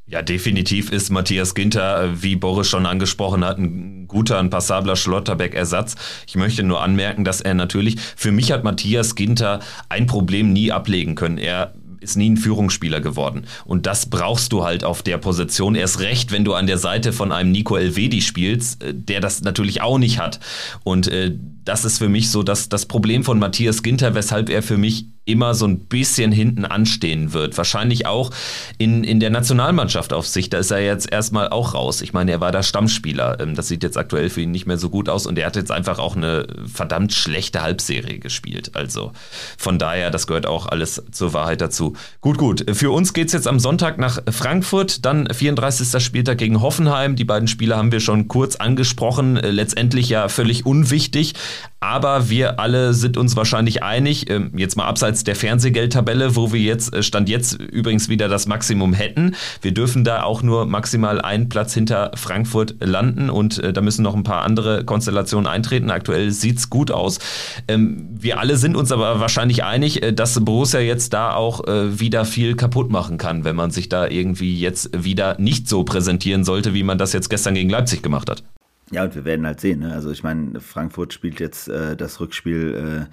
ja, 0.10 0.22
definitiv 0.22 0.92
ist 0.92 1.10
Matthias 1.10 1.54
Ginter, 1.54 2.04
äh, 2.04 2.24
wie 2.24 2.36
Boris 2.36 2.70
schon 2.70 2.86
angesprochen 2.86 3.44
hat, 3.44 3.58
ein 3.58 4.08
guter, 4.08 4.40
ein 4.40 4.50
passabler 4.50 4.96
Schlotterbeck-Ersatz. 4.96 5.96
Ich 6.28 6.36
möchte 6.36 6.64
nur 6.64 6.82
anmerken, 6.82 7.26
dass 7.26 7.42
er 7.42 7.54
natürlich, 7.54 7.98
für 8.16 8.32
mich 8.32 8.52
hat 8.52 8.64
Matthias 8.64 9.16
Ginter 9.16 9.60
ein 9.90 10.08
Problem 10.08 10.54
nie 10.54 10.72
ablegen 10.72 11.16
können. 11.16 11.38
Er 11.38 11.74
ist 12.00 12.16
nie 12.16 12.30
ein 12.30 12.38
Führungsspieler 12.38 13.02
geworden. 13.02 13.48
Und 13.66 13.86
das 13.86 14.06
brauchst 14.10 14.54
du 14.54 14.64
halt 14.64 14.86
auf 14.86 15.02
der 15.02 15.18
Position. 15.18 15.76
Erst 15.76 16.00
recht, 16.00 16.32
wenn 16.32 16.46
du 16.46 16.54
an 16.54 16.68
der 16.68 16.78
Seite 16.78 17.12
von 17.12 17.34
einem 17.34 17.52
Nico 17.52 17.76
Elvedi 17.76 18.22
spielst, 18.22 18.82
äh, 18.84 18.94
der 18.94 19.20
das 19.20 19.42
natürlich 19.42 19.82
auch 19.82 19.98
nicht 19.98 20.20
hat. 20.20 20.40
Und 20.86 21.10
äh, 21.10 21.34
das 21.66 21.84
ist 21.84 21.98
für 21.98 22.08
mich 22.08 22.32
so 22.32 22.44
das, 22.44 22.70
das 22.70 22.86
Problem 22.86 23.26
von 23.26 23.40
Matthias 23.40 23.84
Ginter, 23.84 24.16
weshalb 24.16 24.50
er 24.50 24.64
für 24.64 24.78
mich 24.78 25.08
immer 25.28 25.54
so 25.54 25.66
ein 25.68 25.80
bisschen 25.80 26.32
hinten 26.32 26.66
anstehen 26.66 27.34
wird. 27.34 27.58
Wahrscheinlich 27.58 28.06
auch 28.06 28.32
in, 28.78 29.04
in 29.04 29.20
der 29.20 29.30
Nationalmannschaft 29.30 30.14
auf 30.14 30.28
sich. 30.28 30.50
Da 30.50 30.58
ist 30.58 30.72
er 30.72 30.80
jetzt 30.80 31.12
erstmal 31.12 31.50
auch 31.50 31.74
raus. 31.74 32.02
Ich 32.02 32.14
meine, 32.14 32.32
er 32.32 32.42
war 32.42 32.52
da 32.52 32.64
Stammspieler. 32.64 33.40
Ähm, 33.40 33.56
das 33.56 33.68
sieht 33.68 33.84
jetzt 33.84 33.98
aktuell 33.98 34.30
für 34.30 34.42
ihn 34.42 34.52
nicht 34.52 34.66
mehr 34.66 34.78
so 34.78 34.90
gut 34.90 35.10
aus 35.10 35.26
und 35.26 35.38
er 35.38 35.46
hat 35.46 35.56
jetzt 35.56 35.72
einfach 35.72 36.00
auch 36.00 36.16
eine 36.16 36.48
verdammt 36.66 37.14
schlechte 37.14 37.62
Halbserie 37.62 38.20
gespielt. 38.20 38.72
Also 38.74 39.12
von 39.58 39.78
daher, 39.80 40.12
das 40.12 40.28
gehört 40.28 40.46
auch 40.46 40.68
alles 40.68 41.04
zur 41.12 41.34
Wahrheit 41.34 41.62
dazu. 41.62 41.94
Gut, 42.22 42.38
gut. 42.38 42.66
Für 42.72 42.92
uns 42.92 43.14
geht 43.14 43.28
es 43.28 43.34
jetzt 43.34 43.48
am 43.48 43.60
Sonntag 43.60 43.98
nach 43.98 44.20
Frankfurt, 44.30 45.06
dann 45.06 45.28
34. 45.32 46.04
Spieltag 46.04 46.38
gegen 46.38 46.62
Hoffenheim. 46.62 47.16
Die 47.16 47.26
beiden 47.26 47.48
Spiele 47.48 47.76
haben 47.76 47.92
wir 47.92 48.00
schon 48.00 48.28
kurz 48.28 48.56
angesprochen. 48.56 49.38
Äh, 49.38 49.52
letztendlich 49.52 50.10
ja 50.10 50.30
völlig 50.30 50.66
unwichtig. 50.66 51.34
Aber 51.80 52.30
wir 52.30 52.60
alle 52.60 52.94
sind 52.96 53.18
uns 53.18 53.36
wahrscheinlich 53.36 53.84
einig, 53.84 54.30
ähm, 54.32 54.52
jetzt 54.58 54.78
mal 54.78 54.86
abseits 54.86 55.24
der 55.24 55.36
Fernsehgeldtabelle, 55.36 56.36
wo 56.36 56.52
wir 56.52 56.60
jetzt, 56.60 56.94
äh, 56.96 57.04
Stand 57.04 57.30
jetzt 57.30 57.54
übrigens 57.54 58.10
wieder 58.10 58.28
das 58.28 58.48
Maximum 58.48 58.94
hätten. 58.94 59.36
Wir 59.62 59.74
dürfen 59.74 60.04
da 60.04 60.24
auch 60.24 60.42
nur 60.42 60.66
maximal 60.66 61.22
einen 61.22 61.50
Platz 61.50 61.76
hinter 61.76 62.12
Frankfurt 62.16 62.76
landen 62.80 63.30
und 63.30 63.60
äh, 63.60 63.74
da 63.74 63.82
müssen 63.82 64.02
noch 64.02 64.16
ein 64.16 64.24
paar 64.24 64.42
andere 64.42 64.86
Konstellationen 64.86 65.46
eintreten. 65.46 65.92
Aktuell 65.92 66.32
sieht 66.32 66.58
es 66.58 66.72
gut 66.72 66.90
aus. 66.90 67.20
Ähm, 67.68 68.10
wir 68.20 68.40
alle 68.40 68.58
sind 68.58 68.76
uns 68.76 68.92
aber 68.92 69.20
wahrscheinlich 69.20 69.64
einig, 69.64 70.02
äh, 70.02 70.14
dass 70.14 70.44
Borussia 70.44 70.80
jetzt 70.80 71.14
da 71.14 71.34
auch 71.34 71.58
wieder 71.68 72.26
viel 72.26 72.56
kaputt 72.56 72.92
machen 72.92 73.18
kann, 73.18 73.44
wenn 73.44 73.56
man 73.56 73.72
sich 73.72 73.90
da 73.90 74.08
irgendwie 74.08 74.60
jetzt 74.60 74.90
wieder 75.04 75.40
nicht 75.40 75.68
so 75.68 75.84
präsentieren 75.84 76.44
sollte, 76.44 76.74
wie 76.74 76.84
man 76.84 76.98
das 76.98 77.14
jetzt 77.14 77.30
gestern 77.30 77.56
gegen 77.56 77.70
Leipzig 77.70 78.02
gemacht 78.02 78.30
hat. 78.30 78.44
Ja, 78.92 79.04
und 79.04 79.16
wir 79.16 79.26
werden 79.26 79.46
halt 79.46 79.60
sehen. 79.60 79.80
Ne? 79.80 79.94
Also 79.94 80.12
ich 80.12 80.24
meine, 80.24 80.62
Frankfurt 80.62 81.14
spielt 81.14 81.40
jetzt 81.40 81.68
äh, 81.68 81.96
das 81.98 82.20
Rückspiel 82.20 83.08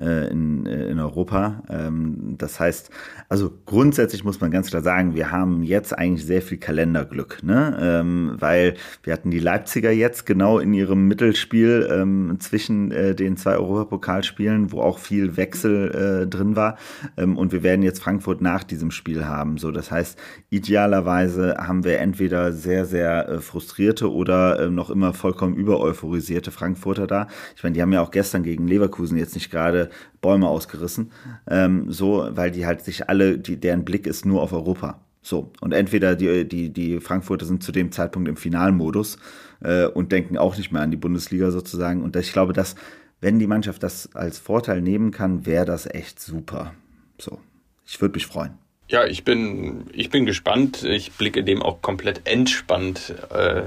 äh, 0.00 0.30
in, 0.30 0.66
äh, 0.66 0.88
in 0.88 0.98
Europa. 0.98 1.62
Ähm, 1.68 2.36
das 2.38 2.60
heißt, 2.60 2.90
also 3.28 3.52
grundsätzlich 3.66 4.24
muss 4.24 4.40
man 4.40 4.50
ganz 4.50 4.70
klar 4.70 4.82
sagen, 4.82 5.14
wir 5.14 5.30
haben 5.30 5.62
jetzt 5.62 5.96
eigentlich 5.96 6.26
sehr 6.26 6.42
viel 6.42 6.58
Kalenderglück, 6.58 7.42
ne? 7.42 7.76
Ähm, 7.80 8.36
weil 8.38 8.74
wir 9.02 9.12
hatten 9.12 9.30
die 9.30 9.38
Leipziger 9.38 9.90
jetzt 9.90 10.26
genau 10.26 10.58
in 10.58 10.72
ihrem 10.72 11.08
Mittelspiel 11.08 11.88
ähm, 11.90 12.36
zwischen 12.40 12.90
äh, 12.90 13.14
den 13.14 13.36
zwei 13.36 13.56
Europapokalspielen, 13.56 14.72
wo 14.72 14.80
auch 14.80 14.98
viel 14.98 15.36
Wechsel 15.36 16.22
äh, 16.24 16.26
drin 16.26 16.56
war. 16.56 16.78
Ähm, 17.16 17.36
und 17.36 17.52
wir 17.52 17.62
werden 17.62 17.82
jetzt 17.82 18.02
Frankfurt 18.02 18.40
nach 18.40 18.64
diesem 18.64 18.90
Spiel 18.90 19.26
haben. 19.26 19.58
So, 19.58 19.70
das 19.70 19.90
heißt, 19.90 20.18
idealerweise 20.50 21.56
haben 21.58 21.84
wir 21.84 21.98
entweder 21.98 22.52
sehr, 22.52 22.84
sehr 22.84 23.28
äh, 23.28 23.40
frustrierte 23.40 24.12
oder 24.12 24.60
äh, 24.60 24.70
noch 24.70 24.90
immer 24.90 25.12
vollkommen 25.12 25.54
übereuphorisierte 25.54 26.50
Frankfurter 26.50 27.06
da. 27.06 27.26
Ich 27.56 27.62
meine, 27.62 27.74
die 27.74 27.82
haben 27.82 27.92
ja 27.92 28.00
auch 28.00 28.10
gestern 28.10 28.42
gegen 28.42 28.66
Leverkusen 28.66 29.18
jetzt 29.18 29.34
nicht 29.34 29.50
gerade 29.50 29.87
Bäume 30.20 30.48
ausgerissen. 30.48 31.12
Ähm, 31.48 31.90
so, 31.90 32.28
weil 32.30 32.50
die 32.50 32.66
halt 32.66 32.82
sich 32.82 33.08
alle, 33.08 33.38
die, 33.38 33.58
deren 33.58 33.84
Blick 33.84 34.06
ist 34.06 34.26
nur 34.26 34.42
auf 34.42 34.52
Europa. 34.52 35.00
So, 35.22 35.52
und 35.60 35.72
entweder 35.72 36.16
die, 36.16 36.48
die, 36.48 36.70
die 36.70 37.00
Frankfurter 37.00 37.44
sind 37.44 37.62
zu 37.62 37.72
dem 37.72 37.92
Zeitpunkt 37.92 38.28
im 38.28 38.36
Finalmodus 38.36 39.18
äh, 39.60 39.86
und 39.86 40.12
denken 40.12 40.38
auch 40.38 40.56
nicht 40.56 40.72
mehr 40.72 40.82
an 40.82 40.90
die 40.90 40.96
Bundesliga 40.96 41.50
sozusagen. 41.50 42.02
Und 42.02 42.16
ich 42.16 42.32
glaube, 42.32 42.52
dass, 42.52 42.76
wenn 43.20 43.38
die 43.38 43.46
Mannschaft 43.46 43.82
das 43.82 44.14
als 44.14 44.38
Vorteil 44.38 44.80
nehmen 44.80 45.10
kann, 45.10 45.44
wäre 45.44 45.64
das 45.64 45.86
echt 45.86 46.20
super. 46.20 46.74
So, 47.18 47.40
ich 47.86 48.00
würde 48.00 48.14
mich 48.14 48.26
freuen. 48.26 48.52
Ja, 48.88 49.04
ich 49.04 49.22
bin, 49.22 49.84
ich 49.92 50.08
bin 50.08 50.24
gespannt. 50.24 50.82
Ich 50.82 51.12
blicke 51.12 51.44
dem 51.44 51.62
auch 51.62 51.82
komplett 51.82 52.22
entspannt 52.24 53.14
äh, 53.30 53.64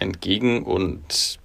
entgegen 0.00 0.64
und 0.64 1.38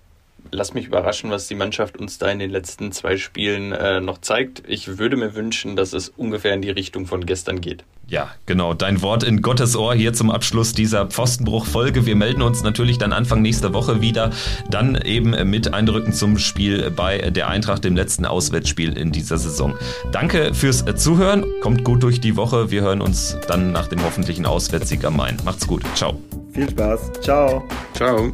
lass 0.51 0.73
mich 0.73 0.87
überraschen, 0.87 1.29
was 1.29 1.47
die 1.47 1.55
Mannschaft 1.55 1.97
uns 1.97 2.17
da 2.17 2.29
in 2.29 2.39
den 2.39 2.49
letzten 2.49 2.91
zwei 2.91 3.17
Spielen 3.17 3.71
äh, 3.71 3.99
noch 3.99 4.19
zeigt. 4.19 4.63
Ich 4.67 4.97
würde 4.97 5.17
mir 5.17 5.35
wünschen, 5.35 5.75
dass 5.75 5.93
es 5.93 6.09
ungefähr 6.09 6.53
in 6.53 6.61
die 6.61 6.69
Richtung 6.69 7.05
von 7.05 7.25
gestern 7.25 7.61
geht. 7.61 7.83
Ja, 8.09 8.29
genau. 8.45 8.73
Dein 8.73 9.01
Wort 9.01 9.23
in 9.23 9.41
Gottes 9.41 9.75
Ohr 9.75 9.93
hier 9.93 10.13
zum 10.13 10.31
Abschluss 10.31 10.71
dieser 10.71 11.07
Pfostenbruch-Folge. 11.07 12.05
Wir 12.05 12.15
melden 12.15 12.41
uns 12.41 12.63
natürlich 12.63 12.97
dann 12.97 13.11
Anfang 13.11 13.41
nächster 13.41 13.73
Woche 13.73 13.99
wieder. 13.99 14.31
Dann 14.69 14.95
eben 14.95 15.31
mit 15.49 15.73
Eindrücken 15.73 16.13
zum 16.13 16.37
Spiel 16.37 16.89
bei 16.89 17.17
der 17.17 17.49
Eintracht, 17.49 17.83
dem 17.83 17.97
letzten 17.97 18.25
Auswärtsspiel 18.25 18.97
in 18.97 19.11
dieser 19.11 19.37
Saison. 19.37 19.75
Danke 20.13 20.53
fürs 20.53 20.85
Zuhören. 20.95 21.43
Kommt 21.61 21.83
gut 21.83 22.01
durch 22.01 22.21
die 22.21 22.37
Woche. 22.37 22.71
Wir 22.71 22.81
hören 22.81 23.01
uns 23.01 23.37
dann 23.49 23.73
nach 23.73 23.87
dem 23.87 24.01
hoffentlichen 24.03 24.45
Auswärtssieg 24.45 25.03
am 25.03 25.17
Main. 25.17 25.37
Macht's 25.43 25.67
gut. 25.67 25.83
Ciao. 25.95 26.17
Viel 26.53 26.69
Spaß. 26.69 27.11
Ciao. 27.21 27.67
Ciao. 27.93 28.33